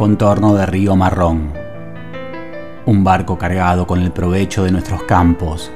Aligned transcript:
Contorno 0.00 0.54
de 0.54 0.64
río 0.64 0.96
marrón, 0.96 1.52
un 2.86 3.04
barco 3.04 3.36
cargado 3.36 3.86
con 3.86 4.00
el 4.00 4.12
provecho 4.12 4.64
de 4.64 4.72
nuestros 4.72 5.02
campos, 5.02 5.70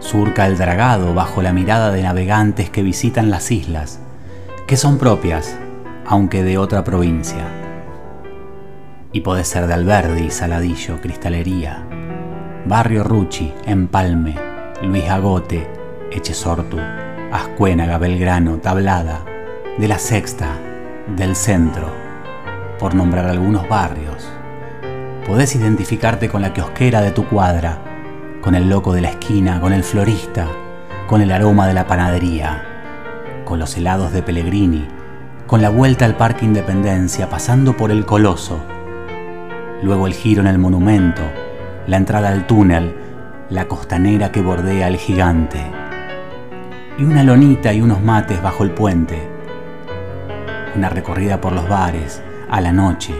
surca 0.00 0.44
el 0.48 0.58
dragado 0.58 1.14
bajo 1.14 1.40
la 1.40 1.52
mirada 1.52 1.92
de 1.92 2.02
navegantes 2.02 2.68
que 2.68 2.82
visitan 2.82 3.30
las 3.30 3.52
islas, 3.52 4.00
que 4.66 4.76
son 4.76 4.98
propias, 4.98 5.56
aunque 6.04 6.42
de 6.42 6.58
otra 6.58 6.82
provincia. 6.82 7.46
Y 9.12 9.20
puede 9.20 9.44
ser 9.44 9.68
de 9.68 9.74
Alberdi, 9.74 10.28
Saladillo, 10.32 11.00
Cristalería, 11.00 11.86
Barrio 12.66 13.04
Rucci, 13.04 13.54
Empalme, 13.66 14.34
Luis 14.82 15.08
Agote, 15.08 15.64
Echesortu, 16.10 16.78
Ascuénaga, 17.30 17.98
Belgrano, 17.98 18.56
Tablada, 18.56 19.24
de 19.78 19.86
la 19.86 20.00
Sexta, 20.00 20.48
del 21.16 21.36
Centro 21.36 21.95
por 22.78 22.94
nombrar 22.94 23.26
algunos 23.26 23.68
barrios. 23.68 24.28
Podés 25.26 25.54
identificarte 25.56 26.28
con 26.28 26.42
la 26.42 26.52
kiosquera 26.52 27.00
de 27.00 27.10
tu 27.10 27.26
cuadra, 27.26 27.78
con 28.42 28.54
el 28.54 28.68
loco 28.68 28.92
de 28.92 29.00
la 29.00 29.10
esquina, 29.10 29.60
con 29.60 29.72
el 29.72 29.82
florista, 29.82 30.46
con 31.06 31.20
el 31.20 31.32
aroma 31.32 31.66
de 31.66 31.74
la 31.74 31.86
panadería, 31.86 32.62
con 33.44 33.58
los 33.58 33.76
helados 33.76 34.12
de 34.12 34.22
Pellegrini, 34.22 34.86
con 35.46 35.62
la 35.62 35.68
vuelta 35.68 36.04
al 36.04 36.16
Parque 36.16 36.44
Independencia, 36.44 37.28
pasando 37.28 37.76
por 37.76 37.90
el 37.90 38.04
Coloso, 38.04 38.60
luego 39.82 40.06
el 40.06 40.14
giro 40.14 40.42
en 40.42 40.48
el 40.48 40.58
monumento, 40.58 41.22
la 41.86 41.96
entrada 41.96 42.30
al 42.30 42.46
túnel, 42.46 42.94
la 43.48 43.68
costanera 43.68 44.32
que 44.32 44.42
bordea 44.42 44.88
el 44.88 44.96
gigante, 44.96 45.60
y 46.98 47.04
una 47.04 47.22
lonita 47.22 47.72
y 47.72 47.80
unos 47.80 48.02
mates 48.02 48.42
bajo 48.42 48.64
el 48.64 48.70
puente, 48.70 49.28
una 50.74 50.88
recorrida 50.88 51.40
por 51.40 51.52
los 51.52 51.68
bares, 51.68 52.22
a 52.48 52.60
la 52.60 52.72
noche, 52.72 53.14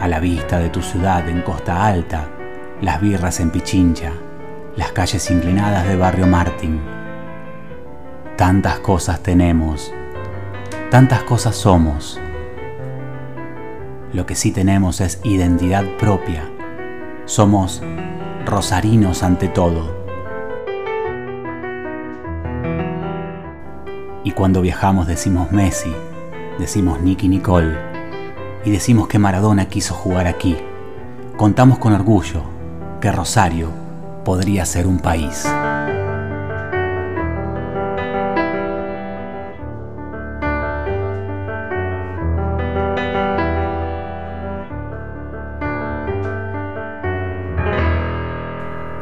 a 0.00 0.08
la 0.08 0.18
vista 0.18 0.58
de 0.58 0.70
tu 0.70 0.82
ciudad 0.82 1.28
en 1.28 1.42
Costa 1.42 1.86
Alta, 1.86 2.28
las 2.80 3.00
birras 3.00 3.38
en 3.38 3.50
Pichincha, 3.50 4.12
las 4.76 4.92
calles 4.92 5.30
inclinadas 5.30 5.86
de 5.86 5.96
Barrio 5.96 6.26
Martín. 6.26 6.80
Tantas 8.36 8.80
cosas 8.80 9.22
tenemos, 9.22 9.92
tantas 10.90 11.22
cosas 11.22 11.54
somos. 11.54 12.20
Lo 14.12 14.26
que 14.26 14.34
sí 14.34 14.50
tenemos 14.50 15.00
es 15.00 15.20
identidad 15.22 15.84
propia. 15.98 16.42
Somos 17.24 17.82
rosarinos 18.46 19.22
ante 19.22 19.48
todo. 19.48 19.96
Y 24.24 24.32
cuando 24.32 24.60
viajamos 24.60 25.06
decimos 25.06 25.52
Messi, 25.52 25.94
decimos 26.58 27.00
Nicky 27.00 27.28
Nicole 27.28 27.87
y 28.64 28.70
decimos 28.70 29.08
que 29.08 29.18
Maradona 29.18 29.68
quiso 29.68 29.94
jugar 29.94 30.26
aquí, 30.26 30.56
contamos 31.36 31.78
con 31.78 31.92
orgullo 31.92 32.42
que 33.00 33.12
Rosario 33.12 33.70
podría 34.24 34.66
ser 34.66 34.86
un 34.86 34.98
país. 34.98 35.46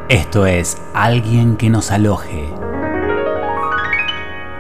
Esto 0.09 0.47
es 0.47 0.81
Alguien 0.95 1.57
que 1.57 1.69
nos 1.69 1.91
aloje. 1.91 2.49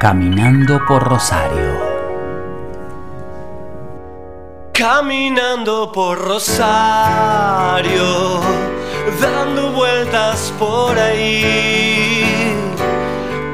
Caminando 0.00 0.80
por 0.88 1.04
Rosario. 1.04 1.65
Caminando 4.78 5.90
por 5.90 6.18
Rosario, 6.18 8.04
dando 9.18 9.72
vueltas 9.72 10.52
por 10.58 10.98
ahí. 10.98 12.22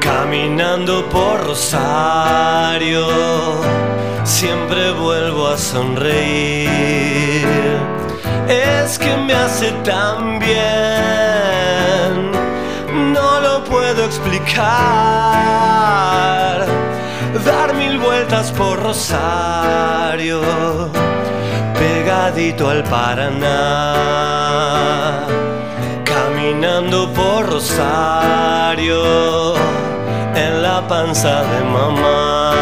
Caminando 0.01 1.05
por 1.05 1.45
Rosario, 1.45 3.07
siempre 4.25 4.91
vuelvo 4.91 5.47
a 5.47 5.57
sonreír. 5.57 6.67
Es 8.49 8.99
que 8.99 9.15
me 9.15 9.33
hace 9.33 9.71
tan 9.85 10.39
bien, 10.39 12.31
no 13.13 13.39
lo 13.39 13.63
puedo 13.63 14.03
explicar. 14.03 15.23
Dar 17.45 17.73
mil 17.73 17.97
vueltas 17.97 18.51
por 18.51 18.81
Rosario 18.81 20.41
pegadito 21.83 22.69
al 22.69 22.83
Paraná, 22.83 23.95
caminando 26.05 27.11
por 27.13 27.49
Rosario, 27.49 29.03
en 30.35 30.61
la 30.61 30.87
panza 30.87 31.43
de 31.43 31.63
mamá. 31.63 32.53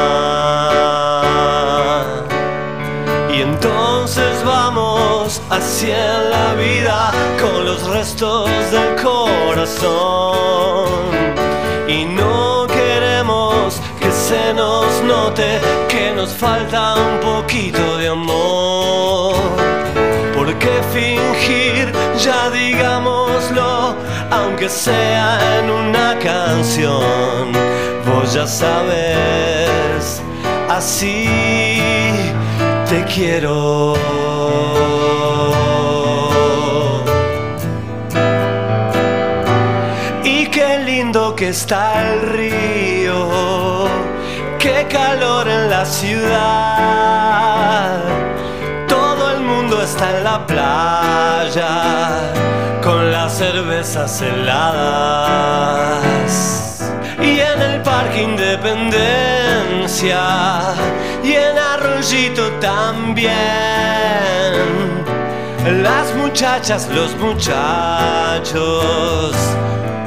Y 3.33 3.41
entonces 3.41 4.43
vamos 4.43 5.41
hacia 5.49 6.19
la 6.33 6.53
vida 6.55 7.11
con 7.39 7.65
los 7.65 7.87
restos 7.87 8.49
del 8.71 8.95
corazón. 9.01 10.71
Se 14.31 14.53
nos 14.53 14.91
note 15.03 15.49
que 15.89 16.13
nos 16.15 16.31
falta 16.33 16.95
un 16.95 17.15
poquito 17.19 17.97
de 17.97 18.07
amor. 18.07 19.35
¿Por 20.35 20.47
qué 20.61 20.75
fingir? 20.95 21.91
Ya 22.25 22.49
digámoslo, 22.49 23.95
aunque 24.37 24.69
sea 24.69 25.27
en 25.57 25.65
una 25.69 26.09
canción. 26.19 27.51
Vos 28.07 28.33
ya 28.33 28.47
sabes, 28.47 30.21
así 30.69 31.27
te 32.89 32.99
quiero. 33.13 33.95
Y 40.23 40.37
qué 40.55 40.69
lindo 40.85 41.35
que 41.35 41.49
está 41.49 41.81
el 42.05 42.21
río, 42.35 42.90
calor 44.87 45.47
en 45.47 45.69
la 45.69 45.85
ciudad. 45.85 46.31
Todo 48.87 49.31
el 49.31 49.41
mundo 49.41 49.81
está 49.81 50.17
en 50.17 50.23
la 50.23 50.45
playa 50.45 52.19
con 52.81 53.11
las 53.11 53.33
cervezas 53.33 54.21
heladas. 54.21 55.61
Y 57.21 57.39
en 57.39 57.61
el 57.61 57.81
Parque 57.81 58.23
Independencia 58.23 60.19
y 61.23 61.33
en 61.33 61.57
Arroyito 61.57 62.49
también. 62.59 63.31
Las 65.83 66.13
muchachas, 66.15 66.89
los 66.89 67.15
muchachos, 67.17 68.55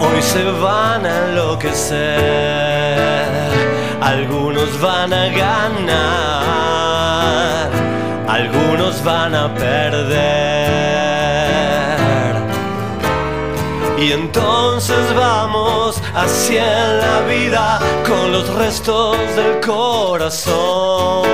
hoy 0.00 0.21
se 0.21 0.44
van 0.44 1.06
a 1.06 1.29
enloquecer. 1.29 2.74
Algunos 4.16 4.81
van 4.81 5.12
a 5.12 5.26
ganar, 5.26 5.99
algunos 8.28 9.02
van 9.02 9.34
a 9.34 9.52
perder. 9.52 10.14
Y 13.99 14.12
entonces 14.12 15.12
vamos 15.16 16.00
hacia 16.14 16.64
la 17.02 17.22
vida 17.22 17.81
con 18.06 18.31
los 18.31 18.49
restos 18.55 19.16
del 19.34 19.58
corazón. 19.61 21.26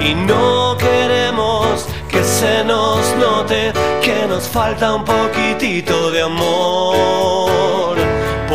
Y 0.00 0.14
no 0.14 0.76
queremos 0.76 1.86
que 2.08 2.24
se 2.24 2.64
nos 2.64 3.14
note 3.18 3.72
que 4.02 4.26
nos 4.28 4.48
falta 4.48 4.96
un 4.96 5.04
poquitito 5.04 6.10
de 6.10 6.22
amor. 6.22 8.11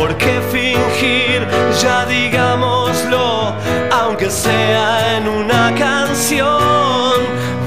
Porque 0.08 0.40
fingir, 0.50 1.46
ya 1.82 2.06
digámoslo, 2.06 3.52
aunque 3.92 4.30
sea 4.30 5.18
en 5.18 5.28
una 5.28 5.74
canción, 5.74 6.62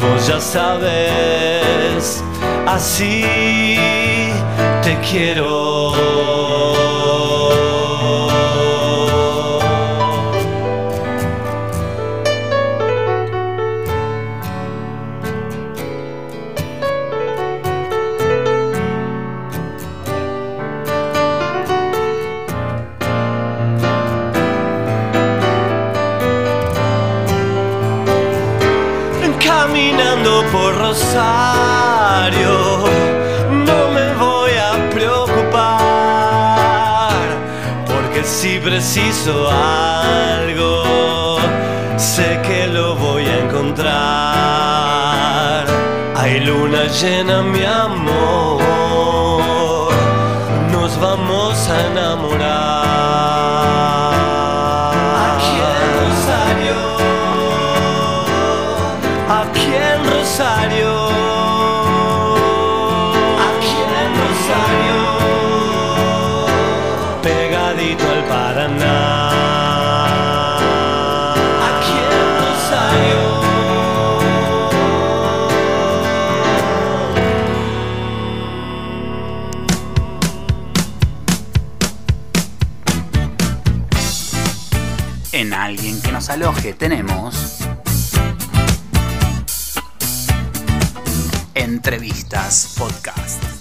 vos 0.01 0.25
ya 0.25 0.41
sabes, 0.41 2.23
así 2.65 3.77
te 4.81 4.97
quiero. 5.07 6.50
Preciso 38.93 39.49
algo, 39.49 40.83
sé 41.95 42.41
que 42.43 42.67
lo 42.67 42.93
voy 42.97 43.25
a 43.25 43.39
encontrar. 43.45 43.95
Hay 46.17 46.41
luna 46.41 46.87
llena, 46.87 47.41
mi 47.41 47.63
amor, 47.63 48.00
en 68.33 68.79
Rosario. 72.39 73.19
En 85.33 85.53
alguien 85.53 86.01
que 86.01 86.11
nos 86.11 86.29
aloje 86.29 86.73
tenemos 86.73 87.57
entrevistas 91.53 92.75
podcast. 92.77 93.60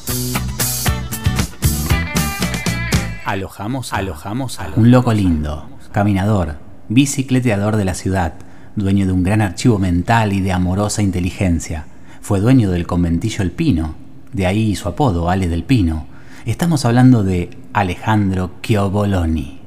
Alojamos, 3.31 3.93
alojamos 3.93 4.59
a 4.59 4.73
un 4.75 4.91
loco 4.91 5.13
lindo, 5.13 5.65
caminador, 5.93 6.57
bicicleteador 6.89 7.77
de 7.77 7.85
la 7.85 7.95
ciudad, 7.95 8.35
dueño 8.75 9.07
de 9.07 9.13
un 9.13 9.23
gran 9.23 9.41
archivo 9.41 9.79
mental 9.79 10.33
y 10.33 10.41
de 10.41 10.51
amorosa 10.51 11.01
inteligencia. 11.01 11.87
Fue 12.21 12.41
dueño 12.41 12.73
del 12.73 12.89
conventillo 12.89 13.43
El 13.43 13.53
Pino, 13.53 13.95
de 14.33 14.47
ahí 14.49 14.75
su 14.75 14.89
apodo, 14.89 15.31
Ale 15.31 15.47
del 15.47 15.63
Pino. 15.63 16.09
Estamos 16.45 16.85
hablando 16.85 17.23
de 17.23 17.51
Alejandro 17.73 18.51
Chioboloni. 18.65 19.61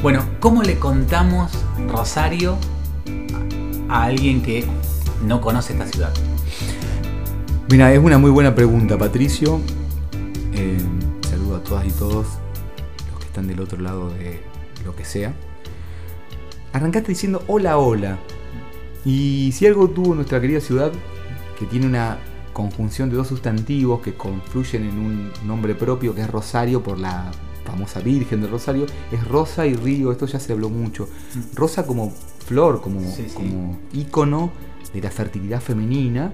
Bueno, 0.00 0.22
¿cómo 0.40 0.62
le 0.62 0.78
contamos 0.78 1.52
Rosario 1.90 2.56
a 3.90 4.04
alguien 4.04 4.40
que 4.40 4.64
no 5.26 5.42
conoce 5.42 5.74
esta 5.74 5.84
ciudad? 5.84 6.14
Mira, 7.70 7.92
es 7.92 7.98
una 7.98 8.16
muy 8.16 8.30
buena 8.30 8.54
pregunta, 8.54 8.96
Patricio. 8.96 9.60
Eh, 10.54 10.78
a 11.60 11.64
todas 11.64 11.86
y 11.86 11.90
todos 11.90 12.26
los 13.10 13.18
que 13.18 13.24
están 13.26 13.46
del 13.46 13.60
otro 13.60 13.80
lado 13.80 14.10
de 14.10 14.40
lo 14.84 14.94
que 14.96 15.04
sea. 15.04 15.34
Arrancaste 16.72 17.08
diciendo 17.08 17.42
hola, 17.46 17.78
hola. 17.78 18.18
Y 19.04 19.50
si 19.52 19.66
algo 19.66 19.88
tuvo 19.88 20.14
nuestra 20.14 20.40
querida 20.40 20.60
ciudad, 20.60 20.92
que 21.58 21.66
tiene 21.66 21.86
una 21.86 22.18
conjunción 22.52 23.08
de 23.10 23.16
dos 23.16 23.28
sustantivos 23.28 24.00
que 24.00 24.14
confluyen 24.14 24.84
en 24.84 24.98
un 24.98 25.30
nombre 25.46 25.74
propio, 25.74 26.14
que 26.14 26.20
es 26.22 26.30
Rosario 26.30 26.82
por 26.82 26.98
la 26.98 27.30
famosa 27.64 28.00
Virgen 28.00 28.40
de 28.42 28.48
Rosario, 28.48 28.86
es 29.12 29.26
Rosa 29.26 29.66
y 29.66 29.74
Río, 29.74 30.12
esto 30.12 30.26
ya 30.26 30.38
se 30.40 30.52
habló 30.52 30.68
mucho. 30.68 31.08
Rosa 31.54 31.86
como 31.86 32.10
flor, 32.46 32.80
como, 32.82 33.00
Sí, 33.00 33.26
sí. 33.28 33.34
como 33.34 33.78
ícono 33.92 34.50
de 34.92 35.00
la 35.00 35.10
fertilidad 35.10 35.60
femenina, 35.60 36.32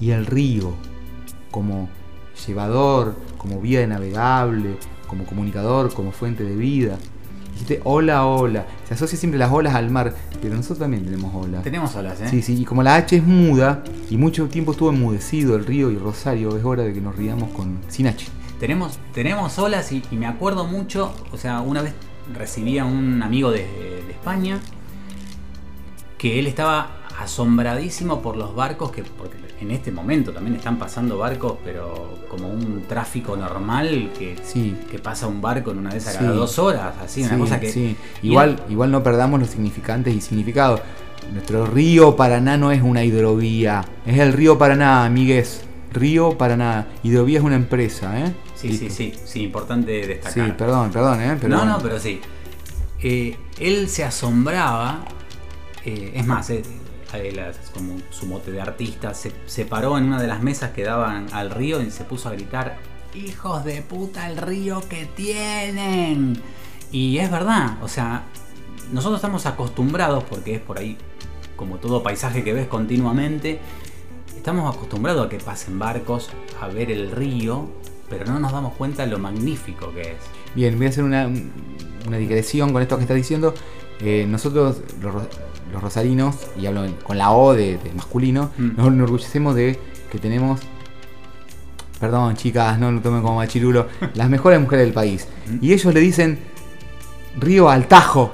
y 0.00 0.10
el 0.10 0.26
río 0.26 0.72
como 1.50 1.88
llevador, 2.46 3.16
como 3.38 3.60
vía 3.60 3.86
navegable, 3.86 4.76
como 5.06 5.24
comunicador, 5.24 5.92
como 5.92 6.12
fuente 6.12 6.44
de 6.44 6.56
vida. 6.56 6.98
Dijiste 7.52 7.80
hola, 7.84 8.26
hola. 8.26 8.66
Se 8.88 8.94
asocia 8.94 9.18
siempre 9.18 9.38
las 9.38 9.52
olas 9.52 9.74
al 9.74 9.90
mar, 9.90 10.14
pero 10.40 10.54
nosotros 10.54 10.78
también 10.78 11.04
tenemos 11.04 11.34
olas. 11.34 11.62
Tenemos 11.62 11.94
olas, 11.94 12.20
¿eh? 12.20 12.28
Sí, 12.28 12.42
sí, 12.42 12.62
y 12.62 12.64
como 12.64 12.82
la 12.82 12.96
H 12.96 13.16
es 13.16 13.24
muda 13.24 13.84
y 14.10 14.16
mucho 14.16 14.48
tiempo 14.48 14.72
estuvo 14.72 14.90
enmudecido 14.90 15.56
el 15.56 15.66
río 15.66 15.90
y 15.90 15.96
Rosario, 15.96 16.56
es 16.56 16.64
hora 16.64 16.82
de 16.82 16.92
que 16.92 17.00
nos 17.00 17.16
riamos 17.16 17.50
con 17.52 17.80
sin 17.88 18.06
H. 18.06 18.26
Tenemos, 18.58 18.98
tenemos 19.12 19.58
olas 19.58 19.92
y, 19.92 20.02
y 20.10 20.16
me 20.16 20.26
acuerdo 20.26 20.64
mucho, 20.64 21.12
o 21.32 21.36
sea, 21.36 21.60
una 21.60 21.82
vez 21.82 21.94
recibí 22.32 22.78
a 22.78 22.84
un 22.84 23.22
amigo 23.22 23.50
de, 23.50 23.64
de 24.06 24.12
España 24.12 24.60
que 26.16 26.38
él 26.38 26.46
estaba 26.46 27.01
asombradísimo 27.22 28.20
por 28.22 28.36
los 28.36 28.54
barcos 28.54 28.90
que 28.92 29.02
porque 29.04 29.36
en 29.60 29.70
este 29.70 29.90
momento 29.92 30.32
también 30.32 30.56
están 30.56 30.78
pasando 30.78 31.18
barcos 31.18 31.56
pero 31.64 32.18
como 32.28 32.48
un 32.48 32.82
tráfico 32.88 33.36
normal 33.36 34.10
que, 34.18 34.36
Sí. 34.42 34.74
que 34.90 34.98
pasa 34.98 35.26
un 35.26 35.40
barco 35.40 35.70
en 35.70 35.78
una 35.78 35.90
de 35.90 35.98
esas 35.98 36.12
Sí. 36.14 36.18
cada 36.20 36.32
dos 36.32 36.58
horas 36.58 36.94
así 37.02 37.22
una 37.22 37.34
Sí, 37.34 37.36
cosa 37.40 37.60
que 37.60 37.70
sí. 37.72 37.96
Igual, 38.22 38.62
igual 38.68 38.90
no 38.90 39.02
perdamos 39.02 39.40
los 39.40 39.50
significantes 39.50 40.14
y 40.14 40.20
significados. 40.20 40.80
Nuestro 41.32 41.66
río 41.66 42.16
Paraná 42.16 42.56
no 42.56 42.72
es 42.72 42.82
una 42.82 43.04
hidrovía, 43.04 43.84
es 44.04 44.18
el 44.18 44.32
río 44.32 44.58
Paraná, 44.58 45.04
amigues. 45.04 45.62
Río 45.92 46.36
Paraná. 46.38 46.88
Hidrovía 47.02 47.38
es 47.38 47.44
una 47.44 47.54
empresa, 47.56 48.18
¿eh? 48.18 48.32
sí 48.54 48.68
Listo. 48.68 48.86
sí 48.86 49.12
sí 49.12 49.20
sí 49.24 49.42
importante 49.42 50.02
Sí, 50.02 50.08
destacar 50.08 50.56
perdón, 50.56 50.90
perdón, 50.90 51.20
¿eh? 51.20 51.36
Pero 51.40 51.56
no, 51.56 51.64
no, 51.64 51.78
pero 51.80 51.98
sí. 52.00 52.20
Eh, 53.02 53.36
él 53.58 53.88
se 53.88 54.04
asombraba, 54.04 55.04
eh, 55.84 56.12
es 56.14 56.26
más, 56.26 56.48
eh, 56.50 56.62
como 57.74 57.98
su 58.10 58.26
mote 58.26 58.50
de 58.50 58.60
artista, 58.60 59.12
se, 59.14 59.64
paró 59.64 59.98
en 59.98 60.04
una 60.04 60.20
de 60.20 60.26
las 60.26 60.42
mesas 60.42 60.70
que 60.70 60.82
daban 60.82 61.26
al 61.32 61.50
río 61.50 61.82
y 61.82 61.90
se 61.90 62.04
puso 62.04 62.28
a 62.28 62.32
gritar, 62.32 62.78
hijos 63.14 63.64
de 63.64 63.82
puta 63.82 64.28
el 64.30 64.36
río 64.36 64.82
que 64.88 65.06
tienen. 65.06 66.40
Y 66.90 67.18
es 67.18 67.30
verdad, 67.30 67.82
o 67.82 67.88
sea, 67.88 68.24
nosotros 68.92 69.18
estamos 69.18 69.46
acostumbrados, 69.46 70.24
porque 70.24 70.54
es 70.54 70.60
por 70.60 70.78
ahí 70.78 70.96
como 71.56 71.76
todo 71.76 72.02
paisaje 72.02 72.42
que 72.42 72.52
ves 72.52 72.66
continuamente, 72.66 73.60
estamos 74.36 74.74
acostumbrados 74.74 75.26
a 75.26 75.28
que 75.28 75.38
pasen 75.38 75.78
barcos, 75.78 76.30
a 76.60 76.68
ver 76.68 76.90
el 76.90 77.10
río, 77.10 77.68
pero 78.08 78.24
no 78.24 78.40
nos 78.40 78.52
damos 78.52 78.74
cuenta 78.74 79.06
lo 79.06 79.18
magnífico 79.18 79.92
que 79.92 80.00
es. 80.00 80.18
Bien, 80.54 80.76
voy 80.76 80.86
a 80.86 80.88
hacer 80.88 81.04
una, 81.04 81.30
una 82.06 82.16
digresión 82.16 82.72
con 82.72 82.82
esto 82.82 82.96
que 82.96 83.02
está 83.02 83.14
diciendo. 83.14 83.54
Eh, 84.00 84.26
nosotros, 84.28 84.82
los, 85.00 85.14
los 85.72 85.82
rosarinos, 85.82 86.36
y 86.60 86.66
hablo 86.66 86.84
con 87.02 87.18
la 87.18 87.30
O 87.32 87.54
de, 87.54 87.78
de 87.78 87.92
masculino, 87.94 88.50
Mm. 88.58 88.76
nos 88.76 88.86
enorgullecemos 88.88 89.54
de 89.54 89.78
que 90.10 90.18
tenemos, 90.18 90.60
perdón 92.00 92.36
chicas, 92.36 92.78
no 92.78 92.90
lo 92.92 93.00
tomen 93.00 93.22
como 93.22 93.36
machirulo, 93.36 93.86
las 94.14 94.28
mejores 94.28 94.60
mujeres 94.60 94.84
del 94.86 94.94
país. 94.94 95.26
Mm. 95.48 95.58
Y 95.64 95.72
ellos 95.72 95.92
le 95.94 96.00
dicen 96.00 96.38
río 97.38 97.68
al 97.70 97.86
tajo. 97.88 98.32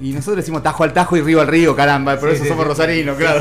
Y 0.00 0.10
nosotros 0.12 0.38
decimos 0.38 0.62
tajo 0.64 0.82
al 0.82 0.92
tajo 0.92 1.16
y 1.16 1.20
río 1.22 1.40
al 1.40 1.46
río, 1.46 1.76
caramba, 1.76 2.18
por 2.18 2.30
Sí, 2.30 2.34
eso 2.36 2.44
sí, 2.44 2.48
somos 2.48 2.64
sí. 2.64 2.68
rosarinos, 2.70 3.16
claro. 3.16 3.40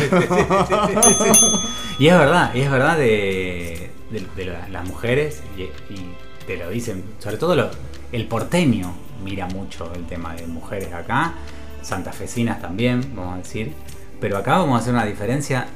Y 1.98 2.08
es 2.08 2.18
verdad, 2.18 2.54
y 2.54 2.62
es 2.62 2.70
verdad 2.72 2.98
de, 2.98 3.90
de- 4.12 4.28
de 4.36 4.46
la- 4.46 4.68
las 4.70 4.88
mujeres, 4.88 5.42
y, 5.58 5.62
y 5.94 6.16
te 6.46 6.58
lo 6.58 6.70
dicen, 6.70 7.04
sobre 7.20 7.38
todo 7.38 7.56
lo- 7.56 7.70
el 8.12 8.28
porteño 8.28 8.94
mira 9.24 9.48
mucho 9.48 9.92
el 9.96 10.06
tema 10.06 10.36
de 10.36 10.46
mujeres 10.48 10.94
acá, 10.94 11.34
santafesinas 11.82 12.62
también, 12.62 13.14
vamos 13.16 13.36
a 13.36 13.38
decir, 13.38 13.74
pero 14.20 14.38
acá 14.38 14.58
vamos 14.58 14.78
a 14.78 14.82
hacer 14.82 14.94
una 14.94 15.06
diferencia 15.06 15.68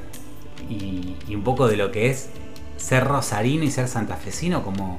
y, 0.68 1.16
un 1.34 1.42
poco 1.42 1.68
de 1.68 1.76
lo 1.76 1.90
que 1.90 2.10
es 2.10 2.28
ser 2.76 3.04
rosarino 3.04 3.64
y 3.64 3.70
ser 3.70 3.88
santafesino 3.88 4.62
como... 4.62 4.98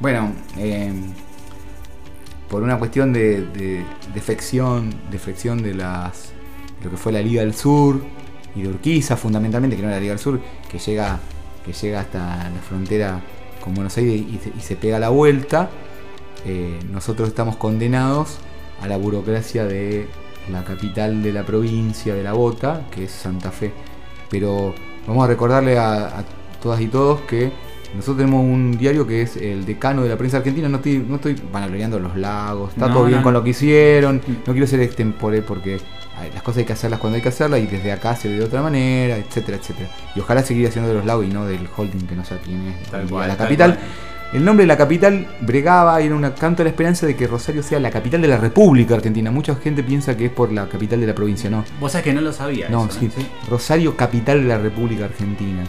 Bueno, 0.00 0.32
eh, 0.58 0.92
por 2.48 2.62
una 2.62 2.78
cuestión 2.78 3.12
de, 3.12 3.42
de, 3.46 3.84
de 4.14 4.20
flexión, 4.20 4.90
de 5.62 5.74
las 5.74 6.32
lo 6.84 6.90
que 6.90 6.96
fue 6.96 7.10
la 7.10 7.22
Liga 7.22 7.40
del 7.40 7.54
Sur 7.54 8.02
y 8.54 8.62
de 8.62 8.68
Urquiza 8.68 9.16
fundamentalmente, 9.16 9.76
que 9.76 9.82
no 9.82 9.88
era 9.88 9.96
la 9.96 10.00
Liga 10.00 10.12
del 10.12 10.20
Sur, 10.20 10.40
que 10.70 10.78
llega, 10.78 11.18
que 11.64 11.72
llega 11.72 12.00
hasta 12.00 12.18
la 12.50 12.60
frontera 12.68 13.20
con 13.64 13.74
Buenos 13.74 13.96
Aires 13.96 14.20
y 14.20 14.60
se 14.60 14.76
pega 14.76 14.98
la 14.98 15.08
vuelta, 15.08 15.70
eh, 16.44 16.78
nosotros 16.92 17.28
estamos 17.28 17.56
condenados 17.56 18.38
a 18.80 18.86
la 18.86 18.96
burocracia 18.96 19.64
de 19.64 20.06
la 20.50 20.64
capital 20.64 21.22
de 21.22 21.32
la 21.32 21.44
provincia 21.44 22.14
de 22.14 22.22
la 22.22 22.32
Bota, 22.32 22.82
que 22.90 23.04
es 23.04 23.10
Santa 23.12 23.50
Fe. 23.50 23.72
Pero 24.30 24.74
vamos 25.06 25.24
a 25.24 25.28
recordarle 25.28 25.78
a, 25.78 26.18
a 26.18 26.24
todas 26.62 26.80
y 26.80 26.88
todos 26.88 27.20
que 27.22 27.52
nosotros 27.94 28.18
tenemos 28.18 28.42
un 28.42 28.76
diario 28.76 29.06
que 29.06 29.22
es 29.22 29.36
el 29.36 29.64
decano 29.64 30.02
de 30.02 30.08
la 30.08 30.16
prensa 30.16 30.38
argentina. 30.38 30.68
No 30.68 30.76
estoy, 30.76 30.98
no 30.98 31.16
estoy 31.16 31.40
vanagloriando 31.52 31.98
los 31.98 32.16
lagos, 32.16 32.70
está 32.72 32.88
No, 32.88 32.94
todo 32.94 33.04
bien 33.06 33.18
no, 33.18 33.22
con 33.22 33.32
lo 33.32 33.42
que 33.42 33.50
hicieron. 33.50 34.20
No 34.46 34.52
quiero 34.52 34.66
ser 34.66 34.80
extempore 34.80 35.42
porque 35.42 35.80
ay, 36.16 36.30
las 36.34 36.42
cosas 36.42 36.58
hay 36.58 36.64
que 36.64 36.72
hacerlas 36.74 37.00
cuando 37.00 37.16
hay 37.16 37.22
que 37.22 37.28
hacerlas 37.28 37.60
y 37.60 37.66
desde 37.66 37.92
acá 37.92 38.16
se 38.16 38.28
ve 38.28 38.36
de 38.38 38.44
otra 38.44 38.60
manera, 38.62 39.16
etcétera, 39.16 39.58
etcétera. 39.58 39.88
Y 40.14 40.20
ojalá 40.20 40.42
seguir 40.42 40.66
haciendo 40.68 40.88
de 40.88 40.94
los 40.96 41.06
lagos 41.06 41.24
y 41.26 41.28
no 41.28 41.46
del 41.46 41.68
holding 41.74 42.06
que 42.06 42.16
no 42.16 42.24
sé 42.24 42.38
quién 42.44 42.66
es, 42.68 42.90
Tal 42.90 43.02
hoy 43.02 43.06
día 43.06 43.08
cual, 43.08 43.28
la 43.28 43.36
tal 43.36 43.46
capital. 43.46 43.74
cual. 43.76 43.86
El 44.32 44.44
nombre 44.44 44.64
de 44.64 44.68
la 44.68 44.76
capital 44.76 45.26
bregaba 45.40 46.02
y 46.02 46.06
era 46.06 46.14
una 46.14 46.34
canto 46.34 46.58
de 46.58 46.64
la 46.64 46.70
esperanza 46.70 47.06
de 47.06 47.16
que 47.16 47.26
Rosario 47.26 47.62
sea 47.62 47.78
la 47.80 47.90
capital 47.90 48.20
de 48.20 48.28
la 48.28 48.36
República 48.36 48.94
Argentina. 48.94 49.30
Mucha 49.30 49.54
gente 49.54 49.82
piensa 49.82 50.16
que 50.16 50.26
es 50.26 50.32
por 50.32 50.52
la 50.52 50.68
capital 50.68 51.00
de 51.00 51.06
la 51.06 51.14
provincia, 51.14 51.48
no. 51.48 51.64
Vos 51.80 51.92
sabés 51.92 52.04
que 52.04 52.12
no 52.12 52.20
lo 52.20 52.32
sabía. 52.32 52.68
No, 52.68 52.86
eso, 52.86 52.98
sí. 53.00 53.08
Rosario, 53.48 53.96
capital 53.96 54.42
de 54.42 54.48
la 54.48 54.58
República 54.58 55.04
Argentina. 55.06 55.64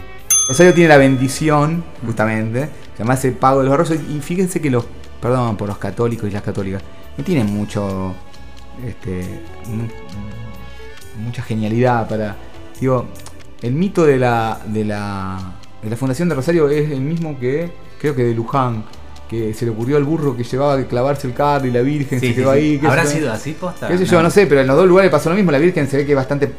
Rosario 0.48 0.74
tiene 0.74 0.88
la 0.88 0.96
bendición, 0.96 1.84
justamente, 2.04 2.68
se 2.96 3.02
llama 3.02 3.14
ese 3.14 3.32
pago 3.32 3.60
de 3.60 3.66
los 3.66 3.74
arroyos. 3.74 3.98
Y 4.10 4.20
fíjense 4.20 4.60
que 4.60 4.70
los, 4.70 4.84
perdón 5.20 5.56
por 5.56 5.68
los 5.68 5.78
católicos 5.78 6.28
y 6.28 6.32
las 6.32 6.42
católicas, 6.42 6.82
no 7.16 7.24
tienen 7.24 7.46
mucho, 7.46 8.14
este, 8.86 9.40
mu- 9.66 11.24
mucha 11.24 11.42
genialidad 11.42 12.08
para, 12.08 12.36
digo, 12.80 13.06
el 13.62 13.72
mito 13.72 14.04
de 14.04 14.18
la, 14.18 14.60
de 14.66 14.84
la, 14.84 15.38
de 15.82 15.90
la 15.90 15.96
fundación 15.96 16.28
de 16.28 16.34
Rosario 16.34 16.68
es 16.68 16.90
el 16.90 17.00
mismo 17.00 17.38
que, 17.38 17.70
creo 18.00 18.14
que 18.14 18.24
de 18.24 18.34
Luján, 18.34 18.84
que 19.28 19.52
se 19.54 19.64
le 19.66 19.70
ocurrió 19.72 19.96
al 19.96 20.04
burro 20.04 20.36
que 20.36 20.42
llevaba 20.44 20.76
de 20.76 20.86
clavarse 20.86 21.26
el 21.26 21.34
carro 21.34 21.66
y 21.66 21.70
la 21.70 21.82
Virgen 21.82 22.18
Sí, 22.20 22.28
se 22.28 22.34
quedó 22.34 22.52
sí. 22.54 22.58
ahí. 22.58 22.80
¿Habrá 22.86 23.04
sido 23.04 23.30
así 23.32 23.52
posta? 23.52 23.88
Qué 23.88 23.98
sé 23.98 24.06
yo, 24.06 24.22
no 24.22 24.30
sé, 24.30 24.46
pero 24.46 24.60
en 24.62 24.66
los 24.66 24.76
dos 24.76 24.86
lugares 24.86 25.10
pasó 25.10 25.28
lo 25.28 25.36
mismo. 25.36 25.50
La 25.52 25.58
Virgen 25.58 25.86
se 25.88 25.98
ve 25.98 26.06
que 26.06 26.12
es 26.12 26.16
bastante. 26.16 26.50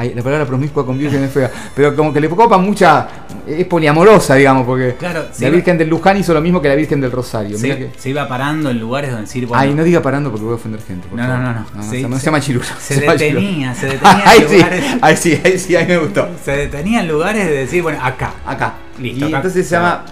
Ay, 0.00 0.12
la 0.14 0.22
palabra 0.22 0.46
promiscua 0.46 0.86
con 0.86 0.96
Virgen 0.96 1.24
es 1.24 1.32
fea. 1.32 1.50
Pero 1.74 1.96
como 1.96 2.12
que 2.12 2.20
le 2.20 2.28
copa 2.28 2.56
mucha. 2.56 3.08
Es 3.48 3.66
poliamorosa, 3.66 4.36
digamos, 4.36 4.64
porque. 4.64 4.94
Claro, 4.96 5.24
la 5.40 5.50
Virgen 5.50 5.76
del 5.76 5.88
Luján 5.88 6.16
hizo 6.16 6.32
lo 6.34 6.40
mismo 6.40 6.62
que 6.62 6.68
la 6.68 6.76
Virgen 6.76 7.00
del 7.00 7.10
Rosario. 7.10 7.56
Que- 7.60 7.90
se 7.96 8.10
iba 8.10 8.28
parando 8.28 8.70
en 8.70 8.78
lugares 8.78 9.10
donde 9.10 9.26
decir, 9.26 9.46
bueno, 9.46 9.60
Ay, 9.60 9.74
no 9.74 9.82
diga 9.82 10.00
parando 10.00 10.30
porque 10.30 10.44
voy 10.44 10.52
a 10.52 10.56
ofender 10.56 10.80
gente. 10.82 11.08
No, 11.12 11.26
no, 11.26 11.38
no, 11.38 11.52
no. 11.74 11.82
Se, 11.82 12.02
no 12.02 12.16
se- 12.16 12.22
sea 12.22 12.32
machirulo. 12.32 12.64
se 12.80 13.00
detenía, 13.00 13.74
se 13.74 13.86
detenía 13.90 14.24
sí, 14.48 14.54
lugares. 14.56 14.84
ay, 15.02 15.16
sí, 15.16 15.40
ay, 15.44 15.58
sí, 15.58 15.74
ahí 15.76 15.86
me 15.86 15.98
gustó. 15.98 16.28
Se 16.44 16.52
detenía 16.52 17.00
en 17.00 17.08
lugares 17.08 17.46
de 17.46 17.52
decir, 17.52 17.82
bueno, 17.82 17.98
acá, 18.02 18.34
Acá. 18.46 18.74
Listo, 19.00 19.24
y 19.24 19.28
acá. 19.28 19.36
entonces 19.38 19.66
se 19.66 19.74
llama. 19.74 20.04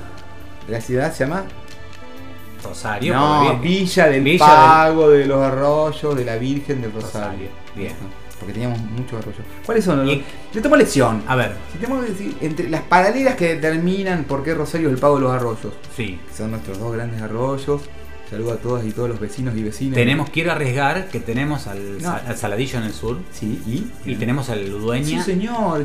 La 0.69 0.81
ciudad 0.81 1.13
se 1.13 1.25
llama. 1.25 1.45
Rosario. 2.65 3.15
No, 3.15 3.59
Villa 3.61 4.07
del 4.09 4.23
Villa 4.25 4.45
Pago 4.47 5.11
de 5.11 5.27
los 5.27 5.41
Arroyos 5.41 6.17
de 6.17 6.25
la 6.25 6.37
Virgen 6.37 6.83
del 6.83 6.93
Rosario. 6.93 7.21
Rosario, 7.29 7.49
bien. 7.77 7.93
Porque 8.39 8.53
teníamos 8.53 8.79
muchos 8.81 9.19
arroyos. 9.21 9.41
¿Cuáles 9.65 9.85
son? 9.85 10.05
los- 10.07 10.19
Le 10.53 10.61
tomo 10.61 10.77
lección. 10.77 11.23
A 11.27 11.37
ver, 11.37 11.53
Si 11.73 11.79
tenemos 11.79 12.05
que 12.05 12.11
decir, 12.13 12.37
entre 12.41 12.69
las 12.69 12.83
paralelas 12.83 13.35
que 13.37 13.55
determinan 13.55 14.25
por 14.25 14.43
qué 14.43 14.53
Rosario 14.55 14.89
es 14.89 14.95
el 14.95 15.01
pago 15.01 15.17
de 15.17 15.23
los 15.23 15.33
arroyos, 15.33 15.73
sí. 15.97 16.19
que 16.29 16.35
son 16.37 16.51
nuestros 16.51 16.79
dos 16.79 16.93
grandes 16.93 17.23
arroyos. 17.23 17.83
Saludo 18.29 18.53
a 18.55 18.57
todas 18.57 18.85
y 18.85 18.91
todos 18.91 19.09
los 19.09 19.21
vecinos 19.21 19.55
y 19.57 19.63
vecinas. 19.63 19.95
Tenemos, 19.95 20.31
quiero 20.31 20.51
arriesgar 20.51 21.09
que 21.09 21.21
tenemos 21.21 21.69
al, 21.69 22.03
No. 22.03 22.11
al 22.11 22.37
Saladillo 22.37 22.79
en 22.79 22.85
el 22.87 22.93
sur 22.93 23.19
Sí, 23.33 23.63
y. 24.05 24.11
y 24.11 24.17
tenemos 24.17 24.51
al 24.51 24.65
Sí, 24.65 24.71
Ludueña. 24.71 25.23
señor. 25.23 25.85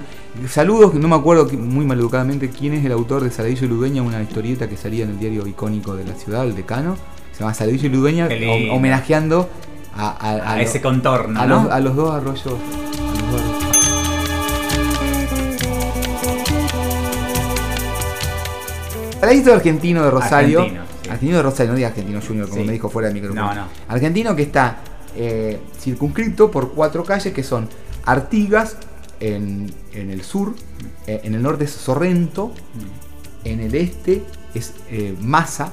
Saludos, 0.50 0.96
no 0.96 1.08
me 1.08 1.16
acuerdo 1.16 1.48
muy 1.56 1.86
maleducadamente 1.86 2.50
quién 2.50 2.74
es 2.74 2.84
el 2.84 2.94
autor 2.94 3.24
de 3.24 3.30
Saladillo 3.30 3.66
y 3.66 3.70
Ludueña, 3.70 4.02
una 4.02 4.24
historieta 4.24 4.68
que 4.68 4.76
salía 4.76 5.04
en 5.04 5.12
el 5.12 5.20
diario 5.20 5.46
icónico 5.46 5.96
de 5.96 6.04
la 6.06 6.16
ciudad, 6.16 6.44
el 6.46 6.56
decano. 6.56 6.98
Se 7.34 7.42
llama 7.42 7.54
Saladillo 7.54 7.86
y 7.86 7.90
Ludueña, 7.90 8.28
homenajeando 8.72 9.48
a, 9.96 10.08
a- 10.10 10.32
a 10.32 10.54
a, 10.54 10.58
lo- 10.58 10.64
ese 10.64 10.82
contorno, 10.82 11.40
a 11.40 11.46
¿no? 11.46 11.64
los, 11.66 11.72
a 11.72 11.80
los 11.80 11.96
dos 11.96 12.12
arroyos. 12.12 12.56
Saladito 19.20 19.54
argentino 19.54 20.04
de 20.04 20.12
Rosario. 20.12 20.60
Argentino, 20.62 20.86
sí. 20.86 20.91
Argentino 21.12 21.38
de 21.38 21.44
Rosario, 21.44 21.72
no 21.72 21.76
diga 21.78 21.90
argentino 21.90 22.20
junior 22.26 22.48
como 22.50 22.62
Sí. 22.62 22.68
me 22.68 22.74
dijo 22.74 22.90
fuera 22.90 23.08
de 23.10 23.14
micrófono. 23.14 23.46
No, 23.48 23.54
no. 23.56 23.68
Argentino 23.88 24.36
que 24.36 24.44
está 24.44 24.80
eh, 25.16 25.60
circunscrito 25.80 26.50
por 26.50 26.72
cuatro 26.74 27.04
calles 27.04 27.34
que 27.34 27.44
son 27.44 27.68
Artigas 28.06 28.78
en, 29.20 29.72
en 29.94 30.10
el 30.10 30.24
sur, 30.24 30.56
eh, 31.08 31.22
en 31.24 31.36
el 31.36 31.42
norte 31.44 31.66
es 31.66 31.72
Sorrento, 31.72 32.52
en 33.44 33.60
el 33.60 33.76
este 33.76 34.24
es 34.56 34.74
eh, 34.90 35.16
Massa, 35.22 35.72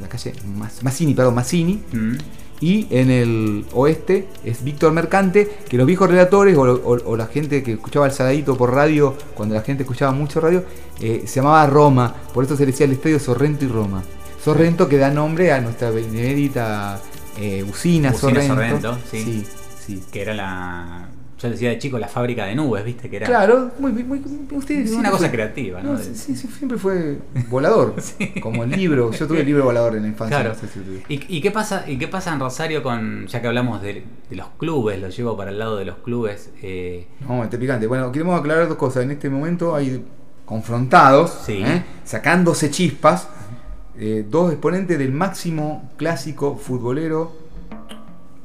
la 0.00 0.08
calle 0.08 0.32
Mas- 0.56 0.82
Mazzini, 0.82 1.14
perdón, 1.14 1.34
Mazzini, 1.34 1.82
Mm. 1.92 2.16
y 2.60 2.86
en 2.90 3.10
el 3.10 3.66
oeste 3.74 4.26
es 4.44 4.64
Víctor 4.64 4.92
Mercante, 4.92 5.48
que 5.68 5.76
los 5.76 5.86
viejos 5.86 6.08
relatores 6.10 6.56
o, 6.56 6.62
o- 6.62 7.10
o 7.10 7.16
la 7.16 7.26
gente 7.26 7.62
que 7.62 7.72
escuchaba 7.74 8.06
el 8.06 8.12
saladito 8.12 8.56
por 8.56 8.72
radio, 8.74 9.14
cuando 9.34 9.54
la 9.54 9.60
gente 9.62 9.82
escuchaba 9.84 10.12
mucho 10.12 10.40
radio, 10.40 10.64
eh, 11.00 11.22
se 11.26 11.36
llamaba 11.36 11.66
Roma, 11.66 12.14
por 12.32 12.44
eso 12.44 12.56
se 12.56 12.64
le 12.64 12.72
decía 12.72 12.86
el 12.86 12.92
estadio 12.92 13.18
Sorrento 13.20 13.64
y 13.64 13.68
Roma. 13.68 14.02
Sorrento 14.42 14.88
que 14.88 14.98
da 14.98 15.10
nombre 15.10 15.52
a 15.52 15.60
nuestra 15.60 15.90
benemérita 15.90 17.00
eh, 17.38 17.62
usina, 17.62 18.10
Usina 18.10 18.12
Sorrento. 18.42 18.54
Sorrento, 18.54 18.98
sí. 19.10 19.22
sí, 19.22 19.46
sí. 19.86 20.02
Que 20.10 20.22
era 20.22 20.34
la. 20.34 21.08
Yo 21.38 21.50
decía 21.50 21.70
de 21.70 21.78
chico 21.80 21.98
la 21.98 22.06
fábrica 22.06 22.44
de 22.46 22.54
nubes, 22.54 22.84
¿viste? 22.84 23.10
Que 23.10 23.16
era 23.16 23.26
Claro, 23.26 23.72
muy, 23.80 23.90
muy, 23.92 24.04
muy- 24.04 24.22
usted 24.52 24.88
una 24.92 25.10
cosa 25.10 25.24
fue- 25.24 25.30
creativa, 25.32 25.82
¿no? 25.82 25.94
No, 25.94 25.98
sí, 25.98 26.12
sí, 26.14 26.36
siempre 26.36 26.78
fue 26.78 27.18
volador, 27.48 27.96
como 28.42 28.62
el 28.62 28.70
libro. 28.70 29.10
Yo 29.10 29.26
tuve 29.26 29.40
el 29.40 29.46
libro 29.46 29.64
volador 29.64 29.96
en 29.96 30.02
la 30.02 30.08
infancia. 30.08 30.38
Claro. 30.40 30.54
no 30.54 30.60
sé 30.60 30.68
si. 30.68 30.80
¿Y, 31.12 31.36
y 31.38 31.40
qué 31.40 31.50
pasa, 31.50 31.82
¿Y 31.88 31.98
qué 31.98 32.06
pasa 32.06 32.32
en 32.32 32.38
Rosario 32.38 32.84
con, 32.84 33.26
ya 33.26 33.40
que 33.42 33.48
hablamos 33.48 33.82
de, 33.82 34.04
de 34.30 34.36
los 34.36 34.46
clubes, 34.56 35.00
lo 35.00 35.08
llevo 35.08 35.36
para 35.36 35.50
el 35.50 35.58
lado 35.58 35.76
de 35.78 35.84
los 35.84 35.96
clubes? 35.98 36.50
eh, 36.62 37.08
No, 37.28 37.42
este 37.42 37.58
picante. 37.58 37.88
Bueno, 37.88 38.12
queremos 38.12 38.38
aclarar 38.38 38.68
dos 38.68 38.76
cosas. 38.76 39.02
En 39.02 39.10
este 39.10 39.28
momento 39.28 39.74
hay 39.74 40.04
confrontados, 40.44 41.40
Sí. 41.44 41.60
¿eh? 41.64 41.82
sacándose 42.04 42.70
chispas, 42.70 43.26
eh, 44.04 44.26
dos 44.28 44.50
exponentes 44.50 44.98
del 44.98 45.12
máximo 45.12 45.90
clásico 45.96 46.56
futbolero 46.56 47.32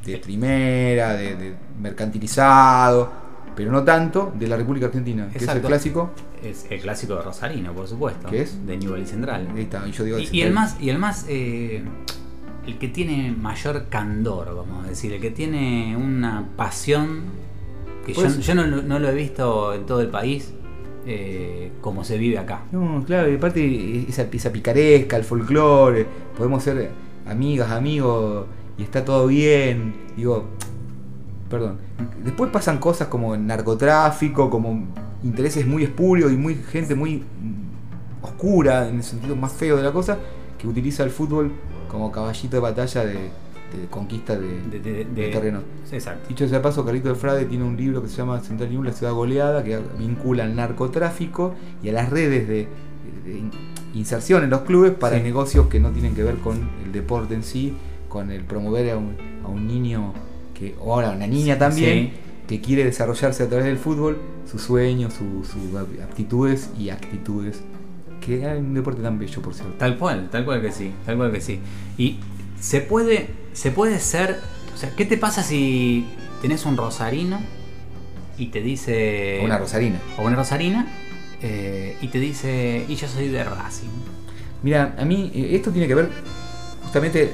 de 0.06 0.18
primera, 0.20 1.14
de, 1.16 1.36
de 1.36 1.54
mercantilizado, 1.82 3.12
pero 3.56 3.72
no 3.72 3.84
tanto, 3.84 4.32
de 4.38 4.48
la 4.48 4.56
República 4.56 4.86
Argentina, 4.86 5.28
que 5.32 5.40
es 5.40 5.48
el 5.48 5.62
clásico. 5.62 6.12
es 6.44 6.66
el 6.70 6.80
clásico 6.80 7.16
de 7.16 7.24
Rosarino, 7.24 7.74
por 7.74 7.88
supuesto. 7.88 8.28
¿Qué 8.30 8.42
es? 8.44 8.66
De 8.68 8.78
Newell 8.78 9.02
y 9.02 9.08
Central. 9.08 9.48
Ahí 9.56 9.64
está, 9.64 9.88
y 9.88 9.92
yo 9.92 10.04
digo 10.04 10.20
Y, 10.20 10.30
y 10.32 10.42
el 10.42 10.54
más, 10.54 10.78
y 10.80 10.90
el 10.90 11.00
más, 11.00 11.26
eh, 11.28 11.84
el 12.68 12.78
que 12.78 12.88
tiene 12.90 13.32
mayor 13.32 13.88
candor, 13.90 14.56
vamos 14.56 14.86
a 14.86 14.90
decir, 14.90 15.12
el 15.14 15.20
que 15.22 15.32
tiene 15.32 15.98
una 15.98 16.46
pasión 16.56 17.24
que 18.06 18.14
yo, 18.14 18.22
Pues- 18.22 18.40
yo 18.40 18.54
no, 18.56 18.64
lo- 18.66 18.84
no 18.84 19.00
lo 19.00 19.10
he 19.10 19.16
visto 19.16 19.74
en 19.74 19.86
todo 19.86 20.02
el 20.02 20.10
país 20.10 20.54
eh, 21.10 21.72
como 21.80 22.04
se 22.04 22.18
vive 22.18 22.38
acá. 22.38 22.64
No, 22.74 23.02
claro, 23.06 23.32
y 23.32 23.36
aparte 23.36 24.06
esa, 24.10 24.24
esa 24.24 24.52
picaresca, 24.52 25.16
el 25.16 25.24
folclore, 25.24 26.06
podemos 26.36 26.62
ser 26.62 26.92
amigas, 27.26 27.72
amigos, 27.72 28.46
y 28.78 28.84
está 28.84 29.06
todo 29.06 29.28
bien. 29.28 29.94
Digo, 30.18 30.44
perdón. 31.50 31.78
Después 32.26 32.52
pasan 32.52 32.78
cosas 32.78 33.08
como 33.08 33.38
narcotráfico, 33.38 34.50
como 34.50 34.86
intereses 35.24 35.66
muy 35.66 35.84
espurios 35.84 36.32
y 36.34 36.36
muy 36.36 36.56
gente 36.56 36.94
muy 36.94 37.24
oscura, 38.22 38.90
en 38.90 38.98
el 38.98 39.04
sentido 39.04 39.38
más 39.38 39.54
feo 39.54 39.78
de 39.78 39.84
la 39.84 39.94
cosa, 39.94 40.18
que 40.58 40.68
utiliza 40.68 41.04
el 41.04 41.10
fútbol 41.10 41.54
como 41.88 42.12
caballito 42.12 42.58
de 42.58 42.62
batalla 42.62 43.06
de, 43.06 43.30
de 43.76 43.88
conquista 43.88 44.38
de, 44.38 44.62
De, 44.70 44.80
de- 44.80 45.06
de 45.06 45.06
de- 45.06 45.30
terreno. 45.30 45.62
Exacto. 45.92 46.28
Dicho 46.30 46.48
sea 46.48 46.62
paso, 46.62 46.86
Carlito 46.86 47.10
de 47.10 47.16
Frade 47.16 47.46
tiene 47.46 47.64
un 47.66 47.76
libro 47.78 48.02
que 48.02 48.08
se 48.10 48.18
llama 48.18 48.40
Central 48.42 48.70
Unión, 48.70 48.86
la 48.86 48.94
ciudad 48.94 49.14
goleada, 49.14 49.64
que 49.64 49.80
vincula 50.00 50.44
al 50.46 50.56
narcotráfico 50.56 51.54
y 51.84 51.90
a 51.90 51.94
las 51.94 52.10
redes 52.10 52.48
de, 52.48 52.68
inserción 53.94 54.44
en 54.44 54.50
los 54.50 54.62
clubes 54.62 54.92
para 54.92 55.18
Sí. 55.18 55.24
negocios 55.24 55.68
que 55.68 55.80
no 55.80 55.90
tienen 55.92 56.14
que 56.16 56.24
ver 56.24 56.36
con 56.36 56.70
el 56.86 56.92
deporte 56.92 57.34
en 57.34 57.44
sí, 57.44 57.74
con 58.10 58.32
el 58.32 58.44
promover 58.44 58.92
a 58.92 58.98
un, 58.98 59.16
a 59.44 59.48
un 59.48 59.68
niño 59.68 60.14
que, 60.54 60.76
o 60.80 60.94
ahora 60.94 61.12
una 61.12 61.28
niña 61.28 61.58
también, 61.58 62.10
Sí. 62.10 62.14
que 62.48 62.62
quiere 62.62 62.84
desarrollarse 62.86 63.44
a 63.44 63.48
través 63.50 63.66
del 63.66 63.78
fútbol, 63.78 64.18
sus 64.50 64.62
sueños, 64.62 65.14
su- 65.14 65.44
sus 65.44 65.76
aptitudes 66.02 66.70
y 66.78 66.90
actitudes. 66.90 67.62
Que 68.22 68.42
es 68.42 68.60
un 68.60 68.74
deporte 68.74 69.02
tan 69.02 69.18
bello, 69.20 69.42
por 69.42 69.54
cierto. 69.54 69.74
Tal 69.78 69.98
cual, 69.98 70.30
tal 70.30 70.44
cual 70.46 70.62
que 70.62 70.72
sí, 70.72 70.92
tal 71.06 71.18
cual 71.18 71.32
que 71.32 71.42
sí. 71.42 71.60
Y 71.98 72.18
se 72.60 72.82
puede, 72.82 73.28
se 73.58 73.72
puede 73.72 74.00
ser, 74.00 74.40
o 74.76 74.78
sea, 74.78 74.92
¿qué 74.96 75.04
te 75.04 75.18
pasa 75.18 75.42
si 75.42 76.06
tenés 76.44 76.64
un 76.68 76.78
rosarino 76.78 77.40
y 78.38 78.48
te 78.48 78.62
dice... 78.62 79.42
Una 79.44 79.58
rosarina. 79.58 80.00
O 80.20 80.22
una 80.22 80.36
rosarina 80.36 80.86
eh, 81.42 81.98
y 82.00 82.08
te 82.10 82.20
dice, 82.20 82.86
y 82.88 82.94
yo 82.94 83.08
soy 83.08 83.30
de 83.30 83.44
Racing. 83.44 83.88
Mira, 84.62 84.96
a 85.00 85.06
mí 85.06 85.32
eh, 85.34 85.56
esto 85.56 85.72
tiene 85.72 85.88
que 85.88 85.96
ver 85.96 86.12
justamente. 86.84 87.34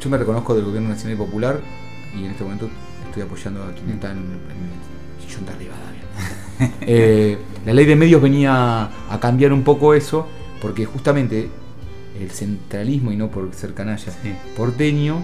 Yo 0.00 0.08
me 0.10 0.16
reconozco 0.16 0.54
del 0.54 0.64
gobierno 0.64 0.90
nacional 0.90 1.14
y 1.14 1.18
popular 1.18 1.60
y 2.16 2.24
en 2.24 2.30
este 2.30 2.44
momento 2.44 2.70
estoy 3.08 3.24
apoyando 3.24 3.64
a 3.64 3.72
quien 3.72 3.90
está 3.90 4.12
en, 4.12 4.18
en 4.18 5.18
el 5.18 5.28
sillón 5.28 5.46
de 5.46 5.52
arriba. 5.52 5.74
David. 6.58 6.72
Eh, 6.82 7.36
la 7.66 7.74
ley 7.74 7.84
de 7.84 7.96
medios 7.96 8.22
venía 8.22 8.84
a 9.10 9.20
cambiar 9.20 9.52
un 9.52 9.64
poco 9.64 9.92
eso 9.92 10.28
porque 10.62 10.86
justamente 10.86 11.50
el 12.20 12.30
centralismo, 12.30 13.12
y 13.12 13.16
no 13.16 13.30
por 13.30 13.52
ser 13.54 13.74
canalla, 13.74 14.12
Sí. 14.12 14.32
porteño, 14.56 15.22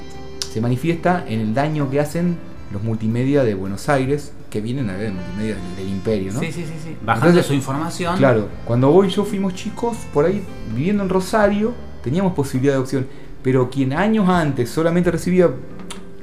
se 0.51 0.61
manifiesta 0.61 1.25
en 1.27 1.41
el 1.41 1.55
daño 1.55 1.91
que 1.91 2.01
hacen 2.01 2.37
los 2.73 2.83
multimedia 2.83 3.45
de 3.45 3.55
Buenos 3.55 3.89
Aires, 3.89 4.33
que 4.51 4.61
vienen 4.61 4.91
a 4.91 4.97
ver 4.97 5.13
multimedia 5.13 5.55
del, 5.57 5.77
del 5.77 5.89
imperio, 5.89 6.33
¿no? 6.33 6.41
Sí, 6.41 6.53
sí, 6.53 6.65
sí, 6.65 6.75
sí. 6.83 6.97
Bajando 7.05 7.29
Entonces, 7.29 7.47
su 7.47 7.55
información. 7.55 8.17
Claro, 8.17 8.49
cuando 8.65 8.91
vos 8.91 9.07
y 9.07 9.11
yo 9.11 9.25
fuimos 9.25 9.55
chicos, 9.55 9.97
por 10.13 10.25
ahí 10.27 10.43
viviendo 10.75 11.03
en 11.03 11.09
Rosario, 11.09 11.73
teníamos 12.03 12.33
posibilidad 12.35 12.75
de 12.75 12.81
opción. 12.81 13.07
Pero 13.43 13.71
quien 13.71 13.93
años 13.93 14.29
antes 14.29 14.71
solamente 14.71 15.11
recibía 15.11 15.47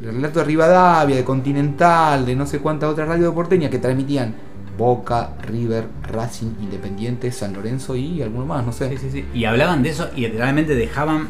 el 0.01 0.05
relato 0.13 0.39
de 0.39 0.45
Rivadavia, 0.45 1.15
de 1.15 1.23
Continental, 1.25 2.25
de 2.25 2.35
no 2.35 2.45
sé 2.45 2.59
cuántas 2.59 2.89
otras 2.91 3.07
radios 3.07 3.29
de 3.29 3.35
porteña 3.35 3.69
que 3.69 3.79
transmitían 3.79 4.33
Boca, 4.79 5.31
River, 5.48 5.83
Racing, 6.12 6.53
Independiente, 6.62 7.31
San 7.31 7.53
Lorenzo 7.53 7.95
y 7.95 8.21
alguno 8.24 8.45
más, 8.48 8.65
no 8.65 8.71
sé. 8.71 8.89
Sí, 8.89 8.98
sí, 8.98 9.09
sí. 9.12 9.25
Y 9.36 9.45
hablaban 9.45 9.83
de 9.83 9.89
eso 9.89 10.09
y 10.15 10.25
realmente 10.27 10.74
dejaban 10.74 11.27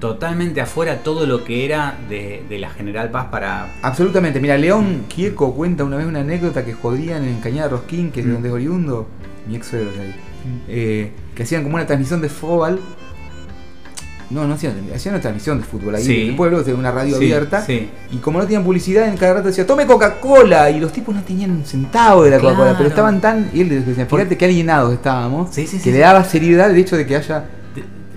totalmente 0.00 0.60
afuera 0.60 1.02
todo 1.04 1.26
lo 1.26 1.44
que 1.44 1.64
era 1.64 1.96
de, 2.08 2.42
de 2.48 2.58
la 2.58 2.70
General 2.70 3.10
Paz 3.10 3.26
para... 3.30 3.72
Absolutamente. 3.82 4.40
Mira, 4.40 4.56
León 4.58 5.04
Quieco 5.14 5.54
cuenta 5.54 5.84
una 5.84 5.96
vez 5.96 6.06
una 6.06 6.20
anécdota 6.20 6.64
que 6.64 6.72
jodían 6.74 7.24
en 7.24 7.40
Cañada 7.40 7.68
Rosquín, 7.68 8.10
que 8.10 8.20
es 8.20 8.26
de 8.26 8.32
Mm. 8.32 8.34
donde 8.34 8.48
es 8.48 8.54
oriundo, 8.54 9.06
mi 9.48 9.56
ex 9.56 9.66
suegro 9.68 9.92
de 9.92 10.00
ahí. 10.00 10.14
eh, 10.68 11.12
que 11.34 11.42
hacían 11.42 11.62
como 11.64 11.74
una 11.76 11.86
transmisión 11.86 12.20
de 12.20 12.28
fútbol. 12.28 12.80
No, 14.28 14.46
no 14.46 14.54
hacían, 14.54 14.74
hacían 14.94 15.14
una 15.14 15.22
transmisión 15.22 15.58
de 15.58 15.64
fútbol 15.64 15.94
ahí 15.94 16.02
Sí. 16.04 16.22
en 16.22 16.28
el 16.30 16.36
pueblo, 16.36 16.62
de 16.64 16.74
una 16.74 16.90
radio 16.90 17.16
Sí, 17.16 17.24
abierta. 17.26 17.64
sí. 17.64 17.88
Y 18.10 18.16
como 18.16 18.38
no 18.38 18.44
tenían 18.44 18.64
publicidad, 18.64 19.06
en 19.08 19.16
cada 19.16 19.34
rato 19.34 19.46
decía, 19.48 19.64
tome 19.66 19.86
Coca-Cola. 19.86 20.68
Y 20.70 20.80
los 20.80 20.92
tipos 20.92 21.14
no 21.14 21.22
tenían 21.22 21.52
un 21.52 21.64
centavo 21.64 22.24
de 22.24 22.30
la 22.30 22.38
Coca-Cola, 22.40 22.74
pero 22.76 22.88
estaban 22.88 23.20
tan. 23.20 23.50
Y 23.54 23.60
él 23.60 23.84
decía, 23.86 24.06
fíjate 24.06 24.36
qué 24.36 24.46
alienados 24.46 24.92
estábamos, 24.92 25.50
que 25.54 25.92
le 25.92 25.98
daba 25.98 26.24
seriedad 26.24 26.70
el 26.70 26.76
hecho 26.76 26.96
de 26.96 27.06
que 27.06 27.16
haya. 27.16 27.44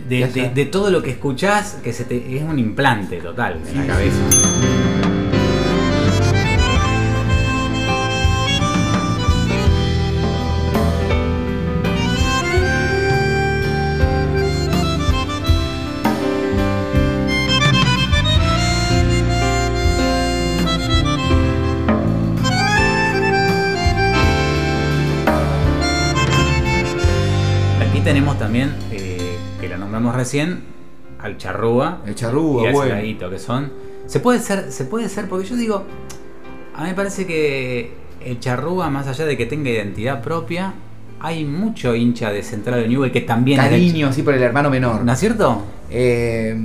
De 0.09 0.65
todo 0.71 0.89
lo 0.89 1.03
que 1.03 1.11
escuchás, 1.11 1.77
que 1.83 1.93
se 1.93 2.03
te, 2.05 2.35
es 2.35 2.41
un 2.41 2.57
implante 2.57 3.17
total 3.17 3.59
en 3.71 3.77
la 3.77 3.93
cabeza. 3.93 5.08
Recién, 30.19 30.63
al 31.19 31.37
charrúa 31.37 32.01
El 32.05 32.15
charrúa, 32.15 32.63
y 32.63 32.67
al 32.67 32.73
bueno. 32.73 32.91
Celadito, 32.91 33.29
que 33.29 33.39
son. 33.39 33.71
Se 34.05 34.19
puede 34.19 34.39
ser, 34.39 34.71
se 34.71 34.85
puede 34.85 35.09
ser, 35.09 35.27
porque 35.27 35.47
yo 35.47 35.55
digo, 35.55 35.83
a 36.75 36.83
mí 36.83 36.89
me 36.89 36.95
parece 36.95 37.25
que 37.25 37.93
el 38.25 38.39
charrúa, 38.39 38.89
más 38.89 39.07
allá 39.07 39.25
de 39.25 39.35
que 39.37 39.45
tenga 39.45 39.69
identidad 39.69 40.21
propia, 40.21 40.73
hay 41.19 41.43
mucho 41.45 41.95
hincha 41.95 42.31
de 42.31 42.41
Central 42.43 42.81
de 42.81 42.87
Newell 42.87 43.11
que 43.11 43.21
también 43.21 43.59
del- 43.61 43.69
Cariño 43.71 44.07
así 44.07 44.21
por 44.23 44.33
el 44.33 44.41
hermano 44.41 44.69
menor. 44.69 45.03
¿No 45.03 45.11
es 45.11 45.19
cierto? 45.19 45.61
Eh, 45.89 46.55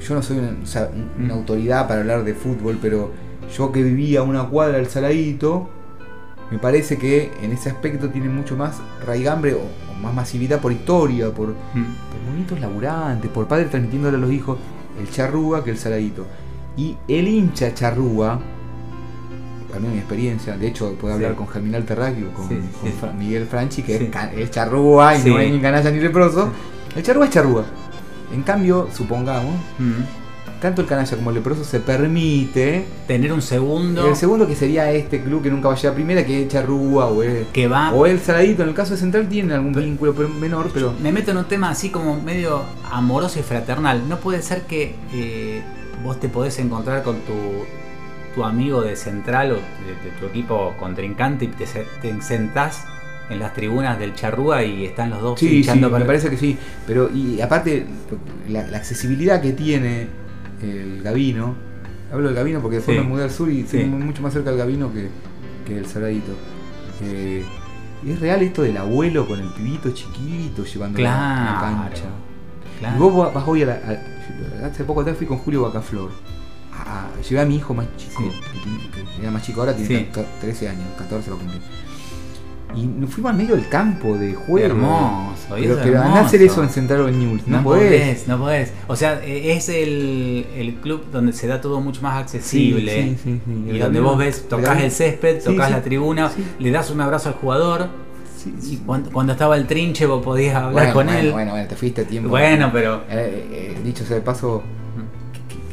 yo 0.00 0.14
no 0.14 0.22
soy 0.22 0.38
una, 0.38 0.56
o 0.62 0.66
sea, 0.66 0.88
un- 0.94 1.24
una 1.24 1.34
Mm. 1.34 1.38
autoridad 1.38 1.86
para 1.86 2.00
hablar 2.00 2.24
de 2.24 2.32
fútbol, 2.34 2.78
pero 2.80 3.12
yo 3.54 3.70
que 3.72 3.82
vivía 3.82 4.22
una 4.22 4.44
cuadra 4.48 4.78
del 4.78 4.86
Saladito, 4.86 5.68
me 6.50 6.58
parece 6.58 6.96
que 6.98 7.30
en 7.42 7.52
ese 7.52 7.68
aspecto 7.70 8.08
tiene 8.08 8.28
mucho 8.28 8.56
más 8.56 8.80
raigambre 9.06 9.54
o 9.54 9.60
más 10.02 10.14
masividad 10.14 10.60
por 10.60 10.72
historia, 10.72 11.26
por, 11.30 11.48
por 11.54 12.32
bonitos 12.32 12.58
laburantes, 12.60 13.30
por 13.30 13.46
padres 13.46 13.70
transmitiéndole 13.70 14.16
a 14.16 14.20
los 14.20 14.30
hijos 14.32 14.58
el 14.98 15.10
charrúa 15.10 15.62
que 15.64 15.70
el 15.70 15.78
Saladito. 15.78 16.26
Y 16.76 16.96
el 17.08 17.28
hincha 17.28 17.74
charrúa, 17.74 18.38
menos 19.74 19.92
mi 19.92 19.98
experiencia, 19.98 20.56
de 20.56 20.66
hecho 20.68 20.94
puedo 21.00 21.14
hablar 21.14 21.32
Sí. 21.32 21.36
con 21.36 21.48
Germinal 21.48 21.84
Terráqueo, 21.84 22.32
con, 22.32 22.48
Sí, 22.48 22.54
con 22.80 22.90
sí. 22.90 23.16
Miguel 23.18 23.46
Franchi, 23.46 23.82
que 23.82 23.96
es, 23.96 24.02
es 24.36 24.50
charrúa 24.50 25.16
y 25.16 25.24
no 25.28 25.38
es 25.38 25.52
ni 25.52 25.60
canalla 25.60 25.90
ni 25.90 26.00
leproso. 26.00 26.50
El 26.96 27.02
charrúa 27.02 27.26
es 27.26 27.30
charrúa. 27.30 27.64
En 28.32 28.42
cambio, 28.42 28.88
supongamos, 28.92 29.54
Mm. 29.78 29.92
Tanto 30.60 30.82
el 30.82 30.86
canalla 30.86 31.16
como 31.16 31.30
el 31.30 31.36
leproso 31.36 31.64
se 31.64 31.80
permite. 31.80 32.84
Tener 33.06 33.32
un 33.32 33.42
segundo 33.42 34.06
El 34.06 34.16
segundo 34.16 34.46
que 34.46 34.54
sería 34.54 34.90
este 34.92 35.22
club 35.22 35.42
que 35.42 35.50
nunca 35.50 35.68
va 35.68 35.74
a 35.74 35.76
llegar 35.76 35.92
a 35.92 35.94
primera, 35.94 36.24
que 36.24 36.42
es 36.42 36.48
Charrúa 36.48 37.06
o 37.06 37.22
el, 37.22 37.46
que 37.52 37.66
va. 37.66 37.92
o 37.92 38.06
el 38.06 38.20
Saladito, 38.20 38.62
en 38.62 38.68
el 38.68 38.74
caso 38.74 38.92
de 38.92 39.00
Central 39.00 39.28
tiene 39.28 39.54
algún 39.54 39.72
vínculo 39.72 40.12
menor, 40.28 40.70
pero 40.72 40.94
Me 41.02 41.12
meto 41.12 41.30
en 41.30 41.38
un 41.38 41.46
tema 41.46 41.70
así 41.70 41.90
como 41.90 42.20
medio 42.20 42.62
amoroso 42.90 43.38
y 43.38 43.42
fraternal. 43.42 44.08
No 44.08 44.18
puede 44.18 44.42
ser 44.42 44.62
que 44.62 44.94
eh, 45.12 45.62
vos 46.04 46.20
te 46.20 46.28
podés 46.28 46.58
encontrar 46.58 47.02
con 47.02 47.16
tu, 47.20 47.32
tu 48.34 48.44
amigo 48.44 48.82
de 48.82 48.96
central 48.96 49.52
o 49.52 49.54
de, 49.54 50.10
de 50.10 50.16
tu 50.18 50.26
equipo 50.26 50.74
contrincante 50.78 51.46
y 51.46 51.48
te, 51.48 51.64
te 51.66 52.22
sentás 52.22 52.84
en 53.30 53.38
las 53.38 53.54
tribunas 53.54 53.98
del 53.98 54.14
charrúa 54.14 54.64
y 54.64 54.84
están 54.84 55.10
los 55.10 55.22
dos 55.22 55.40
sí, 55.40 55.62
sí, 55.62 55.78
me 55.78 55.88
parece 55.88 56.28
que 56.30 56.36
sí. 56.36 56.58
Pero 56.86 57.10
y 57.14 57.40
aparte, 57.40 57.86
la, 58.48 58.66
la 58.66 58.76
accesibilidad 58.76 59.40
que 59.40 59.52
tiene 59.52 60.08
el 60.62 61.02
Gavino, 61.02 61.54
hablo 62.12 62.26
del 62.28 62.34
Gavino 62.36 62.60
porque 62.60 62.76
después 62.76 62.96
Sí. 62.96 63.02
me 63.02 63.08
mudé 63.08 63.24
al 63.24 63.30
sur 63.30 63.48
y 63.50 63.56
Sí. 63.56 63.78
estoy 63.78 63.84
mucho 63.86 64.22
más 64.22 64.32
cerca 64.32 64.50
del 64.50 64.58
Gavino 64.58 64.92
que, 64.92 65.08
que 65.66 65.74
del 65.76 65.86
Saladito. 65.86 66.32
Eh, 67.02 67.44
y 68.04 68.10
es 68.12 68.20
real 68.20 68.42
esto 68.42 68.62
del 68.62 68.76
abuelo 68.76 69.26
con 69.26 69.38
el 69.40 69.48
pibito 69.52 69.90
chiquito 69.90 70.64
llevando 70.64 70.98
a 71.00 71.02
la 71.02 71.58
cancha. 71.60 72.04
claro. 72.78 72.96
Y 72.96 72.98
vos 72.98 73.34
vas 73.34 73.44
hoy 73.46 73.62
a 73.62 73.66
la. 73.66 73.72
a- 73.74 74.66
hace 74.66 74.84
poco 74.84 75.00
atrás 75.02 75.16
fui 75.16 75.26
con 75.26 75.38
Julio 75.38 75.62
Bacaflor. 75.62 76.10
A, 76.72 77.06
a- 77.08 77.20
llevé 77.22 77.40
a 77.42 77.44
mi 77.44 77.56
hijo 77.56 77.74
más 77.74 77.86
chico. 77.96 78.22
Sí. 78.22 78.30
que 79.16 79.22
era 79.22 79.30
más 79.30 79.42
chico 79.42 79.60
ahora, 79.60 79.74
tiene 79.74 79.88
Sí. 79.98 80.08
ca- 80.12 80.24
13 80.40 80.68
años, 80.68 80.84
14 80.98 81.30
va 81.30 81.36
a 81.36 81.38
cumplir. 81.38 81.62
Y 82.76 82.86
nos 82.86 83.10
fuimos 83.10 83.32
al 83.32 83.36
medio 83.38 83.54
del 83.56 83.68
campo 83.68 84.16
de 84.16 84.34
juego. 84.34 84.66
Hermoso, 84.66 85.54
Pero, 85.54 85.74
es 85.74 85.86
andá 85.86 86.00
a 86.20 86.20
hacer 86.24 86.40
hermoso. 86.40 86.60
eso 86.60 86.62
en 86.64 86.68
Central 86.70 87.00
o 87.02 87.10
News. 87.10 87.42
No, 87.46 87.58
No 87.58 87.62
podés. 87.64 87.84
podés, 88.02 88.28
no 88.28 88.38
podés. 88.38 88.72
O 88.88 88.96
sea, 88.96 89.20
eh, 89.24 89.52
es 89.52 89.68
el, 89.68 90.46
el 90.56 90.74
club 90.76 91.04
donde 91.12 91.32
se 91.32 91.46
da 91.46 91.60
todo 91.60 91.80
mucho 91.80 92.02
más 92.02 92.16
accesible. 92.22 93.02
Sí, 93.02 93.16
sí, 93.22 93.40
sí. 93.44 93.64
Y 93.66 93.70
El 93.70 93.78
donde 93.80 94.00
vos 94.00 94.16
ves, 94.18 94.48
tocas 94.48 94.80
el 94.82 94.90
césped, 94.90 95.42
tocas 95.42 95.70
la 95.70 95.82
tribuna, 95.82 96.30
le 96.58 96.70
das 96.70 96.90
un 96.90 97.00
abrazo 97.00 97.28
al 97.30 97.34
jugador. 97.36 97.88
Sí, 98.36 98.54
Y 98.58 98.62
sí. 98.62 98.82
cuando, 98.86 99.10
cuando 99.10 99.32
estaba 99.34 99.54
el 99.56 99.66
trinche 99.66 100.06
vos 100.06 100.24
podías 100.24 100.54
hablar 100.54 100.72
Bueno, 100.72 100.92
con 100.94 101.06
bueno, 101.06 101.20
él. 101.20 101.32
bueno, 101.32 101.50
bueno, 101.52 101.68
te 101.68 101.76
fuiste 101.76 102.00
a 102.02 102.04
tiempo. 102.06 102.30
Bueno, 102.30 102.70
pero 102.72 103.02
Eh, 103.10 103.74
eh, 103.76 103.78
dicho 103.84 104.02
sea 104.04 104.16
de 104.16 104.22
paso, 104.22 104.62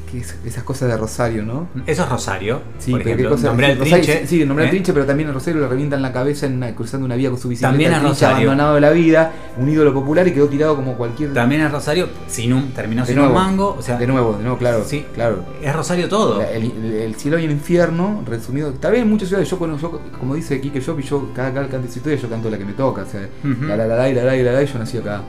que- 0.09 0.19
es- 0.19 0.35
esas 0.45 0.63
cosas 0.63 0.89
de 0.89 0.97
Rosario, 0.97 1.43
¿no? 1.43 1.67
eso 1.85 2.03
es 2.03 2.09
Rosario. 2.09 2.61
Sí, 2.79 2.91
por 2.91 3.01
ejemplo, 3.01 3.29
qué 3.29 3.35
cosa. 3.35 3.47
nombré 3.47 3.65
al 3.67 3.77
Rosario- 3.77 4.03
trinche. 4.05 4.27
Sí, 4.27 4.45
nombré 4.45 4.63
al 4.65 4.69
¿eh? 4.69 4.71
trinche, 4.71 4.93
pero 4.93 5.05
también 5.05 5.29
a 5.29 5.33
Rosario 5.33 5.61
le 5.61 5.67
revientan 5.67 6.01
la 6.01 6.11
cabeza 6.13 6.45
en 6.45 6.55
una- 6.55 6.73
cruzando 6.73 7.05
una 7.05 7.15
vía 7.15 7.29
con 7.29 7.39
su 7.39 7.49
bicicleta. 7.49 7.71
También 7.71 7.91
trinche 7.91 8.07
Rosario. 8.09 8.35
abandonado 8.49 8.75
de 8.75 8.81
la 8.81 8.89
vida, 8.91 9.31
un 9.57 9.69
ídolo 9.69 9.93
popular 9.93 10.27
y 10.27 10.31
quedó 10.31 10.47
tirado 10.47 10.75
como 10.75 10.95
cualquier. 10.97 11.33
También 11.33 11.61
es 11.61 11.71
Rosario, 11.71 12.07
sin 12.27 12.53
un, 12.53 12.71
terminó 12.71 13.01
de 13.01 13.07
sin 13.07 13.15
nuevo, 13.17 13.31
un 13.33 13.35
mango. 13.39 13.75
O 13.77 13.81
sea, 13.81 13.97
de 13.97 14.07
nuevo, 14.07 14.33
de 14.33 14.43
nuevo, 14.43 14.57
claro. 14.57 14.83
Sí. 14.85 15.05
claro. 15.13 15.43
es 15.61 15.75
Rosario 15.75 16.07
todo. 16.09 16.41
El, 16.41 16.63
el- 16.71 16.93
el 16.93 17.15
cielo 17.15 17.37
y 17.39 17.45
el 17.45 17.51
infierno, 17.51 18.23
resumido. 18.25 18.71
Tal 18.73 18.93
vez 18.93 19.01
en 19.01 19.09
muchas 19.09 19.27
ciudades, 19.27 19.49
yo, 19.49 19.57
yo 19.77 20.01
como 20.19 20.35
dice 20.35 20.59
Kike 20.61 20.79
Shop, 20.79 20.99
y 20.99 21.03
yo 21.03 21.29
cada 21.35 21.53
cada 21.53 21.67
canta 21.67 21.87
su 21.91 21.97
historia, 21.99 22.17
yo 22.17 22.29
canto 22.29 22.49
la 22.49 22.57
que 22.57 22.65
me 22.65 22.73
toca. 22.73 23.01
O 23.03 23.05
sea, 23.05 23.27
Ujú. 23.43 23.65
la 23.65 23.75
la 23.77 23.87
la 23.87 23.95
la 23.97 24.09
y 24.09 24.13
la 24.13 24.23
la 24.23 24.33
la 24.35 24.51
la, 24.53 24.63
y 24.63 24.65
yo 24.67 24.79
nací 24.79 24.97
acá. 24.97 25.21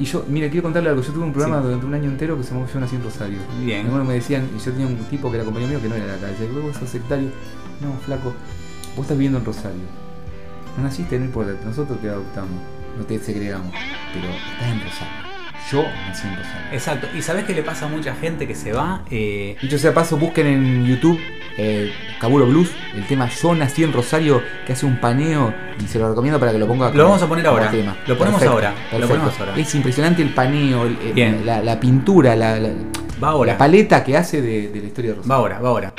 Y 0.00 0.04
yo, 0.04 0.24
mira, 0.28 0.48
quiero 0.48 0.62
contarle 0.64 0.90
algo. 0.90 1.02
Yo 1.02 1.12
tuve 1.12 1.24
un 1.24 1.32
programa 1.32 1.58
Sí. 1.58 1.64
durante 1.64 1.86
un 1.86 1.94
año 1.94 2.10
entero 2.10 2.36
que 2.36 2.42
se 2.42 2.52
llamó 2.52 2.66
Yo 2.72 2.80
nací 2.80 2.96
en 2.96 3.02
Rosario. 3.04 3.38
Bien. 3.64 3.86
Y 3.86 3.90
bueno, 3.90 4.04
me 4.04 4.14
decían, 4.14 4.48
y 4.56 4.58
yo 4.58 4.72
tenía 4.72 4.86
un 4.86 4.96
tipo 5.04 5.30
que 5.30 5.36
era 5.36 5.44
compañero 5.44 5.70
mío 5.70 5.80
que 5.82 5.88
no 5.88 5.94
era 5.94 6.06
de 6.06 6.12
acá. 6.14 6.26
Decía, 6.26 6.46
vos 6.62 6.76
sos 6.76 6.88
sectario. 6.90 7.28
No, 7.80 7.92
flaco, 8.04 8.34
vos 8.96 9.04
estás 9.04 9.16
viviendo 9.16 9.38
en 9.38 9.44
Rosario. 9.44 9.78
No 10.76 10.82
naciste, 10.84 11.18
no 11.18 11.24
importa, 11.26 11.52
nosotros 11.64 12.00
te 12.00 12.08
adoptamos, 12.08 12.60
no 12.96 13.04
te 13.04 13.18
segregamos, 13.18 13.72
pero 14.12 14.26
estás 14.28 14.68
en 14.72 14.80
Rosario. 14.80 15.28
Yo 15.70 15.82
nací 16.08 16.26
en 16.28 16.36
Rosario. 16.36 16.72
Exacto. 16.72 17.06
¿Y 17.16 17.22
sabes 17.22 17.44
qué 17.44 17.54
le 17.54 17.62
pasa 17.62 17.86
a 17.86 17.88
mucha 17.88 18.14
gente 18.14 18.46
que 18.46 18.54
se 18.54 18.72
va? 18.72 19.04
Eh, 19.10 19.56
Dicho 19.62 19.78
sea 19.78 19.92
paso, 19.94 20.16
busquen 20.16 20.46
en 20.46 20.86
YouTube 20.86 21.18
eh, 21.58 21.92
Cabulo 22.20 22.46
Blues, 22.46 22.70
el 22.94 23.06
tema 23.06 23.28
Yo 23.28 23.54
nací 23.54 23.82
en 23.84 23.92
Rosario, 23.92 24.42
que 24.66 24.72
hace 24.72 24.86
un 24.86 24.98
paneo 25.00 25.52
y 25.82 25.86
se 25.86 25.98
lo 25.98 26.08
recomiendo 26.08 26.38
para 26.40 26.52
que 26.52 26.58
lo 26.58 26.66
ponga 26.66 26.90
Lo 26.90 27.04
vamos 27.04 27.22
a 27.22 27.28
poner 27.28 27.46
ahora. 27.46 27.70
tema. 27.70 27.96
Lo 28.06 28.16
ponemos 28.16 28.42
ahora. 28.42 28.70
Lo 28.70 28.76
perfecto. 28.98 29.08
ponemos 29.08 29.40
ahora. 29.40 29.56
Es 29.58 29.74
impresionante 29.74 30.22
el 30.22 30.30
paneo, 30.32 30.84
el-. 30.86 31.44
La, 31.44 31.60
la 31.62 31.78
pintura, 31.78 32.34
la, 32.36 32.58
la- 32.58 32.70
va 33.22 33.28
ahora. 33.30 33.52
la 33.52 33.58
paleta 33.58 34.02
que 34.04 34.16
hace 34.16 34.40
de, 34.40 34.68
de 34.68 34.80
la 34.80 34.86
historia 34.86 35.10
de 35.10 35.16
Rosario. 35.16 35.30
Va 35.30 35.36
ahora, 35.36 35.58
va 35.60 35.68
ahora. 35.68 35.92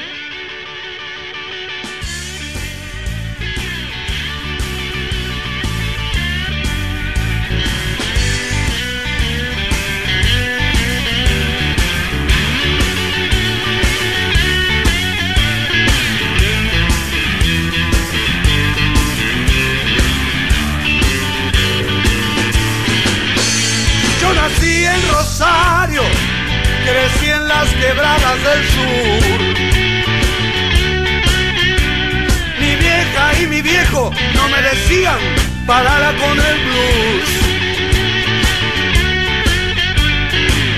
Mi 32.60 32.76
vieja 32.76 33.42
y 33.42 33.46
mi 33.46 33.62
viejo 33.62 34.12
no 34.34 34.48
me 34.50 34.62
decían 34.62 35.20
parala 35.68 36.14
con 36.14 36.32
el 36.32 36.58
blues. 36.66 37.30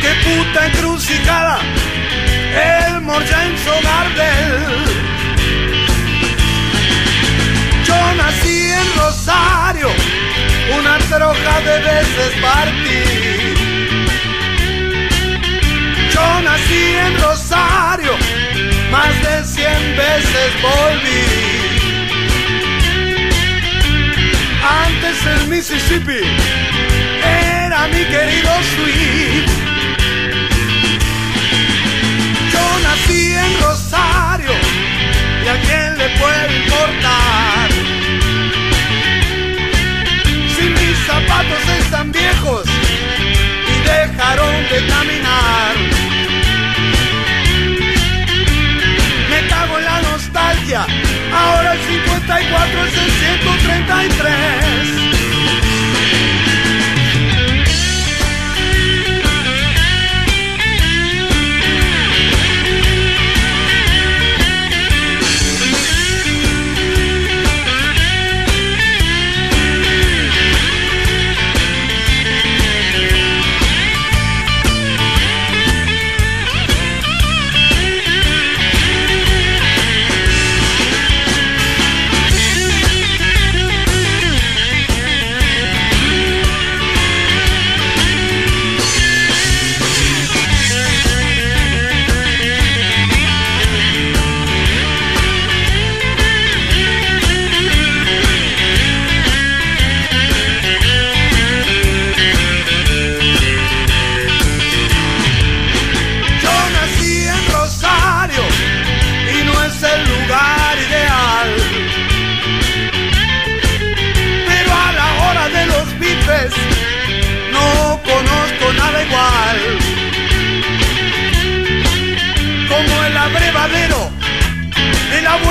Qué 0.01 0.11
puta 0.25 0.67
encrucijada, 0.67 1.59
el 2.87 3.01
Morgenzo 3.01 3.73
Gardel. 3.83 4.85
Yo 7.85 8.15
nací 8.17 8.71
en 8.81 8.99
Rosario, 8.99 9.89
una 10.77 10.97
troja 11.09 11.61
de 11.61 11.79
veces 11.79 12.31
partí. 12.41 13.70
Yo 16.21 16.41
nací 16.41 16.83
en 17.05 17.19
Rosario, 17.19 18.13
más 18.91 19.13
de 19.23 19.43
cien 19.43 19.97
veces 19.97 20.49
volví. 20.61 21.23
Antes 24.85 25.25
el 25.25 25.47
Mississippi 25.47 26.21
era 27.23 27.87
mi 27.87 28.03
querido 28.05 28.51
Sweet. 28.71 29.80
34, 52.49 52.89
633 52.89 55.10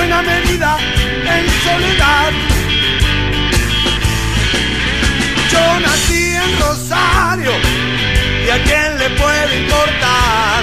buena 0.01 0.23
medida 0.23 0.79
en 1.37 1.45
soledad. 1.67 2.33
Yo 5.53 5.81
nací 5.81 6.25
en 6.45 6.51
Rosario 6.59 7.53
y 8.47 8.49
a 8.49 8.59
quién 8.65 8.99
le 8.99 9.11
puede 9.21 9.53
importar. 9.63 10.61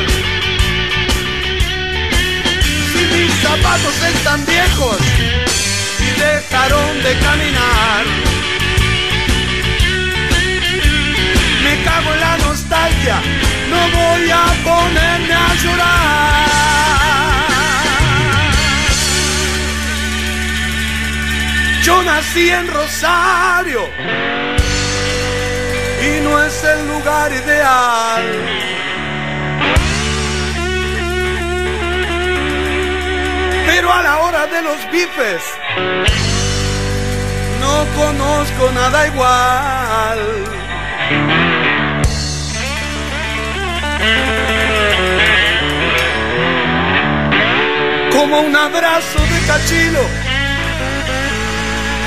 Si 2.92 3.02
mis 3.14 3.34
zapatos 3.48 3.96
están 4.12 4.44
viejos 4.48 4.98
nací 22.18 22.50
en 22.50 22.68
Rosario 22.68 23.82
y 26.08 26.22
no 26.24 26.44
es 26.44 26.64
el 26.64 26.88
lugar 26.88 27.32
ideal. 27.32 28.24
Pero 33.68 33.94
a 33.94 34.02
la 34.02 34.18
hora 34.24 34.48
de 34.48 34.62
los 34.64 34.80
bifes 34.92 35.44
no 37.62 37.76
conozco 38.02 38.72
nada 38.72 39.08
igual. 39.12 40.20
Como 48.12 48.40
un 48.42 48.56
abrazo 48.56 49.20
de 49.20 49.40
cachilo 49.46 50.27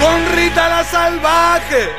con 0.00 0.18
Rita 0.34 0.68
la 0.68 0.82
salvaje 0.84 1.90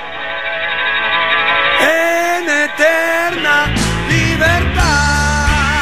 en 1.79 2.49
eterna 2.49 3.67
libertad, 4.09 5.81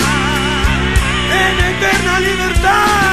en 1.42 1.56
eterna 1.74 2.20
libertad. 2.20 3.10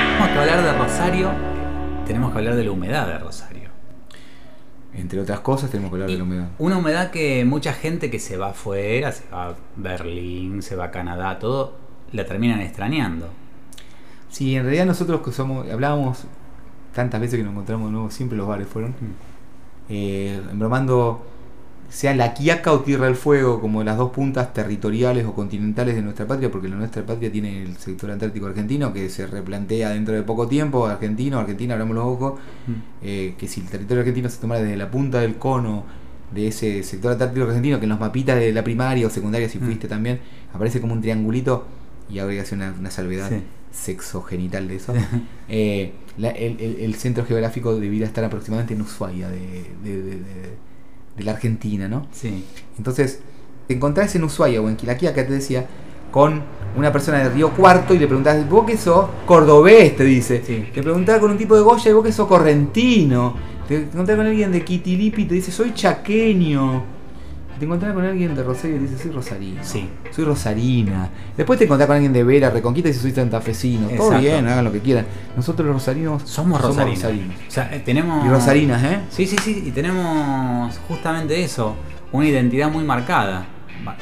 Tenemos 0.00 0.28
que 0.28 0.38
hablar 0.38 0.62
de 0.62 0.72
Rosario, 0.72 1.30
tenemos 2.06 2.32
que 2.32 2.38
hablar 2.38 2.54
de 2.54 2.64
la 2.64 2.70
humedad 2.70 3.06
de 3.06 3.18
Rosario. 3.18 3.37
Entre 5.08 5.22
otras 5.22 5.40
cosas, 5.40 5.70
tenemos 5.70 5.90
que 5.90 5.94
hablar 5.94 6.10
de 6.10 6.18
la 6.18 6.22
humedad. 6.22 6.48
Una 6.58 6.76
humedad 6.76 7.10
que 7.10 7.42
mucha 7.46 7.72
gente 7.72 8.10
que 8.10 8.18
se 8.18 8.36
va 8.36 8.50
afuera, 8.50 9.10
se 9.10 9.24
va 9.30 9.48
a 9.48 9.54
Berlín, 9.74 10.60
se 10.60 10.76
va 10.76 10.84
a 10.84 10.90
Canadá, 10.90 11.38
todo, 11.38 11.76
la 12.12 12.26
terminan 12.26 12.60
extrañando. 12.60 13.30
Sí, 14.28 14.54
en 14.54 14.64
realidad 14.64 14.84
nosotros 14.84 15.22
que 15.22 15.32
somos, 15.32 15.66
hablábamos 15.70 16.24
tantas 16.94 17.22
veces 17.22 17.38
que 17.38 17.42
nos 17.42 17.52
encontramos 17.52 17.86
de 17.86 17.92
nuevo, 17.92 18.10
siempre 18.10 18.36
los 18.36 18.46
bares 18.46 18.68
fueron, 18.68 18.94
eh, 19.88 20.42
embromando, 20.50 21.24
sea 21.88 22.14
la 22.14 22.34
Quiaca 22.34 22.72
o 22.72 22.80
Tierra 22.80 23.06
del 23.06 23.16
Fuego, 23.16 23.60
como 23.60 23.82
las 23.82 23.96
dos 23.96 24.10
puntas 24.10 24.52
territoriales 24.52 25.24
o 25.26 25.32
continentales 25.34 25.94
de 25.96 26.02
nuestra 26.02 26.26
patria, 26.26 26.50
porque 26.50 26.68
la 26.68 26.76
nuestra 26.76 27.04
patria 27.06 27.32
tiene 27.32 27.62
el 27.62 27.76
sector 27.78 28.10
antártico 28.10 28.46
argentino, 28.46 28.92
que 28.92 29.08
se 29.08 29.26
replantea 29.26 29.90
dentro 29.90 30.14
de 30.14 30.22
poco 30.22 30.46
tiempo, 30.46 30.86
argentino, 30.86 31.38
Argentina, 31.38 31.74
hablamos 31.74 31.94
los 31.96 32.04
ojos, 32.04 32.40
eh, 33.02 33.34
que 33.38 33.48
si 33.48 33.60
el 33.62 33.68
territorio 33.68 34.00
argentino 34.02 34.28
se 34.28 34.38
tomara 34.38 34.60
desde 34.62 34.76
la 34.76 34.90
punta 34.90 35.20
del 35.20 35.36
cono 35.36 35.84
de 36.34 36.48
ese 36.48 36.82
sector 36.82 37.12
antártico 37.12 37.46
argentino, 37.46 37.78
que 37.78 37.84
en 37.84 37.90
los 37.90 38.00
mapitas 38.00 38.38
de 38.38 38.52
la 38.52 38.62
primaria 38.62 39.06
o 39.06 39.10
secundaria, 39.10 39.48
si 39.48 39.58
Mm. 39.58 39.62
fuiste 39.64 39.88
también, 39.88 40.20
aparece 40.52 40.80
como 40.82 40.92
un 40.92 41.00
triangulito, 41.00 41.64
y 42.10 42.18
habría 42.18 42.44
que 42.44 42.54
una 42.54 42.90
salvedad 42.90 43.30
Sí. 43.30 43.42
sexogenital 43.72 44.68
de 44.68 44.76
eso. 44.76 44.92
Eh, 45.48 45.92
la- 46.18 46.30
el, 46.30 46.60
el- 46.60 46.80
el 46.80 46.94
centro 46.96 47.24
geográfico 47.24 47.74
debiera 47.80 48.06
estar 48.06 48.22
aproximadamente 48.24 48.74
en 48.74 48.82
Ushuaia, 48.82 49.28
de, 49.30 49.38
de- 49.82 50.02
de- 50.02 50.16
de- 50.16 50.68
de 51.18 51.24
la 51.24 51.32
Argentina, 51.32 51.88
¿no? 51.88 52.06
Sí. 52.12 52.44
Entonces, 52.78 53.20
te 53.66 53.74
encontrás 53.74 54.14
en 54.14 54.24
Ushuaia 54.24 54.62
o 54.62 54.68
en 54.68 54.76
Quilaquía, 54.76 55.12
que 55.12 55.24
te 55.24 55.32
decía, 55.32 55.66
con 56.10 56.42
una 56.76 56.92
persona 56.92 57.18
de 57.18 57.30
Río 57.30 57.50
Cuarto 57.50 57.94
y 57.94 57.98
le 57.98 58.06
preguntás, 58.06 58.48
¿vos 58.48 58.64
qué 58.66 58.76
sos? 58.76 59.06
Cordobés, 59.26 59.96
te 59.96 60.04
dice. 60.04 60.42
Sí. 60.46 60.64
Te 60.72 60.82
preguntás 60.82 61.18
con 61.18 61.30
un 61.30 61.38
tipo 61.38 61.54
de 61.54 61.62
Goya 61.62 61.90
y 61.90 61.94
vos 61.94 62.04
qué 62.04 62.12
sos 62.12 62.28
correntino. 62.28 63.34
Te 63.66 63.76
encontrás 63.76 64.16
con 64.16 64.26
alguien 64.26 64.52
de 64.52 64.64
Quitilipi 64.64 65.22
y 65.22 65.24
te 65.26 65.34
dice, 65.34 65.52
soy 65.52 65.74
chaqueño. 65.74 66.97
Te 67.58 67.64
encontrás 67.64 67.92
con 67.92 68.04
alguien 68.04 68.34
de 68.34 68.42
Rosario 68.42 68.76
y 68.76 68.78
te 68.80 68.84
dice, 68.86 69.02
soy 69.02 69.10
rosarino. 69.12 69.64
Sí. 69.64 69.88
Soy 70.12 70.24
rosarina. 70.24 71.10
Después 71.36 71.58
te 71.58 71.64
encontrás 71.64 71.86
con 71.86 71.96
alguien 71.96 72.12
de 72.12 72.22
Vera, 72.24 72.50
Reconquista 72.50 72.88
y 72.88 72.92
dice, 72.92 73.02
soy 73.02 73.12
santafesino. 73.12 73.88
Todo 73.88 73.94
Exacto. 74.08 74.18
bien, 74.20 74.46
hagan 74.46 74.64
lo 74.64 74.72
que 74.72 74.80
quieran. 74.80 75.06
Nosotros 75.36 75.66
los 75.66 75.74
rosarinos 75.76 76.22
Somos 76.24 76.60
rosarinos. 76.60 77.02
rosarinos. 77.02 77.34
O 77.48 77.50
sea, 77.50 77.74
eh, 77.74 77.80
tenemos. 77.84 78.24
Y 78.24 78.28
rosarinas, 78.28 78.82
¿eh? 78.84 79.00
Sí, 79.10 79.26
sí, 79.26 79.36
sí. 79.42 79.64
Y 79.66 79.70
tenemos 79.72 80.78
justamente 80.88 81.42
eso. 81.42 81.74
Una 82.12 82.26
identidad 82.26 82.70
muy 82.70 82.84
marcada. 82.84 83.46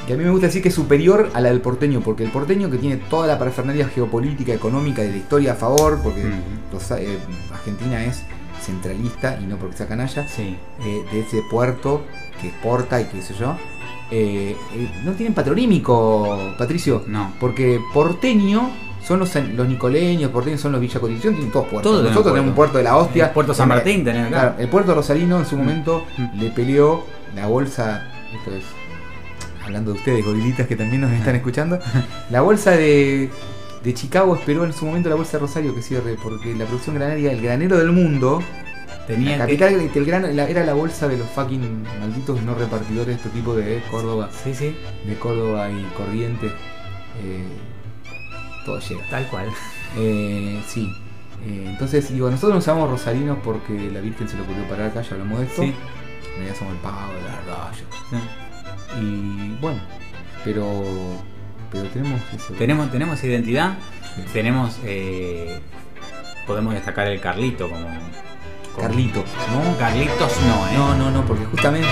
Que 0.07 0.13
a 0.13 0.17
mí 0.17 0.23
me 0.23 0.31
gusta 0.31 0.47
decir 0.47 0.61
que 0.61 0.69
es 0.69 0.75
superior 0.75 1.29
a 1.33 1.39
la 1.41 1.49
del 1.49 1.61
porteño, 1.61 2.01
porque 2.01 2.23
el 2.23 2.31
porteño 2.31 2.69
que 2.69 2.77
tiene 2.77 2.97
toda 2.97 3.27
la 3.27 3.37
parafernalia 3.37 3.87
geopolítica, 3.87 4.53
económica 4.53 5.03
y 5.03 5.07
de 5.07 5.11
la 5.11 5.17
historia 5.17 5.51
a 5.53 5.55
favor, 5.55 5.99
porque 6.03 6.21
eh, 6.21 7.17
Argentina 7.53 8.03
es 8.03 8.23
centralista 8.61 9.39
y 9.41 9.45
no 9.45 9.57
porque 9.57 9.77
sea 9.77 9.87
canalla, 9.87 10.27
Sí. 10.27 10.57
eh, 10.81 11.05
de 11.11 11.19
ese 11.21 11.41
puerto 11.49 12.01
que 12.41 12.47
exporta 12.49 12.99
y 13.01 13.05
qué 13.05 13.21
sé 13.21 13.33
yo, 13.33 13.55
eh, 14.11 14.55
eh, 14.75 14.89
no 15.03 15.11
tienen 15.13 15.33
patronímico, 15.33 16.53
Patricio, 16.57 17.03
No. 17.07 17.33
porque 17.39 17.79
porteño 17.93 18.69
son 19.03 19.19
los, 19.19 19.33
los 19.35 19.67
nicoleños, 19.67 20.31
porteños 20.31 20.59
son 20.61 20.71
los 20.73 20.81
Villa 20.81 20.99
Constitución, 20.99 21.33
tienen 21.35 21.51
todos 21.51 21.67
puertos. 21.67 21.91
Todos 21.91 22.03
Nosotros 22.03 22.33
tenemos 22.33 22.49
un 22.49 22.55
puerto 22.55 22.77
de 22.77 22.83
la 22.83 22.97
hostia. 22.97 23.25
El 23.27 23.31
puerto 23.31 23.53
San 23.53 23.69
Martín 23.69 24.03
tenemos 24.03 24.27
acá. 24.29 24.39
Claro, 24.41 24.55
el 24.59 24.69
puerto 24.69 24.93
rosarino 24.95 25.39
en 25.39 25.45
su 25.45 25.55
momento 25.57 26.03
Mm. 26.17 26.39
le 26.41 26.49
peleó 26.51 27.03
la 27.35 27.47
bolsa, 27.47 28.07
esto 28.33 28.51
es 28.55 28.63
hablando 29.65 29.91
de 29.91 29.97
ustedes, 29.99 30.25
gorilitas 30.25 30.67
que 30.67 30.75
también 30.75 31.01
nos 31.01 31.11
están 31.11 31.35
escuchando, 31.41 31.79
la 32.29 32.41
bolsa 32.41 32.71
de, 32.71 33.29
de 33.83 33.93
Chicago 33.93 34.35
esperó 34.35 34.63
en 34.65 34.73
su 34.73 34.85
momento 34.85 35.09
la 35.09 35.15
bolsa 35.15 35.33
de 35.33 35.39
Rosario 35.39 35.75
que 35.75 35.81
cierre, 35.81 36.15
porque 36.21 36.53
la 36.55 36.65
producción 36.65 36.95
granaria, 36.95 37.31
el 37.31 37.41
granero 37.41 37.77
del 37.77 37.91
mundo, 37.91 38.41
Tenía 39.07 39.37
la 39.37 39.47
que. 39.47 39.57
capital 39.57 40.35
la- 40.35 40.49
era 40.49 40.65
la 40.65 40.73
bolsa 40.73 41.07
de 41.07 41.17
los 41.17 41.27
fucking 41.29 41.83
malditos 42.01 42.41
no 42.43 42.53
repartidores 42.55 43.07
de 43.07 43.13
este 43.13 43.29
tipo 43.29 43.55
de 43.55 43.81
Córdoba, 43.89 44.29
Sí, 44.43 44.53
sí. 44.53 44.75
de 45.05 45.15
Córdoba 45.15 45.69
y 45.71 45.81
Corrientes. 45.95 46.51
eh, 47.23 47.47
todo 48.65 48.79
llega. 48.79 49.01
Tal 49.09 49.25
cual. 49.27 49.47
Eh, 49.97 50.61
sí. 50.67 50.91
Eh, 51.45 51.65
entonces, 51.69 52.11
digo, 52.11 52.29
nosotros 52.29 52.55
nos 52.55 52.65
llamamos 52.65 52.89
rosarinos 52.91 53.37
porque 53.43 53.89
la 53.91 54.01
Virgen 54.01 54.27
se 54.27 54.35
le 54.35 54.41
ocurrió 54.43 54.63
parar 54.67 54.87
acá, 54.87 55.01
ya 55.01 55.11
hablamos 55.13 55.39
de 55.39 55.45
esto. 55.45 55.61
Sí. 55.61 55.73
Realidad 56.35 56.55
somos 56.59 56.73
el 56.73 56.79
pavo, 56.81 57.13
de 57.13 57.21
la 57.21 57.41
raya. 57.41 57.83
sí. 58.09 58.99
Y 59.01 59.57
bueno, 59.61 59.79
pero 60.43 60.83
pero 61.71 61.83
tenemos 61.89 62.21
eso. 62.35 62.53
Tenemos, 62.53 62.91
tenemos 62.91 63.23
identidad. 63.23 63.77
Sí. 64.15 64.21
Tenemos. 64.33 64.79
eh, 64.83 65.59
podemos 66.45 66.73
destacar 66.73 67.07
el 67.07 67.19
Carlito 67.21 67.69
como. 67.69 67.87
Carlitos, 68.79 69.25
¿no? 69.51 69.77
Carlitos 69.77 70.31
no, 70.41 70.67
¿eh? 70.67 70.73
No, 70.77 70.95
no, 70.95 71.11
no, 71.11 71.25
porque 71.25 71.45
justamente 71.45 71.89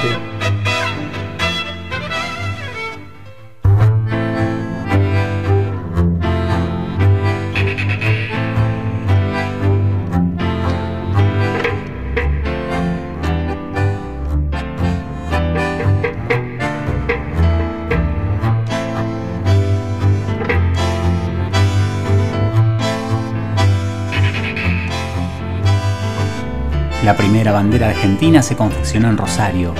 primera 27.35 27.51
bandera 27.51 27.89
argentina 27.89 28.41
se 28.41 28.55
confeccionó 28.55 29.09
en 29.09 29.17
Rosario. 29.17 29.73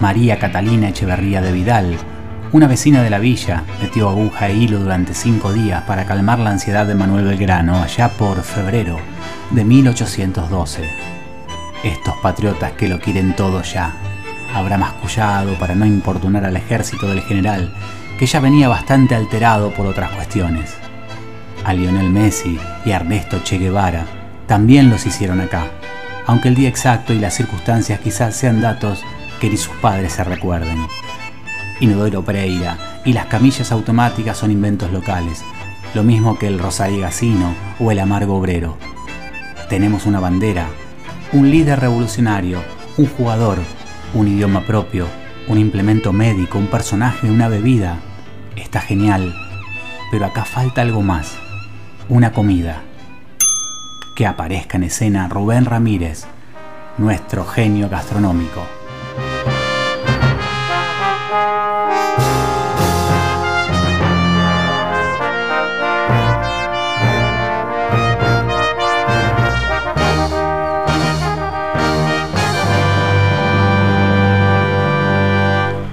María 0.00 0.40
Catalina 0.40 0.88
Echeverría 0.88 1.40
de 1.40 1.52
Vidal, 1.52 1.96
una 2.50 2.66
vecina 2.66 3.04
de 3.04 3.08
la 3.08 3.20
villa, 3.20 3.62
metió 3.80 4.08
aguja 4.08 4.48
e 4.48 4.56
hilo 4.56 4.80
durante 4.80 5.14
cinco 5.14 5.52
días 5.52 5.84
para 5.84 6.06
calmar 6.06 6.40
la 6.40 6.50
ansiedad 6.50 6.86
de 6.86 6.96
Manuel 6.96 7.26
Belgrano 7.26 7.80
allá 7.80 8.08
por 8.08 8.42
febrero 8.42 8.98
de 9.50 9.64
1812. 9.64 10.90
Estos 11.84 12.16
patriotas 12.16 12.72
que 12.72 12.88
lo 12.88 12.98
quieren 12.98 13.36
todo 13.36 13.62
ya. 13.62 13.92
Habrá 14.52 14.76
mascullado 14.76 15.54
para 15.54 15.76
no 15.76 15.86
importunar 15.86 16.44
al 16.44 16.56
ejército 16.56 17.06
del 17.06 17.20
general, 17.20 17.72
que 18.18 18.26
ya 18.26 18.40
venía 18.40 18.68
bastante 18.68 19.14
alterado 19.14 19.70
por 19.70 19.86
otras 19.86 20.10
cuestiones. 20.10 20.74
A 21.64 21.72
Lionel 21.74 22.10
Messi 22.10 22.58
y 22.84 22.90
a 22.90 22.96
Ernesto 22.96 23.40
Che 23.44 23.58
Guevara 23.58 24.04
también 24.48 24.90
los 24.90 25.06
hicieron 25.06 25.40
acá, 25.40 25.66
aunque 26.28 26.48
el 26.48 26.54
día 26.54 26.68
exacto 26.68 27.14
y 27.14 27.18
las 27.18 27.34
circunstancias 27.34 28.00
quizás 28.00 28.36
sean 28.36 28.60
datos 28.60 29.02
que 29.40 29.48
ni 29.48 29.56
sus 29.56 29.74
padres 29.76 30.12
se 30.12 30.24
recuerden. 30.24 30.76
Inodoro 31.80 32.22
Pereira 32.22 33.00
y 33.06 33.14
las 33.14 33.26
camillas 33.26 33.72
automáticas 33.72 34.36
son 34.36 34.50
inventos 34.50 34.92
locales, 34.92 35.42
lo 35.94 36.04
mismo 36.04 36.38
que 36.38 36.46
el 36.46 36.58
Rosario 36.58 37.00
Gacino 37.00 37.54
o 37.80 37.90
el 37.90 37.98
Amargo 37.98 38.36
Obrero. 38.36 38.76
Tenemos 39.70 40.04
una 40.04 40.20
bandera, 40.20 40.66
un 41.32 41.50
líder 41.50 41.80
revolucionario, 41.80 42.62
un 42.98 43.06
jugador, 43.06 43.56
un 44.12 44.28
idioma 44.28 44.66
propio, 44.66 45.06
un 45.48 45.56
implemento 45.56 46.12
médico, 46.12 46.58
un 46.58 46.66
personaje, 46.66 47.30
una 47.30 47.48
bebida. 47.48 48.00
Está 48.54 48.82
genial, 48.82 49.34
pero 50.10 50.26
acá 50.26 50.44
falta 50.44 50.82
algo 50.82 51.00
más, 51.00 51.38
una 52.10 52.32
comida. 52.32 52.82
Que 54.18 54.26
aparezca 54.26 54.76
en 54.76 54.82
escena 54.82 55.28
Rubén 55.28 55.64
Ramírez, 55.64 56.24
nuestro 56.96 57.44
genio 57.44 57.88
gastronómico. 57.88 58.66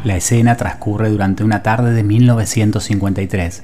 La 0.03 0.15
escena 0.15 0.57
transcurre 0.57 1.09
durante 1.11 1.43
una 1.43 1.61
tarde 1.61 1.93
de 1.93 2.01
1953. 2.01 3.61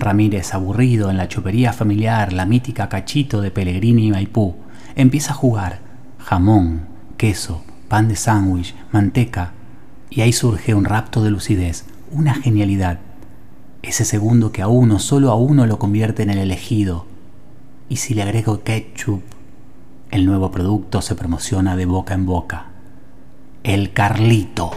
Ramírez, 0.00 0.54
aburrido 0.54 1.10
en 1.10 1.16
la 1.16 1.28
chopería 1.28 1.72
familiar, 1.72 2.32
la 2.32 2.46
mítica 2.46 2.88
cachito 2.88 3.40
de 3.40 3.50
Pellegrini 3.50 4.06
y 4.06 4.10
Maipú, 4.10 4.56
empieza 4.96 5.32
a 5.32 5.36
jugar 5.36 5.80
jamón, 6.18 6.86
queso, 7.16 7.62
pan 7.88 8.08
de 8.08 8.16
sándwich, 8.16 8.74
manteca, 8.92 9.52
y 10.10 10.22
ahí 10.22 10.32
surge 10.32 10.74
un 10.74 10.84
rapto 10.84 11.22
de 11.22 11.30
lucidez, 11.30 11.84
una 12.10 12.34
genialidad. 12.34 13.00
Ese 13.82 14.04
segundo 14.04 14.52
que 14.52 14.62
a 14.62 14.68
uno, 14.68 14.98
solo 14.98 15.30
a 15.30 15.36
uno 15.36 15.66
lo 15.66 15.78
convierte 15.78 16.22
en 16.22 16.30
el 16.30 16.38
elegido. 16.38 17.06
Y 17.88 17.96
si 17.96 18.14
le 18.14 18.22
agrego 18.22 18.62
ketchup, 18.62 19.22
el 20.10 20.26
nuevo 20.26 20.50
producto 20.50 21.00
se 21.02 21.14
promociona 21.14 21.76
de 21.76 21.86
boca 21.86 22.14
en 22.14 22.26
boca. 22.26 22.66
El 23.62 23.92
Carlito. 23.92 24.72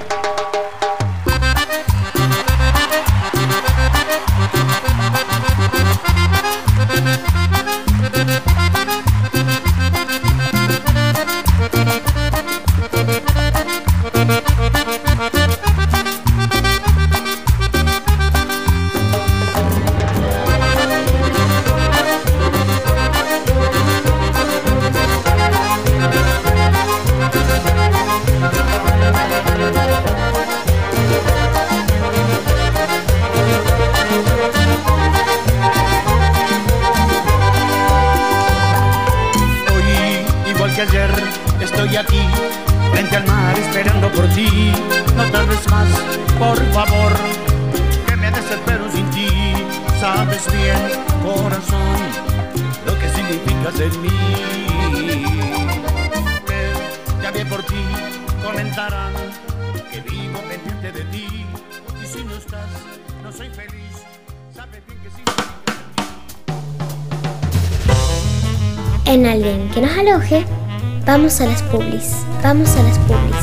Vamos 71.23 71.39
a 71.39 71.45
las 71.45 71.63
publis. 71.63 72.25
Vamos 72.43 72.75
a 72.75 72.83
las 72.83 72.99
publis. 72.99 73.33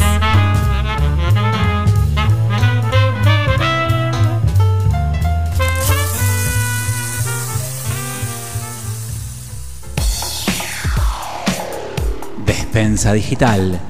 Despensa 12.44 13.14
Digital 13.14 13.80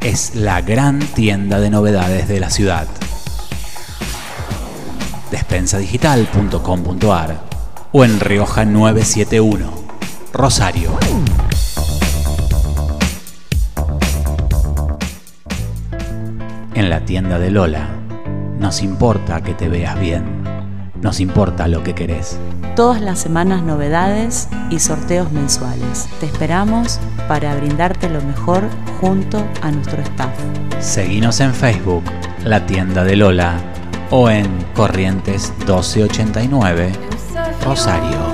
es 0.00 0.36
la 0.36 0.60
gran 0.60 1.00
tienda 1.00 1.58
de 1.58 1.70
novedades 1.70 2.28
de 2.28 2.38
la 2.38 2.50
ciudad. 2.50 2.86
Despensadigital.com.ar 5.32 7.40
o 7.90 8.04
en 8.04 8.20
Rioja 8.20 8.64
971, 8.64 9.72
Rosario. 10.32 10.96
La 16.94 17.04
tienda 17.04 17.40
de 17.40 17.50
Lola, 17.50 17.88
nos 18.60 18.80
importa 18.80 19.40
que 19.40 19.52
te 19.52 19.68
veas 19.68 19.98
bien. 19.98 20.44
Nos 21.02 21.18
importa 21.18 21.66
lo 21.66 21.82
que 21.82 21.92
querés. 21.92 22.38
Todas 22.76 23.00
las 23.00 23.18
semanas 23.18 23.64
novedades 23.64 24.48
y 24.70 24.78
sorteos 24.78 25.32
mensuales. 25.32 26.08
Te 26.20 26.26
esperamos 26.26 27.00
para 27.26 27.56
brindarte 27.56 28.08
lo 28.08 28.22
mejor 28.22 28.62
junto 29.00 29.44
a 29.60 29.72
nuestro 29.72 30.02
staff. 30.02 30.30
Seguinos 30.78 31.40
en 31.40 31.52
Facebook, 31.52 32.04
La 32.44 32.64
Tienda 32.64 33.02
de 33.02 33.16
Lola, 33.16 33.56
o 34.12 34.30
en 34.30 34.46
Corrientes 34.76 35.52
1289, 35.66 36.92
Rosario. 37.64 38.33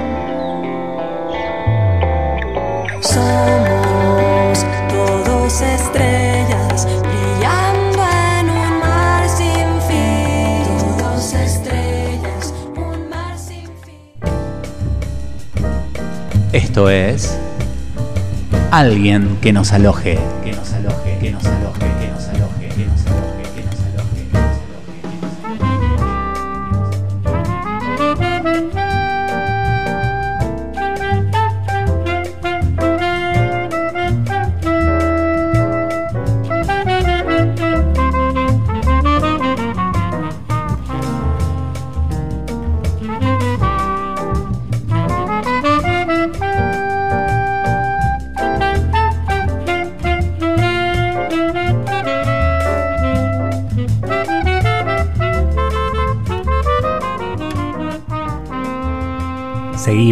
Esto 16.71 16.89
es 16.89 17.37
alguien 18.71 19.37
que 19.41 19.51
nos 19.51 19.73
aloje, 19.73 20.17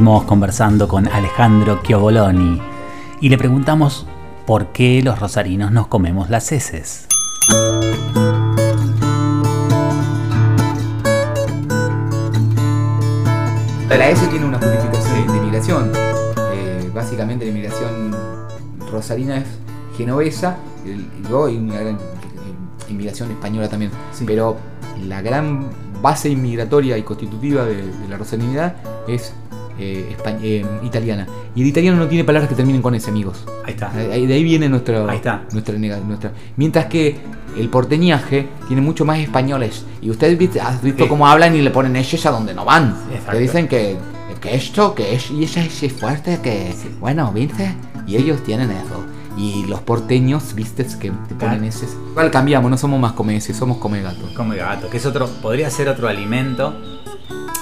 Conversando 0.09 0.87
con 0.87 1.07
Alejandro 1.07 1.81
Chioboloni 1.83 2.59
y 3.21 3.29
le 3.29 3.37
preguntamos 3.37 4.07
por 4.47 4.71
qué 4.71 5.03
los 5.03 5.19
rosarinos 5.19 5.71
nos 5.71 5.85
comemos 5.85 6.31
las 6.31 6.51
heces. 6.51 7.05
La 13.87 14.09
S 14.09 14.25
tiene 14.27 14.45
una 14.45 14.57
justificación 14.57 15.27
de 15.27 15.37
inmigración. 15.37 15.91
Eh, 16.53 16.91
básicamente 16.91 17.45
la 17.45 17.51
inmigración 17.51 18.15
rosarina 18.91 19.37
es 19.37 19.45
genovesa 19.95 20.57
y 20.85 21.27
luego 21.27 21.45
hay 21.45 21.57
una 21.57 21.79
gran 21.79 21.95
eh, 21.95 21.99
inmigración 22.89 23.29
española 23.29 23.69
también. 23.69 23.91
Pero 24.25 24.57
la 25.07 25.21
gran 25.21 25.69
base 26.01 26.29
inmigratoria 26.29 26.97
y 26.97 27.03
constitutiva 27.03 27.63
de, 27.63 27.85
de 27.85 28.07
la 28.09 28.17
rosarinidad 28.17 28.75
es 29.07 29.35
eh, 29.79 30.15
eh, 30.41 30.65
italiana. 30.83 31.27
Y 31.55 31.61
el 31.61 31.67
italiano 31.67 31.97
no 31.97 32.07
tiene 32.07 32.23
palabras 32.23 32.49
que 32.49 32.55
terminen 32.55 32.81
con 32.81 32.95
S, 32.95 33.09
amigos. 33.09 33.45
Ahí 33.65 33.73
está. 33.73 33.89
De 33.91 34.11
ahí 34.13 34.43
viene 34.43 34.69
nuestro, 34.69 35.09
Ahí 35.09 35.17
está. 35.17 35.43
Nuestra, 35.51 35.75
Mientras 36.57 36.85
que 36.85 37.17
el 37.57 37.69
porteñaje 37.69 38.47
tiene 38.67 38.81
mucho 38.81 39.05
más 39.05 39.19
españoles. 39.19 39.85
Y 40.01 40.09
ustedes 40.09 40.57
has 40.61 40.81
visto 40.81 41.03
Sí. 41.03 41.09
cómo 41.09 41.27
hablan 41.27 41.55
y 41.55 41.61
le 41.61 41.71
ponen 41.71 41.95
ellos 41.95 42.25
a 42.25 42.31
donde 42.31 42.53
no 42.53 42.65
van. 42.65 42.95
Exacto. 43.11 43.33
Le 43.33 43.39
dicen 43.39 43.67
que, 43.67 43.97
que 44.41 44.55
esto, 44.55 44.95
que 44.95 45.15
es, 45.15 45.31
y 45.31 45.43
ese 45.43 45.65
es 45.65 45.93
fuerte, 45.93 46.39
que 46.41 46.73
bueno, 46.99 47.31
¿viste? 47.31 47.73
Y 48.07 48.15
ellos 48.17 48.43
tienen 48.43 48.71
eso. 48.71 49.05
Y 49.37 49.65
los 49.67 49.79
porteños, 49.81 50.53
viste, 50.53 50.85
que 50.99 51.11
te 51.11 51.35
ponen 51.35 51.63
ese. 51.63 51.87
Igual 52.11 52.29
cambiamos, 52.31 52.69
no 52.69 52.77
somos 52.77 52.99
más 52.99 53.13
come 53.13 53.37
ese, 53.37 53.53
somos 53.53 53.77
come 53.77 54.01
gato. 54.01 54.29
Come 54.35 54.57
gato, 54.57 54.89
que 54.89 54.97
es 54.97 55.05
otro, 55.05 55.27
podría 55.41 55.69
ser 55.69 55.87
otro 55.87 56.07
alimento. 56.07 56.75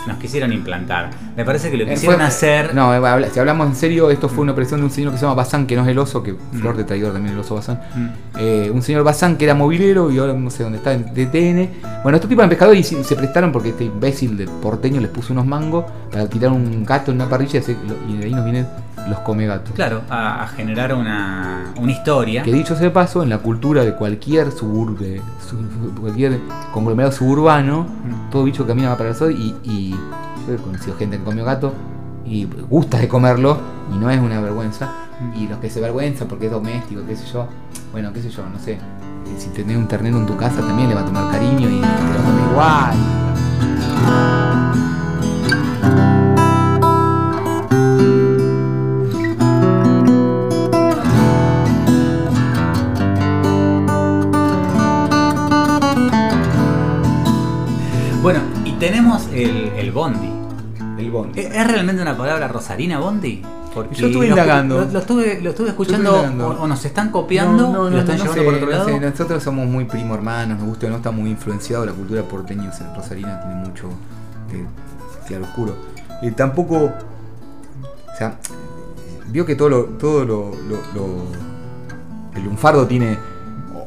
Nos 0.08 0.18
quisieron 0.18 0.52
implantar. 0.54 1.10
Me 1.36 1.44
parece 1.46 1.70
que 1.70 1.78
lo 1.78 1.84
Eh, 1.84 1.90
quisieron 1.90 2.18
fue- 2.18 2.26
hacer. 2.26 2.74
No, 2.74 2.94
eh, 2.94 3.30
si 3.32 3.40
hablamos 3.40 3.68
en 3.68 3.76
serio, 3.76 4.10
esto 4.10 4.30
fue 4.30 4.44
una 4.44 4.54
operación 4.54 4.80
de 4.80 4.86
un 4.86 4.92
señor 4.92 5.12
que 5.12 5.18
se 5.18 5.24
llama 5.26 5.36
Bazán, 5.36 5.68
que 5.68 5.76
no 5.76 5.84
es 5.84 5.88
el 5.90 6.00
oso, 6.00 6.24
que 6.24 6.36
Flor 6.54 6.78
de 6.78 6.84
Traidor 6.86 7.14
también 7.14 7.34
el 7.36 7.40
oso 7.42 7.56
Bazán. 7.56 7.80
Mm. 7.96 8.08
Eh, 8.40 8.72
un 8.74 8.82
señor 8.82 9.04
Bazán 9.04 9.38
que 9.38 9.46
era 9.46 9.54
movilero 9.54 10.10
y 10.12 10.18
ahora 10.20 10.34
no 10.34 10.50
sé 10.50 10.64
dónde 10.64 10.78
está, 10.80 10.94
en 10.94 11.14
DTN. 11.14 11.70
Bueno, 12.04 12.16
estos 12.16 12.30
tipos 12.30 12.42
eran 12.42 12.50
pescadores 12.50 12.92
y 12.92 13.04
se 13.04 13.16
prestaron 13.16 13.52
porque 13.52 13.70
este 13.70 13.84
imbécil 13.86 14.38
de 14.38 14.46
porteño 14.48 15.02
les 15.02 15.10
puso 15.12 15.34
unos 15.34 15.46
mangos 15.46 15.86
para 16.12 16.28
tirar 16.28 16.52
un 16.52 16.86
gato 16.86 17.12
en 17.12 17.18
una 17.18 17.30
parrilla 17.30 17.60
y, 18.08 18.18
de 18.18 18.26
ahí 18.26 18.34
nos 18.34 18.44
vienen 18.46 18.66
los 19.10 19.20
come 19.20 19.46
gatos. 19.46 19.72
Claro, 19.74 20.02
a, 20.10 20.44
a 20.44 20.48
generar 20.50 20.94
una, 20.94 21.72
una 21.80 21.92
historia. 21.92 22.44
Que 22.44 22.52
dicho 22.52 22.76
sea 22.76 22.92
paso, 22.92 23.24
en 23.24 23.30
la 23.30 23.38
cultura 23.38 23.84
de 23.86 23.94
cualquier 23.96 24.52
suburbe, 24.52 25.22
su- 25.48 25.94
cualquier 26.02 26.40
conglomerado 26.74 27.14
suburbano, 27.14 27.84
Mm. 27.84 28.30
todo 28.32 28.44
bicho 28.44 28.68
camina 28.68 28.96
para 28.98 29.10
el 29.10 29.16
sol 29.16 29.32
y, 29.32 29.56
y 29.64 29.96
yo 30.48 30.54
he 30.54 30.58
conocido 30.58 30.96
gente 30.98 31.18
que 31.18 31.24
comió 31.24 31.44
gato 31.46 31.74
y 32.26 32.46
gusta 32.70 32.98
de 33.00 33.08
comerlo 33.08 33.58
y 33.94 33.98
no 33.98 34.10
es 34.10 34.20
una 34.20 34.40
vergüenza. 34.42 34.92
Mm. 35.20 35.36
Y 35.38 35.48
los 35.48 35.60
que 35.60 35.70
se 35.70 35.80
vergüenzan 35.82 36.28
porque 36.28 36.46
es 36.48 36.52
doméstico, 36.52 37.02
qué 37.08 37.16
sé 37.16 37.26
yo, 37.32 37.48
bueno, 37.92 38.12
qué 38.14 38.22
sé 38.22 38.30
yo, 38.30 38.44
no 38.48 38.60
sé. 38.60 38.74
eh, 38.74 38.80
Si 39.38 39.50
tenés 39.50 39.78
un 39.78 39.88
ternero 39.88 40.18
en 40.18 40.26
tu 40.26 40.36
casa 40.38 40.62
también 40.62 40.90
le 40.90 40.96
va 40.96 41.02
a 41.02 41.06
tomar 41.06 41.32
cariño 41.32 41.70
y 41.70 41.82
te 41.82 42.14
lo 42.14 42.24
come 42.24 42.42
igual. 42.52 42.96
Bondi. 59.98 60.30
El 61.00 61.12
bondi. 61.12 61.40
¿Es 61.42 61.48
es 61.56 61.68
realmente 61.68 62.02
una 62.02 62.16
palabra 62.18 62.48
rosarina, 62.48 63.00
bondi? 63.00 63.42
Porque 63.74 63.96
Yo 63.96 64.08
estuve 64.08 64.26
lo- 64.28 64.32
indagando. 64.32 64.80
Lo, 64.80 64.86
lo 64.92 65.00
estuve, 65.00 65.42
lo 65.42 65.50
estuve 65.52 65.70
escuchando 65.70 66.10
Yo 66.12 66.16
estuve 66.18 66.32
indagando. 66.34 66.62
o, 66.62 66.64
o 66.64 66.68
nos 66.68 66.84
están 66.86 67.12
copiando 67.12 67.64
No, 67.64 67.74
no, 67.84 67.90
lo 67.90 68.00
están 68.00 68.16
llevando 68.18 68.34
sé, 68.34 68.42
por 68.46 68.54
otro 68.56 68.70
lado. 68.70 68.86
sé, 68.86 69.00
nosotros 69.00 69.44
somos 69.44 69.68
muy 69.68 69.86
primo 69.86 70.16
hermanos, 70.16 70.58
nos 70.60 70.68
gusta 70.68 70.88
o 70.88 70.90
no, 70.90 70.96
está 70.98 71.12
muy 71.12 71.30
influenciado 71.30 71.86
la 71.86 71.92
cultura 71.92 72.24
porteña, 72.24 72.72
Rosarina 72.96 73.40
tiene 73.42 73.56
mucho 73.56 73.90
de 74.52 74.66
claro 75.28 75.44
oscuro. 75.44 75.76
Y 76.24 76.32
tampoco, 76.32 76.86
o 76.86 78.18
sea, 78.18 78.38
vio 79.30 79.46
que 79.46 79.56
todo 79.56 79.70
lo, 79.70 79.84
todo 79.86 80.26
lo, 80.26 80.52
el 82.36 82.44
lunfardo 82.44 82.88
tiene 82.88 83.18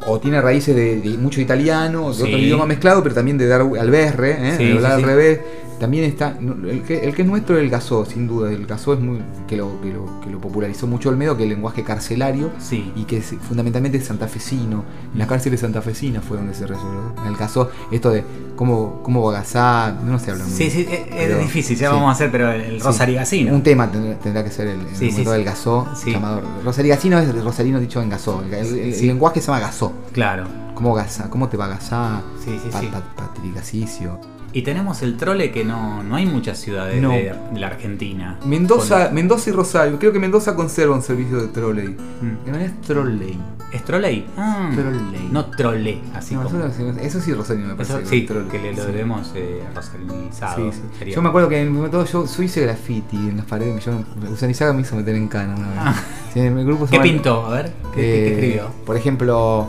o, 0.06 0.12
o 0.12 0.20
tiene 0.20 0.40
raíces 0.40 0.74
de, 0.76 1.00
de 1.00 1.18
mucho 1.18 1.40
italiano, 1.40 2.08
de 2.10 2.14
Sí. 2.14 2.22
otro 2.22 2.38
idioma 2.38 2.66
mezclado, 2.66 3.02
pero 3.02 3.14
también 3.16 3.38
de 3.38 3.48
dar 3.48 3.62
alberre, 3.62 4.36
¿eh? 4.38 4.54
Sí, 4.56 4.64
de 4.66 4.72
hablar 4.76 4.92
sí, 4.92 5.02
al 5.02 5.02
revés. 5.02 5.40
También 5.80 6.04
está, 6.04 6.36
el 6.38 6.82
que, 6.82 6.98
el 7.00 7.14
que 7.14 7.22
es 7.22 7.28
nuestro 7.28 7.56
es 7.56 7.62
el 7.64 7.70
gasó, 7.70 8.04
sin 8.04 8.28
duda. 8.28 8.52
El 8.52 8.66
gasó 8.66 8.92
es 8.92 9.00
muy, 9.00 9.22
que 9.48 9.56
lo, 9.56 9.80
que 9.80 9.90
lo, 9.92 10.20
que 10.20 10.28
lo 10.28 10.38
popularizó 10.38 10.86
mucho 10.86 11.08
el 11.08 11.16
medio, 11.16 11.36
que 11.38 11.44
el 11.44 11.48
lenguaje 11.48 11.82
carcelario 11.82 12.50
Sí. 12.58 12.92
y 12.94 13.04
que 13.04 13.16
es, 13.16 13.34
fundamentalmente 13.48 13.96
es 13.96 14.04
santafesino. 14.04 14.84
En 15.14 15.18
las 15.18 15.26
cárceles 15.26 15.60
santafesinas 15.60 16.22
fue 16.22 16.36
donde 16.36 16.52
se 16.54 16.66
resolvió. 16.66 17.14
En 17.22 17.28
el 17.28 17.36
caso, 17.38 17.70
esto 17.90 18.10
de 18.10 18.22
cómo, 18.56 19.00
cómo 19.02 19.22
bagazar, 19.24 19.94
no 20.04 20.18
se 20.18 20.30
habla 20.32 20.44
muy 20.44 20.52
Sí, 20.52 20.64
bien. 20.64 20.70
sí, 20.70 20.80
es, 20.92 21.00
es 21.00 21.06
Pero- 21.08 21.38
difícil, 21.38 21.76
ya 21.78 21.88
sí. 21.88 21.94
vamos 21.94 22.08
a 22.10 22.12
hacer, 22.12 22.30
pero 22.30 22.52
el. 22.52 22.78
Rosarigacino. 22.80 23.54
Un 23.54 23.62
tema 23.62 23.90
tendrá, 23.90 24.18
tendrá 24.18 24.44
que 24.44 24.50
ser 24.50 24.66
el, 24.68 24.80
el 24.80 25.10
momento 25.10 25.32
del 25.32 25.44
gasó 25.44 25.88
Sí. 25.96 26.12
llamado. 26.12 26.42
Rosarigacino 26.62 27.18
es 27.18 27.42
rosarino 27.42 27.80
dicho 27.80 28.02
en 28.02 28.10
gasó. 28.10 28.42
El, 28.46 28.52
el- 28.52 28.78
el 28.80 28.94
Sí. 28.94 29.06
lenguaje 29.06 29.40
se 29.40 29.46
llama 29.46 29.60
gasó. 29.60 29.94
Claro. 30.12 30.44
¿Cómo 30.74 30.92
gasa? 30.94 31.30
¿Cómo 31.30 31.48
te 31.48 31.56
va 31.56 31.64
a 31.64 31.68
gasar? 31.68 32.20
Sí, 32.44 32.58
sí, 32.62 32.68
sí. 32.78 32.86
pa- 32.88 33.02
patrigacicio. 33.16 34.18
Y 34.52 34.62
tenemos 34.62 35.00
el 35.02 35.16
trole 35.16 35.52
que 35.52 35.64
no, 35.64 36.02
no 36.02 36.16
hay 36.16 36.26
muchas 36.26 36.58
ciudades 36.58 37.00
No. 37.00 37.10
de, 37.10 37.32
la 37.54 37.68
Argentina. 37.68 38.38
Mendoza, 38.44 39.06
Con- 39.06 39.14
Mendoza 39.14 39.50
y 39.50 39.52
Rosario. 39.52 39.98
Creo 39.98 40.12
que 40.12 40.18
Mendoza 40.18 40.56
conserva 40.56 40.94
un 40.96 41.02
servicio 41.02 41.40
de 41.40 41.48
trolley. 41.48 41.88
Mm. 42.20 42.50
No 42.50 42.58
es 42.58 42.80
trolley. 42.80 43.38
¿Es 43.72 43.84
troley? 43.84 44.26
Ah, 44.36 44.68
Trolley. 44.74 45.28
No 45.30 45.44
trole, 45.46 46.00
así 46.12 46.34
No, 46.34 46.42
como. 46.42 46.64
eso, 46.64 46.88
eso 47.00 47.20
sí 47.20 47.32
Rosario 47.32 47.64
me 47.66 47.74
parece. 47.76 47.98
Eso, 48.00 48.06
sí, 48.10 48.26
que 48.26 48.58
le 48.58 48.72
lo 48.74 48.84
debemos 48.86 49.30
eh, 49.36 49.62
rosalinizado. 49.72 50.72
Sí, 50.72 50.80
sí. 50.98 51.10
Yo 51.12 51.22
me 51.22 51.28
acuerdo 51.28 51.48
que 51.48 51.62
en 51.62 51.68
un 51.68 51.74
momento 51.76 52.04
yo, 52.04 52.26
yo 52.26 52.42
hice 52.42 52.62
graffiti 52.62 53.16
en 53.16 53.36
las 53.36 53.46
paredes. 53.46 53.84
Yo, 53.84 53.92
Usanizaga 54.32 54.72
me 54.72 54.80
hizo 54.80 54.96
meter 54.96 55.14
en 55.14 55.28
cana 55.28 55.54
una 55.54 55.68
vez. 55.68 55.76
Ah. 55.78 55.94
Sí, 56.34 56.40
en 56.40 56.58
el 56.58 56.66
grupo 56.66 56.86
¿Qué 56.86 56.92
llama- 56.96 57.02
pintó? 57.04 57.46
A 57.46 57.50
ver, 57.50 57.72
¿qué, 57.94 58.00
qué- 58.00 58.00
qué 58.00 58.26
Eh, 58.26 58.32
escribió? 58.32 58.70
Por 58.84 58.96
ejemplo, 58.96 59.68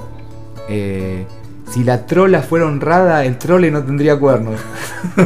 eh, 0.67 1.27
si 1.71 1.83
la 1.83 2.05
trola 2.05 2.41
fuera 2.41 2.65
honrada, 2.65 3.23
el 3.25 3.37
trole 3.37 3.71
no 3.71 3.83
tendría 3.83 4.17
cuernos. 4.19 4.59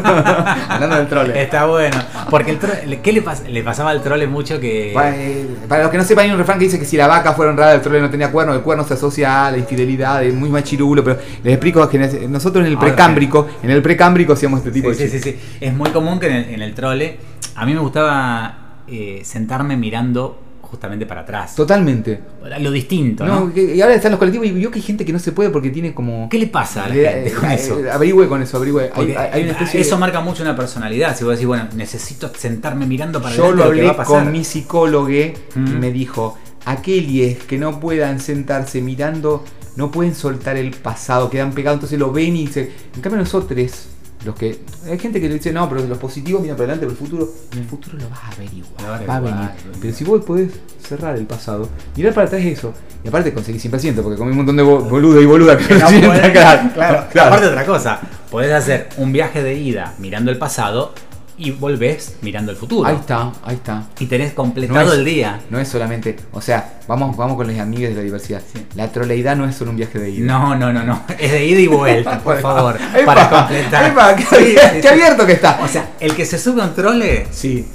Hablando 0.69 0.95
del 0.97 1.07
trole. 1.07 1.41
Está 1.41 1.65
bueno. 1.65 1.97
Porque 2.29 2.51
el 2.51 2.59
trole, 2.59 2.99
¿qué 3.01 3.11
le, 3.13 3.23
pas- 3.23 3.45
le 3.47 3.63
pasaba 3.63 3.89
al 3.91 4.01
trole 4.01 4.27
mucho 4.27 4.59
que. 4.59 4.93
Eh, 4.93 5.47
Para 5.67 5.83
los 5.83 5.91
que 5.91 5.97
no 5.97 6.03
sepan, 6.03 6.25
hay 6.25 6.31
un 6.31 6.37
refrán 6.37 6.59
que 6.59 6.65
dice 6.65 6.79
que 6.79 6.85
si 6.85 6.97
la 6.97 7.07
vaca 7.07 7.33
fuera 7.33 7.51
honrada, 7.51 7.73
el 7.73 7.81
trole 7.81 7.99
no 8.01 8.09
tenía 8.09 8.31
cuerno. 8.31 8.53
El 8.53 8.61
cuerno 8.61 8.83
se 8.83 8.93
asocia 8.93 9.47
a 9.47 9.51
la 9.51 9.57
infidelidad, 9.57 10.23
es 10.23 10.33
muy 10.33 10.49
machirulo. 10.49 11.03
Pero 11.03 11.19
les 11.43 11.53
explico 11.53 11.87
que 11.89 11.97
nosotros 12.29 12.61
en 12.65 12.71
el 12.71 12.75
Ahora, 12.77 12.87
precámbrico, 12.87 13.47
en 13.63 13.71
el 13.71 13.81
precámbrico 13.81 14.33
hacíamos 14.33 14.59
este 14.59 14.71
tipo 14.71 14.93
Sí, 14.93 14.99
de 15.03 15.09
sí, 15.09 15.17
sí, 15.19 15.23
chistes. 15.23 15.41
sí. 15.51 15.57
Es 15.65 15.73
muy 15.73 15.89
común 15.91 16.19
que 16.19 16.27
en 16.27 16.33
el, 16.35 16.49
en 16.55 16.61
el 16.61 16.73
trole. 16.73 17.17
A 17.55 17.65
mí 17.65 17.73
me 17.73 17.79
gustaba 17.79 18.57
eh, 18.87 19.21
sentarme 19.23 19.77
mirando 19.77 20.41
justamente 20.65 21.05
para 21.05 21.21
atrás. 21.21 21.55
Totalmente. 21.55 22.19
Lo 22.59 22.71
distinto, 22.71 23.25
¿no? 23.25 23.45
No, 23.47 23.53
que- 23.53 23.75
y 23.75 23.81
ahora 23.81 23.95
están 23.95 24.11
los 24.11 24.19
colectivos 24.19 24.47
y 24.47 24.51
vio 24.51 24.69
que 24.71 24.79
hay 24.79 24.83
gente 24.83 25.05
que 25.05 25.13
no 25.13 25.19
se 25.19 25.31
puede 25.31 25.49
porque 25.49 25.69
tiene 25.69 25.93
como. 25.93 26.27
¿Qué 26.29 26.37
le 26.39 26.47
pasa 26.47 26.85
a 26.85 26.89
la 26.89 26.95
Le- 26.95 27.09
gente 27.09 27.31
con 27.33 27.49
eh, 27.51 27.55
eso? 27.55 27.79
eh, 27.79 27.89
Averigüe 27.91 28.27
con 28.27 28.41
eso, 28.41 28.57
averigüe. 28.57 28.83
Hay, 28.83 28.89
Porque 28.93 29.17
hay- 29.17 29.29
hay 29.33 29.43
una 29.43 29.51
especie 29.53 29.79
eso 29.81 29.95
de- 29.95 29.99
marca 30.01 30.21
mucho 30.21 30.43
una 30.43 30.55
personalidad. 30.55 31.15
Si 31.17 31.23
vos 31.23 31.33
decís, 31.33 31.47
bueno, 31.47 31.67
necesito 31.75 32.31
sentarme 32.37 32.85
mirando 32.85 33.21
para 33.21 33.35
Yo 33.35 33.51
lo 33.51 33.51
lo 33.51 33.55
que 33.55 33.61
va 33.61 33.65
hablé 33.67 33.89
a 33.89 33.97
pasar. 33.97 34.23
con 34.23 34.31
mi 34.31 34.43
psicólogo 34.43 35.09
y 35.09 35.33
Mm. 35.55 35.79
me 35.79 35.91
dijo, 35.91 36.37
aquellos 36.65 37.43
que 37.45 37.57
no 37.57 37.79
puedan 37.79 38.19
sentarse 38.19 38.81
mirando, 38.81 39.43
no 39.75 39.91
pueden 39.91 40.15
soltar 40.15 40.57
el 40.57 40.71
pasado, 40.71 41.29
quedan 41.29 41.51
pegados, 41.53 41.77
entonces 41.77 41.99
lo 41.99 42.11
ven 42.11 42.35
y 42.35 42.45
dicen, 42.47 42.69
en 42.95 43.01
cambio 43.01 43.19
nosotros, 43.19 43.87
los 44.25 44.35
que, 44.35 44.59
hay 44.89 44.97
gente 44.99 45.21
que 45.21 45.27
le 45.29 45.35
dice, 45.35 45.53
no, 45.53 45.69
pero 45.69 45.85
los 45.87 45.97
positivos 45.97 46.41
miran 46.41 46.57
para 46.57 46.73
adelante, 46.73 46.85
pero 46.87 46.91
el 46.91 46.97
futuro, 46.97 47.29
en 47.53 47.59
el 47.59 47.65
futuro 47.65 47.97
lo 47.97 48.09
vas 48.09 48.19
a 48.23 48.35
ver 48.39 48.53
igual, 48.53 48.73
Lo 48.79 48.87
vas 48.89 48.95
a 48.95 48.99
ver 48.99 49.09
va 49.09 49.15
a 49.15 49.19
venir. 49.21 49.49
Pero 49.81 49.93
si 49.93 50.03
vos 50.03 50.25
podés 50.25 50.51
cerrar 50.85 51.15
el 51.15 51.25
pasado, 51.25 51.69
mirar 51.95 52.13
para 52.13 52.27
atrás 52.27 52.41
eso, 52.43 52.73
y 53.03 53.07
aparte 53.07 53.33
conseguís 53.33 53.63
100%, 53.65 54.01
porque 54.01 54.17
comí 54.17 54.31
un 54.31 54.37
montón 54.37 54.57
de 54.57 54.63
bo- 54.63 54.81
boludo 54.81 55.21
y 55.21 55.25
boluda 55.25 55.57
que 55.57 55.73
No 55.75 55.87
podés- 55.89 56.31
claro, 56.31 56.69
claro, 56.73 57.03
claro. 57.11 57.27
Aparte 57.29 57.47
otra 57.47 57.65
cosa, 57.65 57.99
podés 58.31 58.51
hacer 58.51 58.89
un 58.97 59.11
viaje 59.13 59.41
de 59.43 59.53
ida 59.55 59.93
mirando 59.99 60.31
el 60.31 60.37
pasado 60.37 60.93
y 61.37 61.51
volvés 61.51 62.15
mirando 62.21 62.51
el 62.51 62.57
futuro. 62.57 62.87
Ahí 62.87 62.95
está, 62.95 63.31
ahí 63.43 63.55
está. 63.55 63.83
Y 63.99 64.05
tenés 64.05 64.33
completado 64.33 64.93
es- 64.93 64.99
el 64.99 65.05
día. 65.05 65.41
No 65.49 65.59
es 65.59 65.67
solamente, 65.67 66.15
o 66.31 66.39
sea, 66.41 66.79
vamos, 66.87 67.15
vamos 67.17 67.35
con 67.35 67.47
las 67.47 67.59
amigas 67.59 67.89
de 67.89 67.95
la 67.97 68.01
diversidad. 68.01 68.41
La 68.75 68.91
troleidad 68.91 69.35
no 69.35 69.45
es 69.45 69.55
solo 69.55 69.71
un 69.71 69.77
viaje 69.77 69.99
de 69.99 70.09
ida. 70.11 70.25
No, 70.25 70.55
no, 70.55 70.71
no, 70.71 70.83
no. 70.83 71.03
Es 71.19 71.31
de 71.31 71.45
ida 71.45 71.59
y 71.59 71.67
vuelta, 71.67 72.19
por 72.23 72.39
favor. 72.39 72.77
Para 73.05 73.29
completar. 73.29 73.97
va, 73.97 74.15
qué, 74.15 74.23
Sí, 74.23 74.29
qué 74.55 74.59
sí, 74.75 74.81
sí. 74.81 74.87
abierto 74.87 75.25
que 75.25 75.33
está. 75.33 75.59
O 75.61 75.67
sea, 75.67 75.91
el 75.99 76.15
que 76.15 76.25
se 76.25 76.37
sube 76.39 76.61
a 76.61 76.65
un 76.65 76.73
trole 76.73 77.27
sí, 77.31 77.67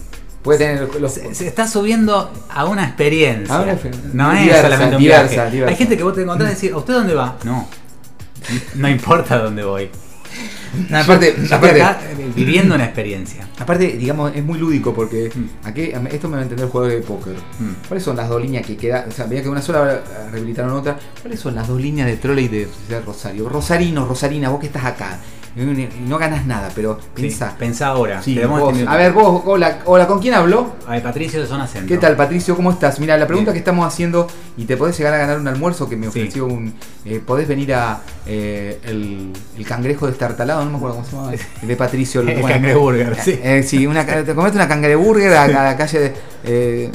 puede 0.43 0.59
tener 0.59 1.01
los, 1.01 1.13
se, 1.13 1.35
se 1.35 1.47
está 1.47 1.69
subiendo 1.69 2.33
a 2.49 2.65
una 2.65 2.85
experiencia. 2.85 3.55
A 3.55 3.61
una 3.61 3.73
experiencia. 3.73 4.11
No 4.15 4.33
es 4.33 4.57
solamente 4.61 4.97
un 4.97 5.03
diversa, 5.03 5.35
viaje. 5.35 5.51
diversa. 5.51 5.71
Hay 5.71 5.77
gente 5.77 5.97
que 5.99 6.03
vos 6.03 6.15
te 6.15 6.23
encontrás 6.23 6.51
y 6.51 6.55
decís, 6.55 6.73
¿a 6.73 6.77
usted 6.79 6.95
dónde 6.95 7.15
va? 7.15 7.37
No. 7.45 7.69
No 8.77 8.89
importa 8.89 9.39
dónde 9.39 9.63
voy. 9.65 9.91
No, 10.89 10.99
aparte, 10.99 11.35
Yo 11.49 11.57
aparte, 11.57 11.83
acá, 11.83 12.01
eh, 12.11 12.31
viviendo 12.35 12.75
una 12.77 12.85
experiencia. 12.85 13.49
aparte, 13.59 13.89
digamos, 13.99 14.33
es 14.35 14.45
muy 14.45 14.59
lúdico 14.59 14.95
porque 14.95 15.31
Mm. 15.35 15.67
aquí, 15.67 15.83
esto 16.11 16.29
me 16.29 16.35
va 16.35 16.41
a 16.41 16.43
entender 16.43 16.65
el 16.67 16.71
jugador 16.71 16.93
de 16.93 17.01
póker. 17.01 17.35
Mm. 17.59 17.89
¿Cuáles 17.89 18.05
son 18.05 18.17
las 18.17 18.29
dos 18.29 18.41
líneas 18.41 18.65
que 18.65 18.77
quedan? 18.77 19.09
O 19.09 19.13
sea, 19.13 19.27
veía 19.27 19.43
que 19.43 19.49
una 19.49 19.63
sola 19.63 19.79
ahora 19.81 20.03
rehabilitaron 20.31 20.73
otra. 20.73 20.97
¿Cuáles 21.21 21.41
son 21.41 21.55
las 21.57 21.67
dos 21.67 21.81
líneas 21.81 22.07
de 22.07 22.17
trole 22.17 22.43
y 22.43 22.49
de 22.49 22.67
Sociedad 22.67 23.03
Rosario? 23.05 23.49
Rosarino, 23.49 24.07
Rosarina, 24.07 24.49
vos 24.51 24.61
que 24.61 24.67
estás 24.67 24.85
acá. 24.85 25.19
Y 25.57 25.89
no 26.07 26.17
ganas 26.19 26.47
nada, 26.47 26.71
pero 26.75 26.99
Sí, 27.17 27.37
pensá. 27.59 27.89
Ahora. 27.89 28.23
Sí, 28.23 28.39
vos. 28.39 28.75
a 28.87 28.97
ver, 28.97 29.13
vos, 29.13 29.43
hola, 29.47 29.81
hola, 29.85 30.07
¿con 30.07 30.21
quién 30.21 30.35
habló? 30.35 30.75
A 30.87 30.93
ver, 30.93 31.03
Patricio 31.03 31.41
de 31.41 31.47
Zona 31.49 31.67
Centro. 31.67 31.89
¿Qué 31.89 31.99
tal, 31.99 32.17
Patricio? 32.17 32.55
¿Cómo 32.55 32.71
estás? 32.71 33.01
Mira, 33.01 33.17
la 33.17 33.27
pregunta 33.27 33.51
Bien. 33.51 33.55
que 33.55 33.59
estamos 33.59 33.85
haciendo, 33.87 34.29
y 34.57 34.65
te 34.65 34.77
podés 34.77 34.97
llegar 34.97 35.13
a 35.15 35.19
ganar 35.19 35.39
un 35.41 35.49
almuerzo 35.49 35.89
que 35.89 35.97
me 35.97 36.05
Sí. 36.05 36.21
ofreció 36.21 36.47
un. 36.47 36.75
eh, 37.05 37.21
podés 37.25 37.49
venir 37.49 37.75
a 37.75 38.01
eh, 38.27 38.79
el, 38.85 39.33
el 39.59 39.67
cangrejo 39.67 40.07
destartalado, 40.07 40.65
no 40.65 40.71
me 40.71 40.77
acuerdo 40.77 40.97
cómo 40.97 41.07
se 41.09 41.17
llama. 41.17 41.33
De 41.63 41.77
Patricio. 41.77 42.21
El 42.21 42.27
bueno, 42.41 42.49
cangreburger, 42.49 43.17
sí. 43.21 43.39
eh, 43.43 43.63
sí, 43.65 43.87
una, 43.87 44.07
te 44.07 44.35
comete 44.35 44.57
una 44.57 44.69
cangreburger 44.69 45.33
a, 45.35 45.45
a 45.45 45.49
la 45.49 45.77
calle 45.77 45.99
de, 45.99 46.13
eh, 46.45 46.93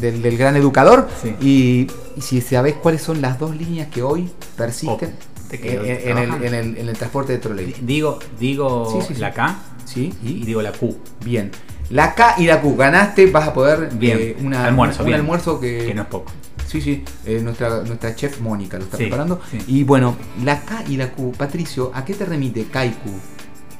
del, 0.00 0.22
del 0.22 0.38
gran 0.38 0.56
educador. 0.56 1.08
Sí. 1.22 1.36
Y, 1.42 1.86
y 2.16 2.20
si 2.22 2.40
sabés 2.40 2.74
cuáles 2.74 3.02
son 3.02 3.20
las 3.20 3.38
dos 3.38 3.54
líneas 3.54 3.88
que 3.88 4.02
hoy 4.02 4.30
persisten 4.56 5.12
Oh, 5.14 5.31
te 5.58 5.60
quedo 5.60 5.84
en, 5.84 5.90
en 5.90 5.96
el, 5.96 6.02
trabajando. 6.14 6.46
en 6.46 6.54
el- 6.54 6.76
en 6.78 6.88
el 6.88 6.96
transporte 6.96 7.32
de 7.32 7.38
troley. 7.38 7.74
Digo, 7.82 8.18
digo 8.38 8.88
Sí, 8.92 9.06
sí, 9.06 9.14
sí. 9.14 9.20
la 9.20 9.32
K 9.32 9.56
¿Sí? 9.84 10.12
y 10.22 10.44
digo 10.44 10.62
la 10.62 10.72
Q. 10.72 10.96
Bien. 11.24 11.50
La 11.90 12.14
K 12.14 12.36
y 12.38 12.46
la 12.46 12.60
Q. 12.60 12.76
Ganaste, 12.76 13.26
vas 13.30 13.48
a 13.48 13.52
poder. 13.54 13.90
Bien. 13.94 14.18
eh, 14.20 14.36
una, 14.40 14.64
Almuerzo, 14.66 15.02
un 15.02 15.06
bien. 15.08 15.20
almuerzo 15.20 15.60
que. 15.60 15.84
Que 15.86 15.94
no 15.94 16.02
es 16.02 16.08
poco. 16.08 16.32
Sí, 16.66 16.80
sí, 16.80 17.04
eh, 17.26 17.40
nuestra, 17.42 17.82
nuestra 17.82 18.14
chef 18.16 18.40
Mónica 18.40 18.78
lo 18.78 18.84
está 18.84 18.96
Sí, 18.96 19.02
preparando. 19.04 19.40
sí. 19.50 19.58
Y 19.66 19.84
bueno, 19.84 20.16
la 20.42 20.60
K 20.62 20.84
y 20.88 20.96
la 20.96 21.10
Q, 21.10 21.32
Patricio, 21.36 21.90
¿a 21.94 22.02
qué 22.04 22.14
te 22.14 22.24
remite 22.24 22.64
K 22.64 22.86
y 22.86 22.90
Q? 22.92 23.10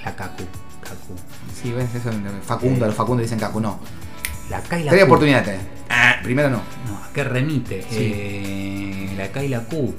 La 0.04 0.14
KQ. 0.14 0.36
KQ. 0.82 1.62
Sí, 1.62 1.72
ves, 1.72 1.94
eso 1.94 2.10
Facundo, 2.44 2.84
a 2.84 2.88
los 2.88 2.96
Facundo 2.96 3.22
dicen 3.22 3.38
K, 3.38 3.50
Q, 3.50 3.60
no. 3.60 3.78
La 4.50 4.60
K 4.60 4.78
y 4.80 4.84
la 4.84 4.90
Tres 4.90 5.04
Q. 5.04 5.06
oportunidades. 5.06 5.60
Ah, 5.88 6.16
primero 6.22 6.50
no. 6.50 6.56
No, 6.86 6.96
¿a 6.98 7.10
qué 7.14 7.24
remite? 7.24 7.82
Sí. 7.88 8.12
Eh, 8.14 9.14
la 9.16 9.28
K 9.32 9.42
y 9.44 9.48
la 9.48 9.60
Q. 9.60 9.94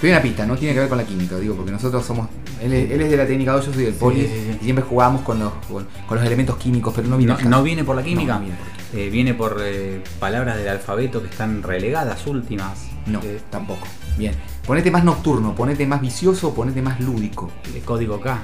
Doy 0.00 0.10
una 0.10 0.22
pista, 0.22 0.46
no 0.46 0.56
tiene 0.56 0.74
que 0.74 0.80
ver 0.80 0.88
con 0.88 0.98
la 0.98 1.04
química, 1.04 1.36
digo, 1.38 1.56
porque 1.56 1.72
nosotros 1.72 2.04
somos. 2.06 2.28
Él 2.62 2.72
es, 2.72 2.90
él 2.90 3.00
es 3.00 3.10
de 3.10 3.16
la 3.16 3.26
técnica, 3.26 3.56
yo 3.56 3.62
soy 3.72 3.84
del 3.84 3.94
poli, 3.94 4.20
sí, 4.22 4.26
sí. 4.28 4.58
y 4.60 4.64
siempre 4.64 4.84
jugamos 4.88 5.22
con 5.22 5.38
los, 5.40 5.52
con, 5.68 5.86
con 6.06 6.16
los 6.18 6.24
elementos 6.26 6.56
químicos, 6.56 6.92
pero 6.94 7.08
no 7.08 7.16
viene 7.16 7.34
No, 7.42 7.48
no 7.50 7.62
viene 7.64 7.82
por 7.84 7.96
la 7.96 8.02
química. 8.04 8.34
No, 8.34 8.40
no 8.40 8.44
viene 8.46 8.56
por. 8.58 8.98
Eh, 9.00 9.10
viene 9.10 9.34
por 9.34 9.56
eh, 9.60 10.02
palabras 10.20 10.56
del 10.56 10.68
alfabeto 10.68 11.20
que 11.22 11.28
están 11.28 11.62
relegadas 11.62 12.26
últimas. 12.26 12.86
No, 13.06 13.20
Eh, 13.22 13.40
tampoco. 13.50 13.86
Bien. 14.16 14.34
Ponete 14.66 14.90
más 14.90 15.02
nocturno, 15.04 15.54
ponete 15.54 15.84
más 15.86 16.00
vicioso, 16.00 16.54
ponete 16.54 16.80
más 16.82 17.00
lúdico. 17.00 17.50
de 17.72 17.80
código 17.80 18.20
K. 18.20 18.38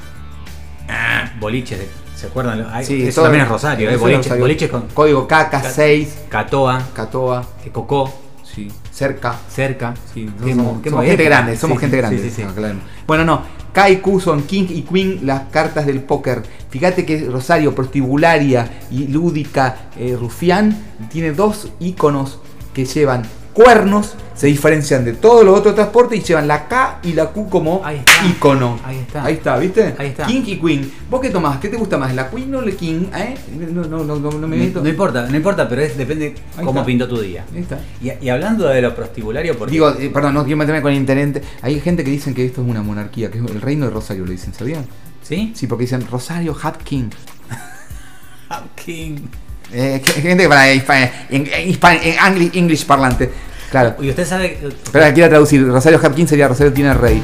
Boliches, 1.41 1.79
de- 1.79 1.89
¿se 2.17 2.27
acuerdan? 2.27 2.67
Hay- 2.73 2.85
Sí, 2.85 3.03
eso 3.07 3.23
también 3.23 3.45
es 3.45 3.49
Rosario, 3.49 3.91
eh, 3.91 3.97
boliches, 3.97 4.39
boliches 4.39 4.71
con 4.71 4.83
Código 4.89 5.27
K, 5.27 5.51
K6, 5.51 6.09
Catoa, 6.29 6.83
Catoa, 6.95 7.45
Cocó, 7.73 8.13
sí, 8.55 8.71
cerca. 8.91 9.37
cerca. 9.49 9.95
Sí, 10.13 10.31
somos, 10.55 11.05
gente 11.05 11.25
grande, 11.25 11.57
somos 11.57 11.77
Sí, 11.79 11.81
gente 11.81 11.97
grande. 11.97 12.31
sí. 12.31 12.43
Bueno, 13.07 13.25
no. 13.25 13.43
K 13.73 13.91
y 13.91 13.97
Q 13.97 14.21
son 14.21 14.43
King 14.45 14.67
y 14.69 14.83
Queen, 14.83 15.21
las 15.27 15.49
cartas 15.51 15.85
del 15.85 16.01
póker. 16.01 16.43
Fíjate 16.71 17.05
que 17.05 17.25
Rosario, 17.29 17.75
prostibularia 17.75 18.71
y 18.91 19.09
lúdica, 19.09 19.89
eh, 19.99 20.17
rufián, 20.19 20.77
tiene 21.11 21.33
dos 21.33 21.73
iconos 21.81 22.39
que 22.73 22.85
llevan 22.85 23.25
cuernos 23.55 24.15
se 24.35 24.49
diferencian 24.49 25.05
de 25.05 25.13
todos 25.13 25.45
los 25.45 25.57
otros 25.57 25.77
transportes 25.77 26.19
y 26.19 26.23
llevan 26.25 26.49
la 26.49 26.67
K 26.67 26.99
y 27.05 27.13
la 27.13 27.27
Q 27.27 27.49
como 27.49 27.81
Ahí 27.85 28.03
icono. 28.29 28.81
Ahí 28.85 28.99
está. 28.99 29.25
Ahí 29.25 29.35
está, 29.35 29.57
¿viste? 29.59 29.95
Ahí 29.97 30.09
está. 30.09 30.27
King 30.27 30.43
y 30.45 30.57
Queen. 30.59 30.93
¿Vos 31.09 31.21
qué 31.21 31.31
tomás? 31.31 31.59
¿Qué 31.59 31.69
te 31.69 31.77
gusta 31.77 31.97
más? 31.97 32.13
¿La 32.15 32.29
Queen 32.29 32.53
o 32.53 32.61
la 32.61 32.73
King? 32.73 33.07
¿Eh? 33.17 33.37
No, 33.71 33.85
no, 33.85 34.03
no, 34.03 34.17
no, 34.17 34.31
no 34.33 34.49
me 34.49 34.57
meto. 34.57 34.83
No, 34.83 34.89
importa, 34.89 35.27
no 35.29 35.37
importa, 35.37 35.69
pero 35.69 35.83
es, 35.83 35.97
depende 35.97 36.35
Ahí 36.57 36.65
cómo 36.65 36.81
está. 36.81 36.85
pintó 36.85 37.07
tu 37.09 37.21
día. 37.21 37.45
Ahí 37.55 37.61
está. 37.61 37.79
Y, 38.03 38.11
y 38.27 38.29
hablando 38.29 38.67
de 38.67 38.83
lo 38.83 38.93
prostibulario, 38.95 39.57
porque 39.57 39.71
Digo, 39.73 39.89
eh, 39.91 40.11
perdón, 40.13 40.35
no 40.35 40.43
quiero 40.43 40.57
meterme 40.59 40.83
con 40.83 40.91
el 40.91 40.99
intendente. 40.99 41.41
Hay 41.63 41.79
gente 41.81 42.03
que 42.03 42.11
dicen 42.11 42.35
que 42.35 42.45
esto 42.45 42.61
es 42.61 42.69
una 42.69 42.83
monarquía, 42.83 43.31
que 43.31 43.39
es 43.39 43.45
el 43.45 43.61
reino 43.61 43.87
de 43.87 43.93
Rosario, 43.93 44.27
le 44.27 44.33
dicen, 44.33 44.53
¿sabían? 44.53 44.85
¿Sí? 45.23 45.53
Sí, 45.55 45.69
porque 45.69 45.83
dicen 45.85 46.05
Rosario 46.11 46.57
Hat 46.61 46.79
King. 46.83 47.11
King. 48.85 49.19
Eh, 49.77 50.01
que- 50.05 50.13
gente 50.23 50.49
para 50.49 50.73
hispa- 50.73 51.11
en, 51.31 51.47
en 51.53 51.69
hispa- 51.69 51.99
en 52.01 52.17
angli- 52.19 52.51
English 52.55 52.87
parlante. 52.87 53.31
Claro. 53.71 53.97
Y 54.01 54.11
usted 54.11 54.25
sabe. 54.27 54.59
Pero 54.93 55.15
quiero 55.15 55.29
traducir. 55.29 55.67
Rosario 55.67 55.99
Hat 56.01 56.15
King 56.15 56.27
sería 56.27 56.47
Rosario 56.47 56.73
tiene 56.73 56.95
rey. 56.95 57.21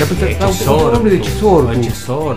La 0.00 0.06
nombre 0.92 1.10
de. 1.10 1.18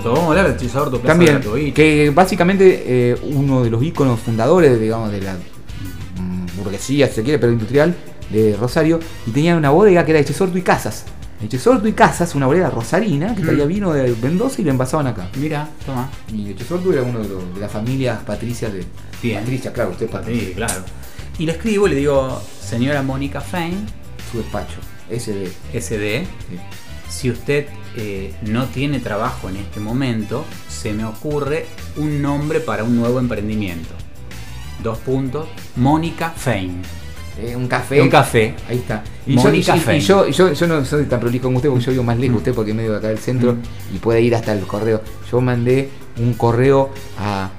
Vamos 0.03 0.05
a 0.05 0.30
hablar 0.30 0.47
de 0.49 0.53
Echesortu, 0.55 0.99
Plaza 0.99 1.07
También, 1.18 1.74
que 1.74 2.09
básicamente 2.14 2.84
eh, 2.86 3.16
uno 3.24 3.64
de 3.64 3.70
los 3.70 3.82
íconos 3.84 4.20
fundadores, 4.20 4.80
digamos, 4.80 5.11
de 5.11 5.22
la 5.22 5.34
mm, 5.34 6.57
burguesía, 6.57 7.07
si 7.07 7.16
se 7.16 7.24
quiere, 7.24 7.39
pero 7.39 7.53
industrial, 7.53 7.95
de 8.30 8.55
Rosario, 8.59 8.99
y 9.26 9.32
tenían 9.32 9.57
una 9.57 9.70
bodega 9.70 10.03
que 10.05 10.11
era 10.11 10.20
Echesortu 10.20 10.57
y 10.57 10.61
Casas. 10.61 11.05
Echesortu 11.43 11.88
y 11.88 11.93
Casas, 11.93 12.36
una 12.36 12.47
bodega 12.47 12.70
rosarina, 12.70 13.34
que 13.36 13.41
Mm. 13.41 13.45
traía 13.45 13.66
vino 13.66 13.93
de 13.93 14.14
Mendoza 14.22 14.61
y 14.61 14.66
lo 14.66 14.72
envasaban 14.72 15.07
acá. 15.07 15.30
Mira, 15.38 15.70
toma. 15.86 16.09
Y 16.34 16.49
Echesortu 16.51 16.91
era 16.91 17.01
uno 17.03 17.20
de, 17.20 17.30
los- 17.30 17.53
de 17.55 17.61
las 17.61 17.72
familias 17.72 18.20
patricias 18.24 18.74
de... 18.74 18.84
Bien. 19.22 19.39
Patricia, 19.39 19.72
claro, 19.72 19.91
usted 19.91 20.05
es 20.07 20.11
Patricia. 20.11 20.47
Sí, 20.49 20.53
claro. 20.53 20.82
Y 21.39 21.45
le 21.45 21.53
escribo 21.53 21.88
y 21.88 21.91
le 21.91 21.95
digo, 21.95 22.41
señora 22.61 23.01
Mónica 23.03 23.39
Fein, 23.41 23.86
Su 24.32 24.38
despacho, 24.39 24.76
SD. 25.09 25.51
SD, 25.74 26.26
Sí. 26.49 26.59
Si 27.14 27.30
usted 27.30 27.68
eh, 27.95 28.34
no 28.43 28.66
tiene 28.66 28.99
trabajo 28.99 29.49
en 29.49 29.57
este 29.57 29.80
momento, 29.80 30.45
se 30.68 30.93
me 30.93 31.05
ocurre 31.05 31.68
un 31.97 32.22
nombre 32.22 32.59
para 32.59 32.84
un 32.84 32.95
nuevo 32.95 33.20
emprendimiento. 33.20 33.89
Dos 34.82 34.97
puntos, 34.99 35.47
Mónica 35.76 36.32
Fein. 36.32 36.82
Eh, 37.39 37.55
un 37.55 37.68
café. 37.68 38.01
Un 38.01 38.09
café. 38.09 38.55
Ahí 38.68 38.78
está. 38.78 39.03
Y, 39.26 39.36
yo, 39.36 39.41
Mónica 39.43 39.76
y 39.78 39.80
Fein. 39.80 40.01
yo, 40.01 40.28
y 40.28 40.32
yo, 40.32 40.53
yo 40.53 40.68
no 40.68 40.84
soy 40.86 41.05
tan 41.05 41.20
prolijo 41.20 41.43
como 41.45 41.57
usted 41.57 41.70
porque 41.70 41.86
yo 41.86 41.91
vivo 41.91 42.03
más 42.03 42.18
lejos 42.18 42.36
Mm. 42.36 42.38
usted 42.38 42.53
porque 42.53 42.72
es 42.72 42.78
medio 42.78 42.91
de 42.91 42.97
acá 42.97 43.07
del 43.09 43.20
centro 43.20 43.53
Mm. 43.53 43.95
y 43.95 43.97
puede 43.99 44.22
ir 44.22 44.36
hasta 44.36 44.53
el 44.53 44.61
correo. 44.66 45.01
Yo 45.32 45.39
mandé 45.41 45.89
un 46.18 46.34
correo 46.34 46.89
a 47.20 47.49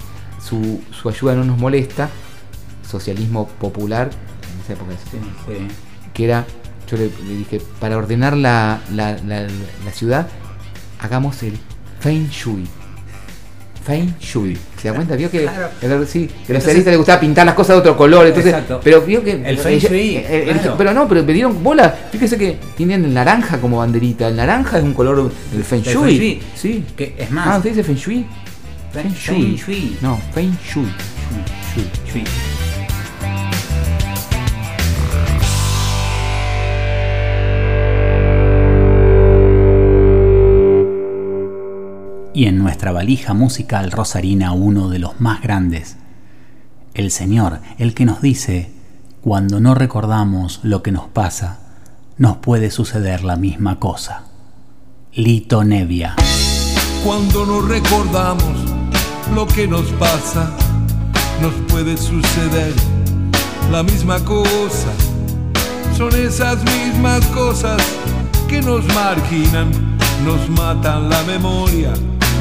su, 0.44 0.80
su 0.90 1.08
ayuda 1.08 1.34
no 1.34 1.44
nos 1.44 1.58
molesta, 1.58 2.10
socialismo 2.88 3.48
popular, 3.60 4.10
en 4.54 4.60
esa 4.62 4.72
época 4.74 4.92
Sí, 5.10 5.18
sí. 5.46 5.68
que 6.12 6.24
era, 6.24 6.44
yo 6.96 7.04
le, 7.04 7.10
le 7.28 7.36
dije, 7.38 7.60
para 7.80 7.96
ordenar 7.96 8.36
la, 8.36 8.80
la, 8.92 9.16
la- 9.26 9.42
la 9.84 9.90
ciudad, 9.92 10.26
hagamos 11.00 11.42
el 11.42 11.58
Feng 12.00 12.28
Shui. 12.30 12.64
Feng 13.84 14.14
Shui. 14.18 14.56
¿Se 14.80 14.88
da 14.88 14.94
cuenta? 14.94 15.14
Vio 15.14 15.30
que, 15.30 15.42
Claro. 15.42 15.68
que- 15.78 16.06
sí, 16.06 16.30
Entonces- 16.48 16.86
les 16.86 16.96
gustaba 16.96 17.20
pintar 17.20 17.44
las 17.44 17.54
cosas 17.54 17.76
de 17.76 17.80
otro 17.80 17.96
color. 17.98 18.26
Entonces, 18.26 18.52
Exacto. 18.54 18.80
pero 18.82 19.02
vio 19.02 19.22
que. 19.22 19.32
El 19.46 19.58
Feng 19.58 19.78
Shui, 19.78 20.16
el- 20.16 20.44
claro. 20.58 20.74
pero 20.78 20.94
no, 20.94 21.06
pero 21.06 21.22
me 21.22 21.32
dieron 21.34 21.62
bola. 21.62 21.94
Fíjese 22.10 22.38
que 22.38 22.58
tienen 22.76 23.04
el 23.04 23.12
naranja 23.12 23.60
como 23.60 23.78
banderita. 23.78 24.28
El 24.28 24.36
naranja 24.36 24.78
es 24.78 24.84
un 24.84 24.94
color 24.94 25.30
del 25.52 25.64
Feng 25.64 25.82
Shui. 25.82 25.92
Feng 25.94 26.18
Shui. 26.18 26.42
Sí. 26.54 26.84
Que 26.96 27.14
es 27.18 27.30
más. 27.30 27.46
Ah, 27.46 27.56
¿usted 27.58 27.70
dice 27.70 27.84
Feng 27.84 27.96
Shui? 27.96 28.24
Feng 28.92 29.10
Feng 29.12 29.54
Shui. 29.56 29.96
No, 30.00 30.18
Feng 30.32 30.56
Shui. 30.66 30.86
Shui, 31.74 31.84
Shui. 32.10 32.24
Y 42.34 42.46
en 42.46 42.58
nuestra 42.58 42.90
valija 42.90 43.32
musical 43.32 43.92
rosarina 43.92 44.50
uno 44.50 44.88
de 44.88 44.98
los 44.98 45.20
más 45.20 45.40
grandes, 45.40 45.96
el 46.92 47.12
Señor, 47.12 47.60
el 47.78 47.94
que 47.94 48.04
nos 48.04 48.20
dice, 48.20 48.72
cuando 49.20 49.60
no 49.60 49.76
recordamos 49.76 50.58
lo 50.64 50.82
que 50.82 50.90
nos 50.90 51.06
pasa, 51.06 51.60
nos 52.18 52.38
puede 52.38 52.72
suceder 52.72 53.22
la 53.22 53.36
misma 53.36 53.78
cosa. 53.78 54.24
Lito 55.12 55.62
Nevia. 55.62 56.16
Cuando 57.04 57.46
no 57.46 57.60
recordamos 57.60 58.58
lo 59.32 59.46
que 59.46 59.68
nos 59.68 59.86
pasa, 59.92 60.50
nos 61.40 61.54
puede 61.68 61.96
suceder 61.96 62.72
la 63.70 63.84
misma 63.84 64.18
cosa. 64.24 64.92
Son 65.96 66.12
esas 66.16 66.58
mismas 66.64 67.24
cosas 67.26 67.80
que 68.48 68.60
nos 68.60 68.84
marginan, 68.94 69.70
nos 70.24 70.48
matan 70.50 71.08
la 71.08 71.22
memoria, 71.22 71.92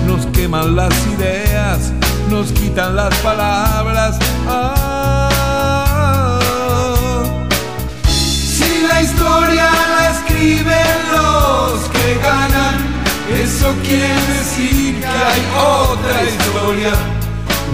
nos 0.06 0.26
queman 0.28 0.76
las 0.76 0.93
ideas, 1.08 1.91
nos 2.30 2.51
quitan 2.51 2.95
las 2.95 3.14
palabras. 3.18 4.18
Ah. 4.47 5.30
Si 8.08 8.88
la 8.88 9.01
historia 9.01 9.70
la 9.95 10.12
escriben 10.12 10.97
los 11.12 11.89
que 11.89 12.16
ganan, 12.22 12.76
eso 13.43 13.74
quiere 13.84 14.22
decir 14.38 14.99
que 14.99 15.08
hay 15.08 15.41
otra 15.58 16.24
historia. 16.24 16.93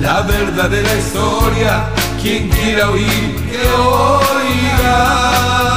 La 0.01 0.21
verdadera 0.21 0.93
historia, 0.95 1.85
quien 2.21 2.49
quiera 2.49 2.89
oír, 2.89 3.35
que 3.49 3.59
oiga. 3.77 5.68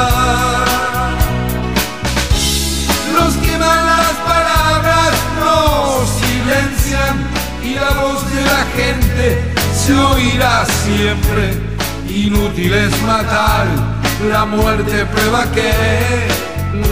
Se 9.74 9.94
oirá 9.94 10.64
siempre. 10.66 11.54
Inútil 12.08 12.72
es 12.74 13.02
matar, 13.02 13.66
la 14.30 14.44
muerte 14.44 15.06
prueba 15.06 15.44
que 15.52 15.72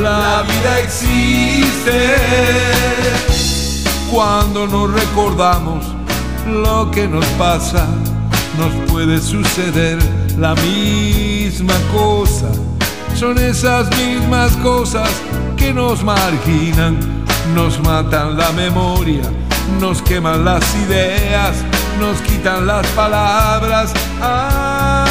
la 0.00 0.42
vida 0.42 0.78
existe. 0.80 2.16
Cuando 4.10 4.66
no 4.66 4.86
recordamos 4.86 5.84
lo 6.46 6.90
que 6.90 7.06
nos 7.06 7.24
pasa, 7.38 7.86
nos 8.58 8.72
puede 8.90 9.20
suceder 9.20 9.98
la 10.38 10.54
misma 10.54 11.74
cosa. 11.92 12.50
Son 13.14 13.38
esas 13.38 13.88
mismas 13.96 14.56
cosas 14.56 15.10
que 15.56 15.72
nos 15.74 16.02
marginan, 16.02 16.98
nos 17.54 17.78
matan 17.80 18.36
la 18.36 18.50
memoria, 18.52 19.22
nos 19.80 20.00
queman 20.02 20.44
las 20.44 20.64
ideas, 20.86 21.56
nos 22.00 22.20
quitan 22.22 22.66
las 22.66 22.86
palabras. 22.88 23.92
Ah, 24.22 25.06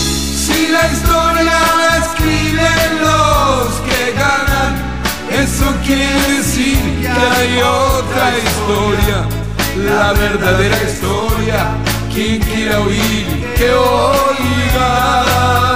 si 0.00 0.68
la 0.68 0.90
historia 0.90 1.60
la 1.80 1.98
escriben 1.98 3.00
los 3.02 3.68
que 3.86 4.12
ganan, 4.12 4.72
eso 5.30 5.66
quiere 5.84 6.20
decir 6.36 6.78
que 7.02 7.08
hay 7.08 7.60
otra 7.60 8.26
historia, 8.38 9.18
la 9.76 10.12
verdadera 10.14 10.78
historia. 10.82 11.60
Quien 12.12 12.40
quiera 12.40 12.80
oír, 12.80 13.54
que 13.56 13.70
oiga. 13.72 15.67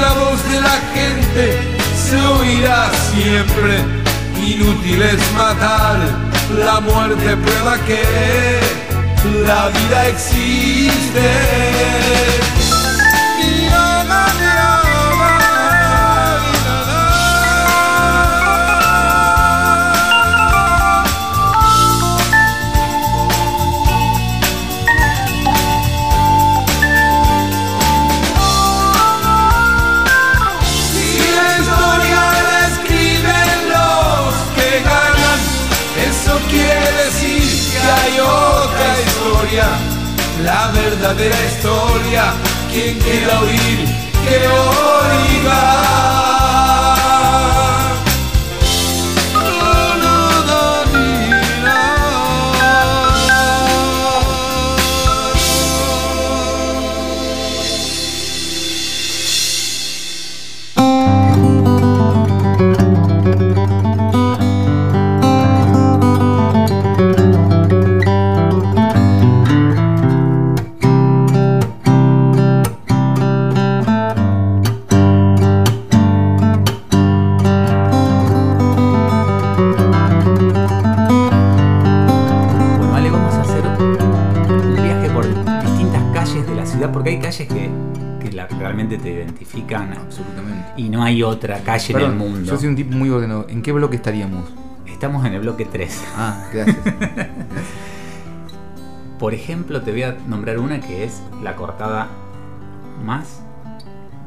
La 0.00 0.12
voz 0.12 0.40
de 0.50 0.60
la 0.60 0.78
gente 0.94 1.44
se 2.08 2.16
oirá 2.16 2.90
siempre. 3.12 3.84
Inútil 4.46 5.02
es 5.02 5.32
matar, 5.32 5.98
la 6.64 6.80
muerte 6.80 7.36
prueba 7.36 7.78
que 7.86 8.60
la 9.46 9.68
vida 9.68 10.08
existe. 10.08 11.28
Verdadera 40.96 41.36
historia. 41.44 42.34
Quien 42.70 42.98
quiera 42.98 43.40
oír, 43.40 43.84
que 44.24 44.36
oiga. 44.48 46.25
Calle 91.78 91.92
Perdón, 91.94 92.12
en 92.12 92.20
el 92.22 92.28
mundo. 92.30 92.50
Yo 92.52 92.58
soy 92.58 92.68
un 92.68 92.76
tipo 92.76 92.94
muy 92.96 93.08
ordenado. 93.10 93.46
¿En 93.48 93.62
qué 93.62 93.72
bloque 93.72 93.96
estaríamos? 93.96 94.48
Estamos 94.86 95.24
en 95.26 95.34
el 95.34 95.40
bloque 95.40 95.64
3. 95.66 96.04
Ah, 96.16 96.46
gracias. 96.52 96.76
Por 99.18 99.32
ejemplo, 99.32 99.80
te 99.82 99.92
voy 99.92 100.02
a 100.02 100.16
nombrar 100.28 100.58
una 100.58 100.80
que 100.80 101.04
es 101.04 101.22
la 101.42 101.56
cortada 101.56 102.08
más 103.02 103.40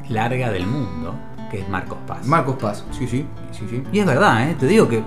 larga 0.08 0.50
del 0.50 0.66
mundo, 0.66 1.14
que 1.50 1.60
es 1.60 1.68
Marcos 1.68 1.98
Paz. 2.06 2.26
Marcos 2.26 2.56
Paz, 2.56 2.84
sí, 2.98 3.06
sí, 3.06 3.24
sí, 3.52 3.66
sí. 3.70 3.82
y 3.92 3.98
es 4.00 4.06
verdad, 4.06 4.50
¿eh? 4.50 4.56
te 4.58 4.66
digo 4.66 4.88
que 4.88 5.02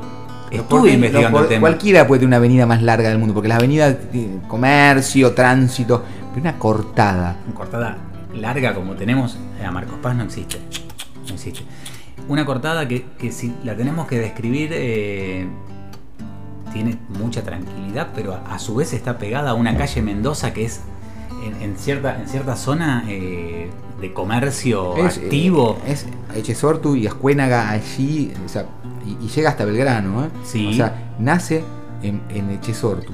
estuve 0.52 0.94
investigando 0.94 1.32
los 1.32 1.42
el 1.42 1.44
por- 1.44 1.50
tema. 1.50 1.60
Cualquiera 1.62 2.08
puede 2.08 2.20
tener 2.20 2.28
una 2.30 2.38
avenida 2.38 2.66
más 2.66 2.82
larga 2.82 3.10
del 3.10 3.18
mundo, 3.18 3.34
porque 3.34 3.50
las 3.50 3.58
avenidas 3.58 3.98
tienen 4.12 4.40
comercio, 4.48 5.34
tránsito, 5.34 6.04
pero 6.30 6.42
una 6.42 6.58
cortada. 6.58 7.36
Una 7.46 7.56
cortada 7.56 7.98
larga 8.34 8.74
como 8.74 8.94
tenemos 8.94 9.38
a 9.66 9.70
Marcos 9.72 9.96
Paz 10.02 10.16
no 10.16 10.24
existe. 10.24 10.60
No 11.28 11.34
existe. 11.34 11.62
Una 12.28 12.46
cortada 12.46 12.88
que, 12.88 13.06
que 13.18 13.32
si 13.32 13.54
la 13.64 13.76
tenemos 13.76 14.08
que 14.08 14.18
describir 14.20 14.70
eh, 14.74 15.46
tiene 16.72 16.98
mucha 17.20 17.44
tranquilidad, 17.44 18.10
pero 18.16 18.34
a, 18.34 18.54
a 18.56 18.60
su 18.60 18.76
vez 18.76 18.94
está 18.94 19.18
pegada 19.18 19.52
a 19.52 19.54
una 19.54 19.76
calle 19.78 20.02
Mendoza 20.02 20.54
que 20.54 20.66
es 20.66 20.82
en, 21.46 21.62
en 21.62 21.78
cierta, 21.78 22.20
en 22.20 22.28
cierta 22.28 22.56
zona 22.56 23.04
eh, 23.08 23.70
de 24.00 24.14
comercio 24.14 24.96
Es, 24.98 25.18
activo. 25.18 25.78
eh, 25.86 25.92
es 25.94 26.06
Echesortu 26.36 26.96
y 26.96 27.08
Ascuénaga 27.08 27.70
allí, 27.70 28.34
o 28.46 28.50
sea, 28.50 28.66
y, 29.06 29.26
y 29.26 29.28
llega 29.28 29.50
hasta 29.50 29.66
Belgrano, 29.66 30.26
¿eh? 30.26 30.30
Sí. 30.46 30.68
O 30.70 30.74
sea, 30.74 31.14
nace 31.20 31.64
en, 32.02 32.22
en 32.30 32.50
Echesortu. 32.52 33.12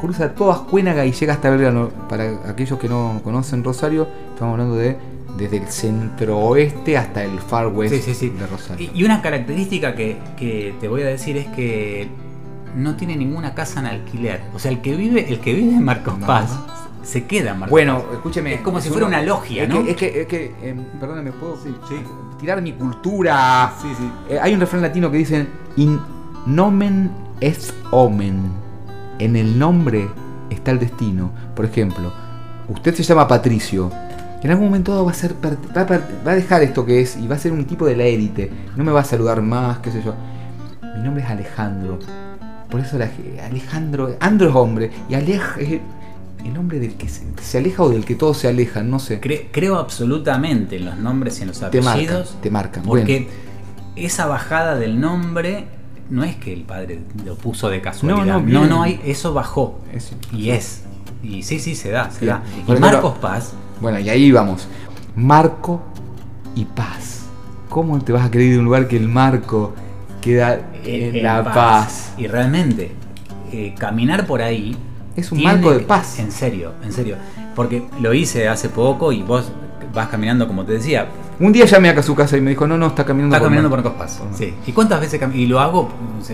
Cruza 0.00 0.34
toda 0.34 0.54
Ascuénaga 0.54 1.06
y 1.06 1.12
llega 1.12 1.32
hasta 1.32 1.48
Belgrano. 1.48 1.88
Para 2.08 2.24
aquellos 2.50 2.78
que 2.78 2.88
no 2.88 3.20
conocen 3.24 3.64
Rosario, 3.64 4.06
estamos 4.34 4.52
hablando 4.52 4.74
de 4.76 4.96
desde 5.36 5.58
el 5.58 5.68
centro 5.68 6.38
oeste 6.38 6.96
hasta 6.96 7.24
el 7.24 7.38
far 7.40 7.68
west 7.68 7.94
Sí, 7.94 8.00
sí, 8.02 8.14
sí. 8.14 8.28
de 8.30 8.46
Rosario. 8.46 8.90
Y, 8.94 9.04
una 9.04 9.22
característica 9.22 9.94
que, 9.94 10.16
que 10.36 10.74
te 10.80 10.88
voy 10.88 11.02
a 11.02 11.06
decir 11.06 11.36
es 11.36 11.46
que 11.48 12.08
no 12.74 12.96
tiene 12.96 13.16
ninguna 13.16 13.54
casa 13.54 13.80
en 13.80 13.86
alquiler. 13.86 14.42
O 14.54 14.58
sea, 14.58 14.70
el 14.70 14.80
que 14.80 14.94
vive, 14.96 15.32
el 15.32 15.40
que 15.40 15.54
vive 15.54 15.74
en 15.74 15.84
Marcos 15.84 16.18
No. 16.18 16.26
Paz 16.26 16.58
se 17.02 17.24
queda 17.24 17.52
en 17.52 17.60
Marcos 17.60 17.70
Bueno, 17.70 18.00
Paz. 18.02 18.14
escúcheme. 18.14 18.54
Es 18.54 18.60
como 18.60 18.80
si 18.80 18.90
fuera 18.90 19.06
una 19.06 19.22
logia, 19.22 19.62
es 19.62 19.68
¿no? 19.68 19.84
Que, 19.84 19.90
es 19.92 19.96
que, 19.96 20.20
es 20.22 20.26
que 20.26 20.54
em, 20.62 20.84
perdóname, 21.00 21.32
¿puedo 21.32 21.56
tirar 22.38 22.60
mi 22.60 22.72
cultura? 22.72 23.72
Sí, 23.80 23.88
sí. 23.96 24.10
Eh, 24.28 24.38
hay 24.40 24.54
un 24.54 24.60
refrán 24.60 24.82
latino 24.82 25.10
que 25.10 25.18
dice: 25.18 25.46
In 25.76 26.00
nomen 26.46 27.10
est 27.40 27.72
omen. 27.90 28.50
En 29.18 29.36
el 29.36 29.58
nombre 29.58 30.08
está 30.50 30.72
el 30.72 30.78
destino. 30.78 31.30
Por 31.54 31.64
ejemplo, 31.64 32.12
usted 32.68 32.94
se 32.94 33.02
llama 33.02 33.26
Patricio. 33.26 33.90
En 34.46 34.52
algún 34.52 34.66
momento 34.66 34.92
dado 34.92 35.04
va 35.04 35.10
a 35.10 35.14
ser 35.14 35.34
va 35.44 35.80
a, 35.82 35.86
part- 35.88 36.24
va 36.24 36.30
a 36.30 36.34
dejar 36.36 36.62
esto 36.62 36.86
que 36.86 37.00
es 37.00 37.16
y 37.16 37.26
va 37.26 37.34
a 37.34 37.38
ser 37.38 37.50
un 37.50 37.64
tipo 37.64 37.84
de 37.84 37.96
la 37.96 38.04
élite. 38.04 38.48
No 38.76 38.84
me 38.84 38.92
va 38.92 39.00
a 39.00 39.04
saludar 39.04 39.42
más, 39.42 39.78
qué 39.78 39.90
sé 39.90 40.00
yo. 40.04 40.14
Mi 40.96 41.02
nombre 41.02 41.24
es 41.24 41.28
Alejandro. 41.28 41.98
Por 42.70 42.78
eso 42.80 42.96
la 42.96 43.10
Alejandro, 43.44 44.14
Andro 44.20 44.48
es 44.48 44.54
hombre 44.54 44.92
y 45.08 45.14
Alej 45.14 45.42
es 45.58 45.80
el 46.44 46.56
hombre 46.56 46.78
del 46.78 46.94
que 46.94 47.08
se, 47.08 47.24
se 47.42 47.58
aleja 47.58 47.82
o 47.82 47.88
del 47.88 48.04
que 48.04 48.14
todos 48.14 48.36
se 48.38 48.46
alejan, 48.46 48.88
no 48.88 49.00
sé. 49.00 49.20
Cre- 49.20 49.46
creo 49.50 49.78
absolutamente 49.78 50.76
en 50.76 50.84
los 50.84 50.96
nombres 50.96 51.40
y 51.40 51.42
en 51.42 51.48
los 51.48 51.58
Te 51.58 51.64
marcan, 51.80 51.88
apellidos. 51.88 52.36
te 52.40 52.48
marcan. 52.52 52.82
Porque 52.84 53.28
esa 53.96 54.26
bajada 54.26 54.76
del 54.76 55.00
nombre 55.00 55.64
no 56.08 56.22
es 56.22 56.36
que 56.36 56.52
el 56.52 56.62
padre 56.62 57.00
lo 57.24 57.34
puso 57.34 57.68
de 57.68 57.80
casualidad. 57.80 58.24
No, 58.24 58.32
no, 58.34 58.38
no, 58.38 58.44
bien. 58.60 58.68
no 58.68 58.82
hay, 58.84 59.00
eso 59.04 59.34
bajó. 59.34 59.80
Y 60.32 60.50
es. 60.50 60.82
Y 61.20 61.42
sí, 61.42 61.58
sí, 61.58 61.74
se 61.74 61.90
da, 61.90 62.12
se 62.12 62.20
Sí. 62.20 62.26
da. 62.26 62.44
Y 62.68 62.72
Marcos 62.78 63.18
Paz, 63.18 63.52
Bueno, 63.80 63.98
y 63.98 64.08
ahí 64.08 64.30
vamos. 64.32 64.66
Marco 65.14 65.82
y 66.54 66.64
paz. 66.64 67.26
¿Cómo 67.68 67.98
te 68.00 68.12
vas 68.12 68.22
a 68.24 68.26
ir 68.38 68.52
de 68.52 68.58
un 68.58 68.64
lugar 68.64 68.88
que 68.88 68.96
el 68.96 69.08
marco 69.08 69.74
queda 70.20 70.60
en, 70.84 71.16
en 71.16 71.22
la 71.22 71.44
paz? 71.44 72.12
Y 72.16 72.26
realmente, 72.26 72.92
eh, 73.52 73.74
caminar 73.78 74.26
por 74.26 74.42
ahí. 74.42 74.76
Es 75.14 75.32
un 75.32 75.38
tiene 75.38 75.54
marco 75.54 75.72
de 75.72 75.80
paz. 75.80 76.18
En 76.18 76.30
serio, 76.30 76.72
en 76.84 76.92
serio. 76.92 77.16
Porque 77.54 77.86
lo 78.00 78.12
hice 78.12 78.48
hace 78.48 78.68
poco 78.68 79.12
y 79.12 79.22
vos 79.22 79.50
vas 79.94 80.08
caminando, 80.08 80.46
como 80.46 80.64
te 80.64 80.72
decía, 80.74 81.08
Un 81.40 81.52
día 81.52 81.64
llamé 81.64 81.88
a 81.90 82.02
su 82.02 82.14
casa 82.14 82.36
y 82.36 82.40
me 82.42 82.50
dijo, 82.50 82.66
no, 82.66 82.76
no, 82.76 82.86
está 82.88 83.04
caminando 83.04 83.34
Está 83.36 83.44
caminando 83.44 83.70
por 83.70 83.82
Marco. 83.82 83.98
Marcos 83.98 84.18
Paz. 84.18 84.38
Sí. 84.38 84.54
¿Y 84.66 84.72
cuántas 84.72 85.00
veces 85.00 85.20
Y 85.34 85.46
lo 85.46 85.60
hago 85.60 85.88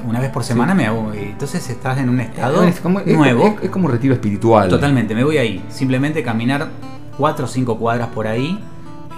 una 0.04 0.18
vez 0.20 0.30
por 0.30 0.42
semana, 0.44 0.74
me 0.74 0.86
hago. 0.86 1.12
y 1.14 1.18
Entonces 1.30 1.68
estás 1.70 1.98
en 1.98 2.08
un 2.08 2.20
estado 2.20 2.62
Es 2.64 2.80
como, 2.80 2.98
es- 3.00 3.16
nuevo. 3.16 3.46
es- 3.58 3.64
es 3.64 3.70
como 3.70 3.86
un 3.86 3.92
retiro 3.92 4.14
espiritual. 4.14 4.68
Totalmente, 4.68 5.14
me 5.14 5.22
voy 5.24 5.38
ahí. 5.38 5.64
Simplemente 5.70 6.22
caminar 6.24 6.68
cuatro 7.16 7.44
o 7.44 7.48
cinco 7.48 7.78
cuadras 7.78 8.08
por 8.08 8.26
ahí. 8.26 8.58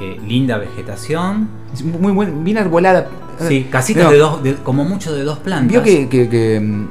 eh, 0.01 0.21
linda 0.27 0.59
vegetación. 0.59 1.49
Es 1.73 1.85
muy 1.85 2.11
buen, 2.11 2.43
bien 2.43 2.59
arbolada. 2.59 3.07
Sí, 3.39 3.69
casitas 3.71 4.03
No, 4.05 4.11
de 4.11 4.19
dos, 4.19 4.43
de- 4.43 4.55
como 4.57 4.85
mucho 4.85 5.15
de 5.15 5.23
dos 5.23 5.39
plantas. 5.39 5.71
Vio 5.71 5.85
que, 5.85 6.09
que- 6.09 6.29
que, 6.29 6.59
mm, 6.61 6.83
eh, 6.83 6.89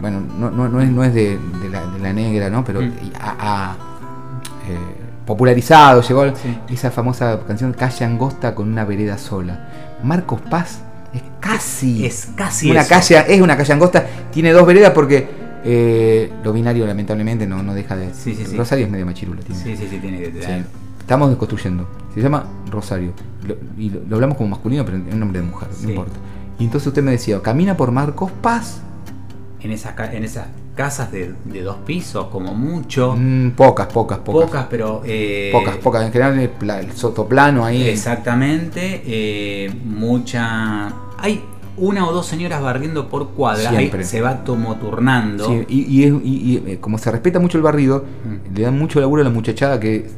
bueno, 0.00 0.22
no, 0.38 0.50
no- 0.50 0.66
no 0.66 0.80
es, 0.80 0.88
no 0.90 1.04
es 1.04 1.12
de, 1.12 1.38
de 1.60 1.68
la, 1.68 1.84
de 1.86 1.98
la 1.98 2.14
negra, 2.14 2.48
¿no? 2.48 2.64
Pero 2.64 2.80
Mm. 2.80 2.84
eh, 2.84 4.78
popularizado, 5.26 6.00
llegó 6.02 6.24
Sí. 6.34 6.58
esa 6.70 6.90
famosa 6.90 7.40
canción 7.46 7.72
Calle 7.72 8.04
Angosta 8.04 8.54
con 8.54 8.70
una 8.70 8.84
vereda 8.84 9.18
sola. 9.18 9.68
Marcos 10.02 10.40
Paz 10.48 10.80
es 11.12 11.22
casi 11.40 12.06
Es 12.06 12.30
casi 12.36 12.70
una 12.70 12.80
eso. 12.80 12.88
calle, 12.90 13.24
es 13.34 13.40
una 13.40 13.56
calle 13.56 13.72
angosta, 13.72 14.06
tiene 14.32 14.52
dos 14.52 14.66
veredas 14.66 14.92
porque 14.92 15.28
eh, 15.66 16.32
lo 16.44 16.52
binario 16.52 16.86
lamentablemente 16.86 17.46
no, 17.46 17.62
no 17.62 17.74
deja 17.74 17.96
de. 17.96 18.14
Sí, 18.14 18.34
sí. 18.34 18.56
Rosario 18.56 18.86
es 18.86 18.90
medio 18.90 19.04
machirula, 19.06 19.40
tiene. 19.42 19.60
Sí, 19.62 19.76
sí, 19.76 19.86
sí, 19.90 19.98
tiene 19.98 20.18
que. 20.18 20.62
Estamos 21.00 21.28
desconstruyendo. 21.28 21.88
Se 22.14 22.20
llama 22.20 22.44
Rosario. 22.70 23.12
Lo- 23.46 23.56
y 23.78 23.90
lo, 23.90 24.00
lo 24.08 24.16
hablamos 24.16 24.36
como 24.36 24.50
masculino, 24.50 24.84
pero 24.84 24.96
es 24.96 25.12
un 25.12 25.20
nombre 25.20 25.40
de 25.40 25.46
mujer, 25.46 25.68
no 25.82 25.88
importa. 25.90 26.14
Y 26.58 26.64
entonces 26.64 26.86
usted 26.88 27.02
me 27.02 27.10
decía, 27.12 27.40
camina 27.42 27.76
por 27.76 27.90
Marcos 27.92 28.32
Paz. 28.42 28.80
En 29.60 29.70
esas, 29.72 29.92
ca- 29.94 30.12
en 30.12 30.24
esas 30.24 30.46
casas 30.74 31.10
de, 31.12 31.32
de 31.44 31.62
dos 31.62 31.76
pisos, 31.86 32.26
como 32.28 32.54
mucho. 32.54 33.14
Mm, 33.16 33.52
pocas, 33.52 33.86
pocas, 33.86 34.18
pocas. 34.18 34.46
Pocas, 34.46 34.66
pero. 34.70 35.02
eh, 35.04 35.50
Pocas, 35.52 35.76
pocas. 35.76 36.04
En 36.06 36.12
general 36.12 36.38
el, 36.38 36.70
el 36.70 36.92
sotoplano 36.92 37.64
ahí. 37.64 37.82
Exactamente. 37.88 39.02
eh, 39.06 39.70
mucha. 39.84 40.88
Hay 41.18 41.42
una 41.78 42.08
o 42.08 42.12
dos 42.12 42.26
señoras 42.26 42.62
barriendo 42.62 43.08
por 43.08 43.30
cuadra. 43.30 43.70
ahí 43.70 43.76
Siempre. 43.76 44.04
se 44.04 44.20
va 44.20 44.42
como 44.44 44.76
turnando. 44.76 45.46
Sí, 45.46 45.64
y, 45.68 45.80
y 46.00 46.04
es- 46.04 46.12
y- 46.24 46.62
y, 46.66 46.72
eh, 46.72 46.78
como 46.80 46.98
se 46.98 47.10
respeta 47.10 47.38
mucho 47.38 47.58
el 47.58 47.62
barrido, 47.62 48.04
Mm. 48.24 48.54
le 48.56 48.62
dan 48.62 48.78
mucho 48.78 49.00
laburo 49.00 49.20
a 49.22 49.24
la 49.24 49.30
muchachada 49.30 49.78
que. 49.80 50.08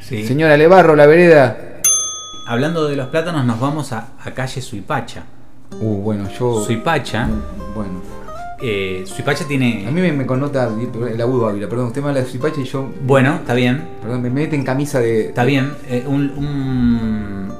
Sí. 0.00 0.24
Señora, 0.26 0.56
le 0.56 0.66
barro 0.66 0.94
la 0.96 1.06
vereda. 1.06 1.56
Hablando 2.46 2.88
de 2.88 2.96
los 2.96 3.06
plátanos, 3.08 3.44
nos 3.46 3.58
vamos 3.60 3.92
a, 3.92 4.08
a 4.22 4.30
calle 4.32 4.60
Suipacha. 4.60 5.22
Uh, 5.80 5.96
bueno, 6.02 6.28
yo. 6.38 6.62
Suipacha. 6.64 7.28
Bueno. 7.74 8.02
eh, 8.60 9.04
Suipacha 9.06 9.44
tiene. 9.48 9.86
A 9.88 9.90
mí 9.90 10.00
me, 10.00 10.12
me 10.12 10.26
connota 10.26 10.68
el 11.10 11.20
agudo 11.20 11.48
Ávila, 11.48 11.68
perdón, 11.68 11.86
usted 11.86 12.02
me 12.02 12.08
habla 12.08 12.20
de 12.20 12.26
Suipacha 12.26 12.60
y 12.60 12.64
yo. 12.64 12.88
Bueno, 13.06 13.36
está 13.36 13.54
bien. 13.54 13.82
Perdón, 14.02 14.22
me 14.22 14.30
mete 14.30 14.54
en 14.56 14.64
camisa 14.64 15.00
de. 15.00 15.28
Está 15.28 15.44
bien. 15.44 15.72
eh, 15.88 16.04
un, 16.06 16.30
un- 16.36 17.52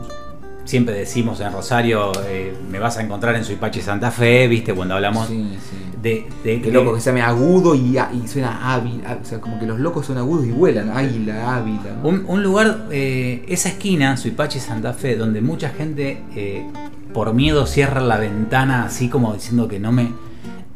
Siempre 0.64 0.94
decimos 0.94 1.40
en 1.40 1.52
Rosario, 1.52 2.12
eh, 2.28 2.54
me 2.70 2.78
vas 2.78 2.96
a 2.96 3.02
encontrar 3.02 3.34
en 3.34 3.44
Suipacha 3.44 3.80
y 3.80 3.82
Santa 3.82 4.10
Fe, 4.12 4.46
¿viste? 4.46 4.72
Cuando 4.72 4.94
hablamos 4.94 5.26
Sí, 5.26 5.58
sí. 5.58 5.76
de, 6.00 6.26
de- 6.44 6.60
Qué 6.62 6.70
loco 6.70 6.94
que 6.94 7.00
se 7.00 7.06
llame 7.10 7.20
agudo 7.22 7.74
y, 7.74 7.98
y 7.98 8.28
suena 8.28 8.72
Ávila. 8.72 9.18
O 9.20 9.24
sea, 9.24 9.40
como 9.40 9.58
que 9.58 9.66
los 9.66 9.80
locos 9.80 10.06
son 10.06 10.18
agudos 10.18 10.46
y 10.46 10.50
vuelan. 10.52 10.90
Águila, 10.90 11.56
Ávila. 11.56 11.96
¿no? 12.02 12.08
Un, 12.08 12.24
un 12.28 12.42
lugar, 12.44 12.86
eh, 12.92 13.44
esa 13.48 13.70
esquina, 13.70 14.16
Suipacha 14.16 14.58
y 14.58 14.60
Santa 14.60 14.92
Fe, 14.92 15.16
donde 15.16 15.40
mucha 15.40 15.70
gente 15.70 16.22
eh, 16.36 16.64
por 17.12 17.34
miedo 17.34 17.66
cierra 17.66 18.00
la 18.00 18.16
ventana 18.18 18.84
así 18.84 19.08
como 19.08 19.34
diciendo 19.34 19.66
que 19.68 19.80
no 19.80 19.90
me... 19.90 20.10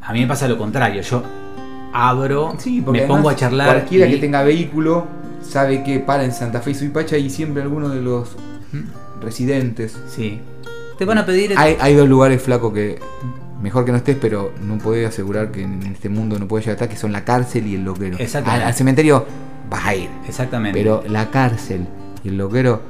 A 0.02 0.12
mí 0.12 0.20
me 0.20 0.26
pasa 0.26 0.48
lo 0.48 0.58
contrario, 0.58 1.00
yo 1.02 1.22
abro, 1.92 2.54
Sí, 2.58 2.82
me 2.86 3.02
pongo 3.02 3.28
a 3.30 3.36
charlar. 3.36 3.68
Cualquiera 3.68 4.06
y- 4.06 4.10
que 4.10 4.16
tenga 4.18 4.42
vehículo 4.42 5.06
sabe 5.42 5.84
que 5.84 6.00
para 6.00 6.24
en 6.24 6.32
Santa 6.32 6.60
Fe 6.60 6.72
y 6.72 6.74
Suipacha 6.74 7.16
y 7.16 7.30
siempre 7.30 7.62
alguno 7.62 7.88
de 7.88 8.02
los 8.02 8.36
residentes. 9.26 9.98
Sí. 10.08 10.40
Te 10.96 11.04
van 11.04 11.18
a 11.18 11.26
pedir. 11.26 11.52
Hay, 11.56 11.76
hay 11.78 11.94
dos 11.94 12.08
lugares 12.08 12.40
flacos 12.40 12.72
que 12.72 12.98
mejor 13.60 13.84
que 13.84 13.90
no 13.90 13.98
estés, 13.98 14.16
pero 14.18 14.52
no 14.62 14.78
podés 14.78 15.08
asegurar 15.08 15.50
que 15.50 15.62
en 15.62 15.82
este 15.82 16.08
mundo 16.08 16.38
no 16.38 16.48
puedes 16.48 16.64
llegar 16.64 16.74
a 16.74 16.84
estar, 16.84 16.88
que 16.88 16.96
son 16.96 17.12
la 17.12 17.24
cárcel 17.24 17.66
y 17.66 17.74
el 17.74 17.84
loquero. 17.84 18.16
Exactamente. 18.18 18.62
Al, 18.62 18.68
al 18.68 18.74
cementerio 18.74 19.26
vas 19.68 19.84
a 19.84 19.94
ir. 19.94 20.08
Exactamente. 20.26 20.78
Pero 20.78 21.02
la 21.08 21.30
cárcel 21.30 21.86
y 22.24 22.28
el 22.28 22.38
loquero, 22.38 22.80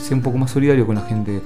sé 0.00 0.14
un 0.14 0.22
poco 0.22 0.38
más 0.38 0.50
solidario 0.50 0.86
con 0.86 0.94
la 0.94 1.02
gente. 1.02 1.40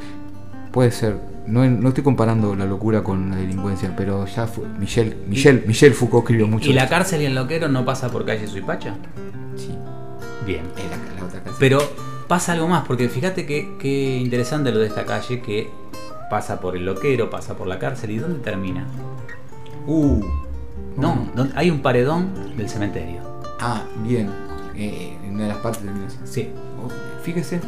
Puede 0.73 0.91
ser. 0.91 1.17
No, 1.47 1.65
no 1.69 1.89
estoy 1.89 2.05
comparando 2.05 2.55
la 2.55 2.65
locura 2.65 3.03
con 3.03 3.31
la 3.31 3.37
delincuencia, 3.37 3.95
pero 3.97 4.27
ya 4.27 4.47
fue. 4.47 4.65
Michel, 4.79 5.17
Michel, 5.27 5.65
Michel 5.67 5.95
Foucault 5.95 6.25
escribió 6.25 6.47
mucho. 6.47 6.71
¿Y 6.71 6.75
la 6.75 6.89
cárcel 6.89 7.23
y 7.23 7.25
el 7.25 7.35
loquero 7.35 7.69
no 7.69 7.85
pasa 7.85 8.11
por 8.11 8.25
calle 8.27 8.47
Suipacha? 8.47 8.95
Sí. 9.57 9.75
Bien. 10.47 10.63
Es 10.77 10.85
la, 10.85 11.19
la 11.19 11.27
otra 11.27 11.41
cárcel. 11.43 11.57
Pero 11.59 11.79
pasa 12.31 12.53
algo 12.53 12.69
más, 12.69 12.87
porque 12.87 13.09
fíjate 13.09 13.45
que, 13.45 13.77
que 13.77 14.19
interesante 14.19 14.71
lo 14.71 14.79
de 14.79 14.87
esta 14.87 15.05
calle 15.05 15.41
que 15.43 15.69
pasa 16.31 16.61
por 16.61 16.77
el 16.77 16.85
loquero, 16.87 17.29
pasa 17.29 17.57
por 17.57 17.67
la 17.67 17.81
cárcel 17.81 18.13
y 18.13 18.19
¿dónde 18.19 18.39
termina? 18.39 18.87
Uh. 19.89 20.23
No, 20.97 21.29
don- 21.35 21.51
hay 21.57 21.71
un 21.73 21.81
paredón 21.83 22.57
del 22.57 22.69
cementerio. 22.69 23.21
Ah, 23.59 23.83
bien. 24.05 24.31
Eh, 24.77 25.17
en 25.25 25.35
una 25.35 25.43
de 25.43 25.49
las 25.49 25.59
partes 25.59 25.83
del 25.83 25.95
Sí. 26.25 26.51
Oh, 26.81 26.89
fíjese, 27.25 27.61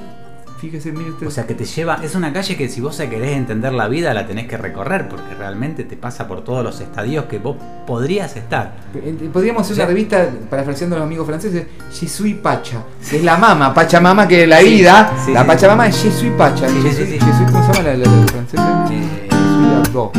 fíjese, 0.63 0.93
mire 0.93 1.11
usted. 1.11 1.27
O 1.27 1.31
sea 1.31 1.45
que 1.47 1.55
te 1.55 1.65
lleva, 1.65 1.99
es 2.03 2.15
una 2.15 2.33
calle 2.33 2.57
que 2.57 2.69
si 2.69 2.81
vos 2.81 2.97
querés 2.97 3.37
entender 3.37 3.73
la 3.73 3.89
vida 3.89 4.15
la 4.15 4.27
tenés 4.27 4.47
que 4.47 4.57
recorrer, 4.57 5.09
porque 5.09 5.35
realmente 5.35 5.83
te 5.85 5.97
pasa 5.97 6.27
por 6.29 6.43
todos 6.45 6.63
los 6.65 6.81
estadios 6.81 7.25
que 7.27 7.39
vos 7.39 7.57
podrías 7.87 8.37
estar. 8.37 8.73
Eh, 8.95 9.29
Podríamos 9.33 9.63
hacer 9.63 9.73
O 9.73 9.77
sea- 9.77 9.85
una 9.87 9.93
revista, 9.95 10.29
parafraseando 10.49 10.97
a 10.97 11.01
los 11.01 11.07
amigos 11.07 11.27
franceses, 11.27 11.67
Je 11.93 12.07
suis 12.09 12.37
Pacha, 12.37 12.79
que 13.11 13.17
es 13.17 13.25
la 13.25 13.37
mama, 13.37 13.75
Pachamama, 13.75 14.27
que 14.29 14.45
es 14.45 14.49
la 14.49 14.61
vida. 14.61 15.13
sí, 15.25 15.33
la 15.33 15.41
sí. 15.43 15.47
Pachamama 15.49 15.89
es 15.89 16.01
Je 16.03 16.11
suis 16.11 16.33
Pacha. 16.33 16.69
Sí, 16.69 16.81
Je 16.83 16.91
suis- 16.93 17.19
¿Cómo 17.51 17.67
se 17.67 17.73
llama 17.73 17.83
la, 17.91 17.97
la, 17.97 18.07
la 18.07 18.27
francesa? 18.29 18.87
Eh, 18.91 19.29
Je 19.29 19.37
suis 19.37 19.85
la 19.85 19.91
bo. 19.93 20.13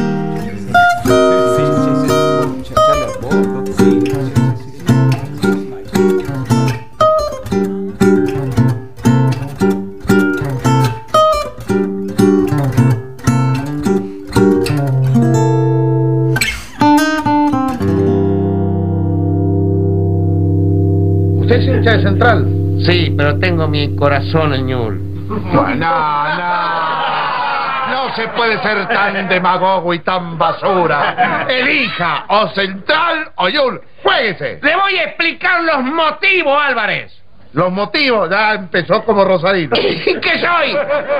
Sí, 3.77 4.02
Central? 22.23 22.47
Sí, 22.85 23.13
pero 23.17 23.37
tengo 23.39 23.67
mi 23.67 23.95
corazón 23.95 24.53
en 24.53 24.67
Ñul. 24.67 25.27
No, 25.27 25.75
no. 25.75 27.13
No 27.91 28.15
se 28.15 28.27
puede 28.29 28.61
ser 28.61 28.87
tan 28.87 29.27
demagogo 29.27 29.93
y 29.93 29.99
tan 29.99 30.37
basura. 30.37 31.45
Elija 31.49 32.25
o 32.29 32.47
Central 32.49 33.31
o 33.35 33.49
Yul. 33.49 33.81
Jueguese. 34.01 34.59
Le 34.61 34.75
voy 34.75 34.95
a 34.97 35.03
explicar 35.03 35.63
los 35.63 35.83
motivos, 35.83 36.57
Álvarez. 36.61 37.22
Los 37.53 37.71
motivos, 37.71 38.29
ya 38.29 38.53
empezó 38.53 39.03
como 39.05 39.23
Rosadito. 39.23 39.75
¿Qué 39.79 40.39
soy? 40.39 40.73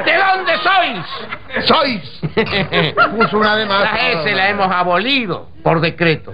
¿De 0.05 0.17
dónde 0.17 0.53
sois? 0.63 1.65
Sois. 1.67 2.21
Puso 3.17 3.38
una 3.38 3.55
de 3.55 3.65
más. 3.65 3.84
La 3.84 4.09
S 4.09 4.36
la 4.36 4.49
hemos 4.49 4.71
abolido 4.71 5.53
por 5.63 5.79
decreto. 5.79 6.34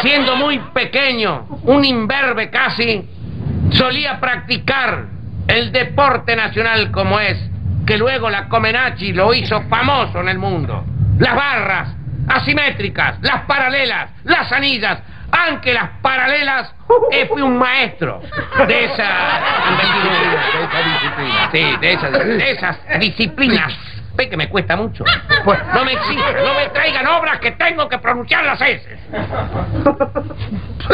Siendo 0.00 0.36
muy 0.36 0.58
pequeño, 0.72 1.46
un 1.64 1.84
imberbe 1.84 2.50
casi, 2.50 3.06
solía 3.70 4.18
practicar 4.18 5.04
el 5.46 5.70
deporte 5.70 6.34
nacional 6.34 6.90
como 6.90 7.20
es, 7.20 7.38
que 7.86 7.98
luego 7.98 8.30
la 8.30 8.48
Comenachi 8.48 9.12
lo 9.12 9.34
hizo 9.34 9.62
famoso 9.68 10.20
en 10.20 10.28
el 10.28 10.38
mundo. 10.38 10.84
Las 11.18 11.34
barras, 11.34 11.96
asimétricas, 12.28 13.18
las 13.20 13.42
paralelas, 13.42 14.10
las 14.24 14.50
anillas, 14.50 15.00
aunque 15.32 15.72
las 15.72 15.90
paralelas, 16.02 16.74
eh, 17.12 17.26
fui 17.26 17.42
un 17.42 17.56
maestro 17.58 18.20
de 18.66 18.84
esa 18.84 19.08
disciplina. 20.84 21.50
Sí, 21.52 21.76
de 21.80 21.92
esas, 21.92 22.12
de 22.12 22.50
esas 22.50 22.78
disciplinas. 23.00 23.72
Ve 24.16 24.28
que 24.28 24.36
me 24.36 24.48
cuesta 24.48 24.76
mucho. 24.76 25.04
Pues 25.44 25.58
no 25.72 25.84
me 25.84 25.92
exijan, 25.92 26.34
no 26.44 26.54
me 26.54 26.68
traigan 26.70 27.06
obras 27.06 27.38
que 27.38 27.52
tengo 27.52 27.88
que 27.88 27.98
pronunciar 27.98 28.44
las 28.44 28.60
S. 28.60 28.98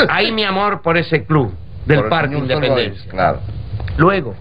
Ahí 0.09 0.33
mi 0.33 0.45
amor 0.45 0.83
por 0.83 0.97
ese 0.97 1.25
club 1.25 1.55
del 1.87 2.01
Por 2.01 2.09
Parque 2.11 2.37
Independencia. 2.37 3.11
Claro. 3.11 3.41
Luego, 3.97 4.35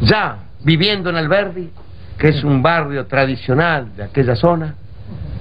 ya 0.00 0.38
viviendo 0.64 1.10
en 1.10 1.16
Alberdi, 1.16 1.70
que 2.18 2.28
es 2.28 2.42
un 2.42 2.62
barrio 2.62 3.06
tradicional 3.06 3.94
de 3.96 4.04
aquella 4.04 4.34
zona, 4.34 4.74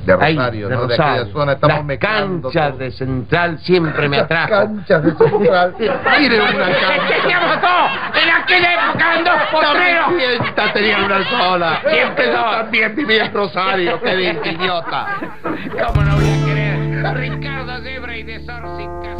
De 0.05 0.13
ahí, 0.19 0.35
Rosario, 0.35 0.67
de 0.69 0.75
¿no? 0.75 0.81
De 0.81 0.87
Rosario, 0.97 1.21
aquella 1.21 1.33
zona 1.33 1.51
estamos 1.53 1.75
las 1.77 1.85
mezclando 1.85 2.49
canchas 2.51 2.69
todo. 2.71 2.77
de 2.79 2.91
Central 2.91 3.59
siempre 3.63 4.09
me 4.09 4.17
Las 4.17 4.25
atrajo. 4.25 4.49
canchas 4.51 5.03
de 5.03 5.15
Central. 5.15 5.75
Mire 6.19 6.41
una 6.41 6.51
cancha. 6.51 7.21
Teníamos 7.21 7.61
todo. 7.61 8.21
En 8.21 8.29
aquella 8.43 8.73
época 8.89 9.15
en 9.17 9.23
dos 9.23 9.33
potreros. 9.51 10.73
Tenían 10.73 11.03
una 11.05 11.29
sola. 11.29 11.81
Siempre 11.89 12.25
Yo 12.27 12.33
también 12.33 12.95
viví 12.95 13.15
en 13.17 13.33
Rosario, 13.33 13.99
qué 14.01 14.09
de 14.15 14.51
idiota. 14.51 15.07
¿Cómo 15.43 16.01
no 16.03 16.15
voy 16.15 16.25
a 16.29 16.45
querer? 16.45 16.83
Ricardo 17.15 17.81
Zebra 17.83 18.17
y 18.17 18.23
de 18.23 18.39
Sorcica 18.45 19.15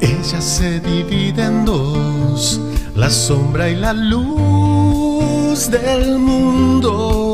Ella 0.00 0.40
se 0.40 0.80
divide 0.80 1.42
en 1.44 1.64
dos, 1.64 2.60
la 2.94 3.08
sombra 3.10 3.68
y 3.68 3.76
la 3.76 3.92
luz 3.94 5.70
del 5.70 6.18
mundo. 6.18 7.31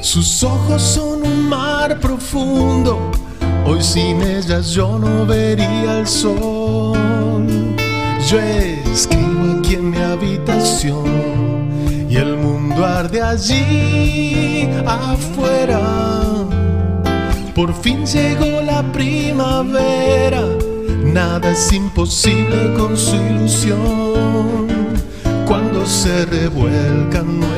Sus 0.00 0.42
ojos 0.44 0.80
son 0.80 1.26
un 1.26 1.48
mar 1.48 1.98
profundo, 2.00 3.10
hoy 3.66 3.82
sin 3.82 4.22
ellas 4.22 4.70
yo 4.70 4.98
no 4.98 5.26
vería 5.26 5.98
el 6.00 6.06
sol. 6.06 6.96
Yo 8.28 8.38
escribo 8.38 9.58
aquí 9.58 9.74
en 9.74 9.90
mi 9.90 9.98
habitación 9.98 11.04
y 12.08 12.16
el 12.16 12.36
mundo 12.36 12.84
arde 12.86 13.20
allí 13.20 14.68
afuera. 14.86 15.80
Por 17.54 17.74
fin 17.74 18.06
llegó 18.06 18.60
la 18.62 18.82
primavera, 18.92 20.44
nada 21.04 21.50
es 21.50 21.72
imposible 21.72 22.72
con 22.78 22.96
su 22.96 23.16
ilusión. 23.16 24.68
Cuando 25.46 25.84
se 25.86 26.24
revuelcan 26.26 27.40
nuestras 27.40 27.57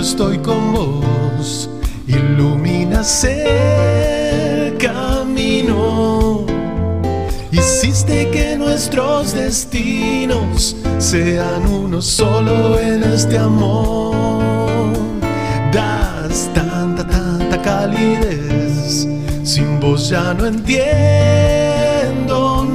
Estoy 0.00 0.38
con 0.38 0.72
vos, 0.72 1.68
iluminas 2.06 3.24
el 3.24 4.76
camino. 4.78 6.46
Hiciste 7.50 8.30
que 8.30 8.56
nuestros 8.56 9.32
destinos 9.34 10.76
sean 10.98 11.66
uno 11.66 12.00
solo 12.00 12.78
en 12.78 13.02
este 13.02 13.38
amor. 13.38 14.92
Das 15.72 16.48
tanta, 16.54 17.06
tanta 17.06 17.60
calidez. 17.60 19.08
Sin 19.42 19.80
vos 19.80 20.08
ya 20.08 20.32
no 20.34 20.46
entiendo 20.46 20.78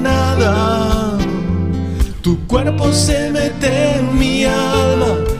nada. 0.01 1.17
Tu 2.21 2.37
cuerpo 2.47 2.91
se 2.91 3.31
mete 3.31 3.97
en 3.97 4.17
mi 4.17 4.43
alma 4.45 5.32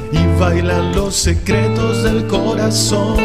bailan 0.43 0.93
los 0.93 1.15
secretos 1.15 2.03
del 2.03 2.27
corazón. 2.27 3.15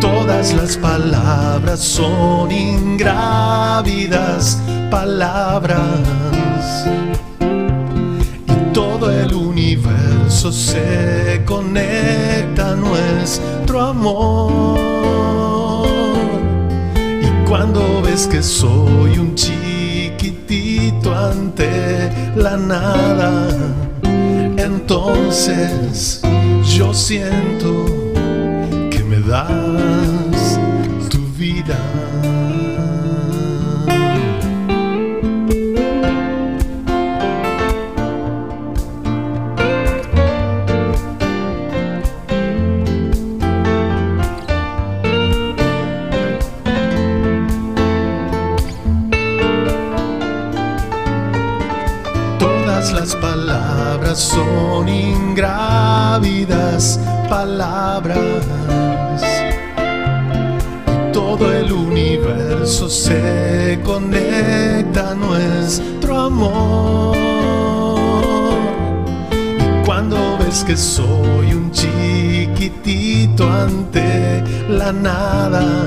Todas 0.00 0.54
las 0.54 0.78
palabras 0.78 1.80
son 1.80 2.50
ingrávidas 2.50 4.58
palabras 4.90 6.86
y 8.46 8.72
todo 8.72 9.10
el 9.10 9.34
universo 9.34 10.50
se 10.50 11.42
conecta 11.44 12.72
a 12.72 12.74
nuestro 12.74 13.82
amor. 13.82 14.78
Y 16.96 17.46
cuando 17.46 18.00
ves 18.00 18.26
que 18.26 18.42
soy 18.42 19.18
un 19.18 19.34
chiquitito 19.34 21.14
ante 21.14 22.10
la 22.36 22.56
nada, 22.56 23.87
entonces 24.58 26.20
yo 26.76 26.92
siento 26.92 27.86
que 28.90 29.02
me 29.04 29.20
das 29.20 30.58
tu 31.08 31.18
vida. 31.36 31.78
Ingrávidas 56.18 56.98
palabras. 57.28 58.18
Todo 61.12 61.52
el 61.52 61.72
universo 61.72 62.88
se 62.88 63.78
conecta 63.84 65.10
a 65.10 65.14
nuestro 65.14 66.18
amor. 66.18 67.16
Y 69.32 69.84
cuando 69.84 70.16
ves 70.38 70.64
que 70.64 70.76
soy 70.76 71.52
un 71.52 71.70
chiquitito 71.70 73.48
ante 73.50 74.42
la 74.68 74.92
nada, 74.92 75.86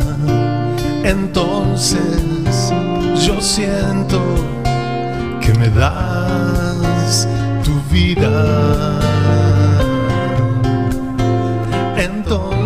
entonces 1.04 2.74
yo 3.26 3.42
siento 3.42 4.20
que 5.42 5.54
me 5.56 5.70
das 5.70 7.28
tu 7.64 7.74
vida. 7.94 9.11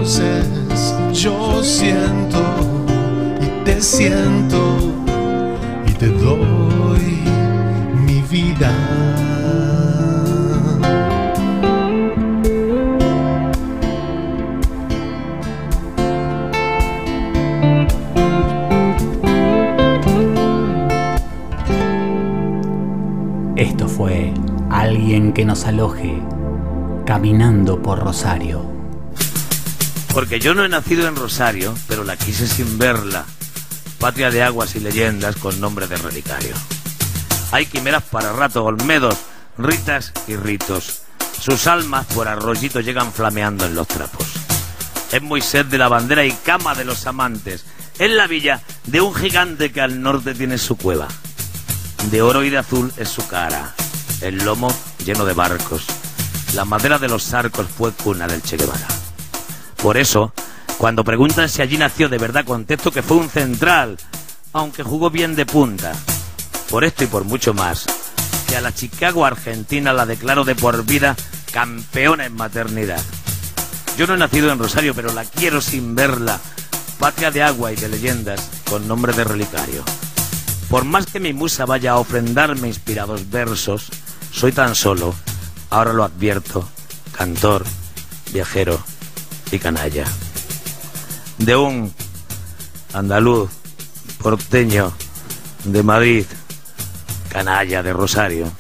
Entonces 0.08 0.96
yo 1.14 1.64
siento 1.64 2.38
y 3.42 3.66
te 3.66 3.82
siento 3.82 4.78
y 5.88 5.94
te 5.94 6.10
doy 6.10 7.24
mi 8.06 8.22
vida. 8.22 8.72
Esto 23.56 23.88
fue 23.88 24.32
Alguien 24.70 25.34
que 25.34 25.46
nos 25.46 25.66
aloje, 25.66 26.22
caminando 27.06 27.82
por 27.82 28.04
Rosario. 28.04 28.75
Porque 30.16 30.40
yo 30.40 30.54
no 30.54 30.64
he 30.64 30.70
nacido 30.70 31.10
en 31.10 31.18
Rosario, 31.18 31.76
pero 31.90 32.06
la 32.06 32.16
quise 32.16 32.48
sin 32.48 32.78
verla. 32.78 33.26
Patria 34.00 34.32
de 34.32 34.44
aguas 34.44 34.74
y 34.78 34.80
leyendas 34.80 35.36
con 35.36 35.60
nombre 35.60 35.88
de 35.88 35.98
relicario. 35.98 36.56
Hay 37.52 37.66
quimeras 37.66 38.04
para 38.04 38.32
rato, 38.32 38.64
olmedos, 38.64 39.18
ritas 39.58 40.14
y 40.26 40.38
ritos. 40.38 41.02
Sus 41.38 41.68
almas 41.68 42.06
por 42.06 42.30
arroyito 42.30 42.80
llegan 42.80 43.12
flameando 43.12 43.66
en 43.66 43.76
los 43.76 43.90
trapos. 43.90 44.26
Es 45.12 45.22
Moisés 45.22 45.70
de 45.70 45.78
la 45.78 45.90
bandera 45.90 46.24
y 46.24 46.32
cama 46.32 46.76
de 46.76 46.86
los 46.86 47.06
amantes. 47.08 47.66
Es 48.00 48.10
la 48.10 48.26
villa 48.26 48.62
de 48.86 49.02
un 49.02 49.14
gigante 49.14 49.74
que 49.74 49.82
al 49.82 50.02
norte 50.02 50.34
tiene 50.34 50.58
su 50.58 50.78
cueva. 50.78 51.10
De 52.10 52.22
oro 52.22 52.46
y 52.46 52.50
de 52.50 52.60
azul 52.60 52.94
es 52.96 53.10
su 53.10 53.28
cara. 53.28 53.76
El 54.22 54.38
lomo 54.46 54.74
lleno 55.04 55.26
de 55.26 55.34
barcos. 55.34 55.86
La 56.54 56.64
madera 56.64 57.00
de 57.00 57.10
los 57.10 57.34
arcos 57.34 57.68
fue 57.68 57.92
cuna 57.92 58.28
del 58.28 58.42
Che 58.42 58.56
Guevara. 58.56 59.05
Por 59.86 59.98
eso, 59.98 60.34
cuando 60.80 61.04
preguntan 61.04 61.48
si 61.48 61.62
allí 61.62 61.78
nació 61.78 62.10
de 62.10 62.18
verdad, 62.18 62.44
contesto 62.44 62.90
que 62.90 63.04
fue 63.04 63.18
un 63.18 63.30
central, 63.30 64.00
aunque 64.52 64.82
jugó 64.82 65.12
bien 65.12 65.36
de 65.36 65.46
punta. 65.46 65.92
Por 66.72 66.84
esto 66.84 67.04
y 67.04 67.08
por 67.08 67.24
mucho 67.24 67.54
más, 67.54 67.86
que 68.48 68.56
a 68.56 68.62
la 68.62 68.74
Chicago 68.74 69.28
Argentina 69.28 69.94
la 69.94 70.08
declaro 70.08 70.44
de 70.44 70.56
por 70.56 70.84
vida 70.86 71.16
campeona 71.52 72.26
en 72.26 72.34
maternidad. 72.34 73.00
Yo 73.96 74.08
no 74.08 74.16
he 74.16 74.18
nacido 74.18 74.52
en 74.52 74.58
Rosario, 74.58 74.96
pero 74.96 75.14
la 75.14 75.24
quiero 75.24 75.62
sin 75.62 75.94
verla. 75.94 76.40
Patria 76.98 77.30
de 77.30 77.44
agua 77.44 77.72
y 77.72 77.76
de 77.76 77.88
leyendas, 77.88 78.64
con 78.68 78.88
nombre 78.88 79.14
de 79.14 79.24
relicario. 79.24 79.84
Por 80.68 80.84
más 80.84 81.06
que 81.06 81.20
mi 81.20 81.32
musa 81.32 81.68
vaya 81.68 81.92
a 81.92 82.00
ofrendarme 82.00 82.70
inspirados 82.70 83.30
versos, 83.30 83.92
soy 84.32 84.52
tan 84.52 84.74
solo, 84.74 85.14
ahora 85.70 85.94
lo 85.94 86.04
advierto, 86.04 86.68
cantor, 87.16 87.64
viajero 88.34 88.95
canalla. 89.60 90.06
De 91.38 91.56
un 91.56 91.94
andaluz, 92.94 93.50
porteño, 94.22 94.94
de 95.66 95.84
Madrid, 95.84 96.26
canalla 97.30 97.84
de 97.84 97.94
Rosario, 97.94 98.52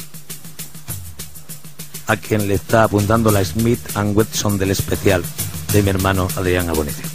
a 2.08 2.18
quien 2.18 2.48
le 2.48 2.56
está 2.56 2.84
apuntando 2.84 3.32
la 3.32 3.44
Smith 3.44 3.80
and 3.96 4.16
Wesson 4.16 4.58
del 4.58 4.72
especial 4.72 5.24
de 5.72 5.82
mi 5.82 5.90
hermano 5.90 6.28
Adrián 6.36 6.70
Abonicio. 6.70 7.15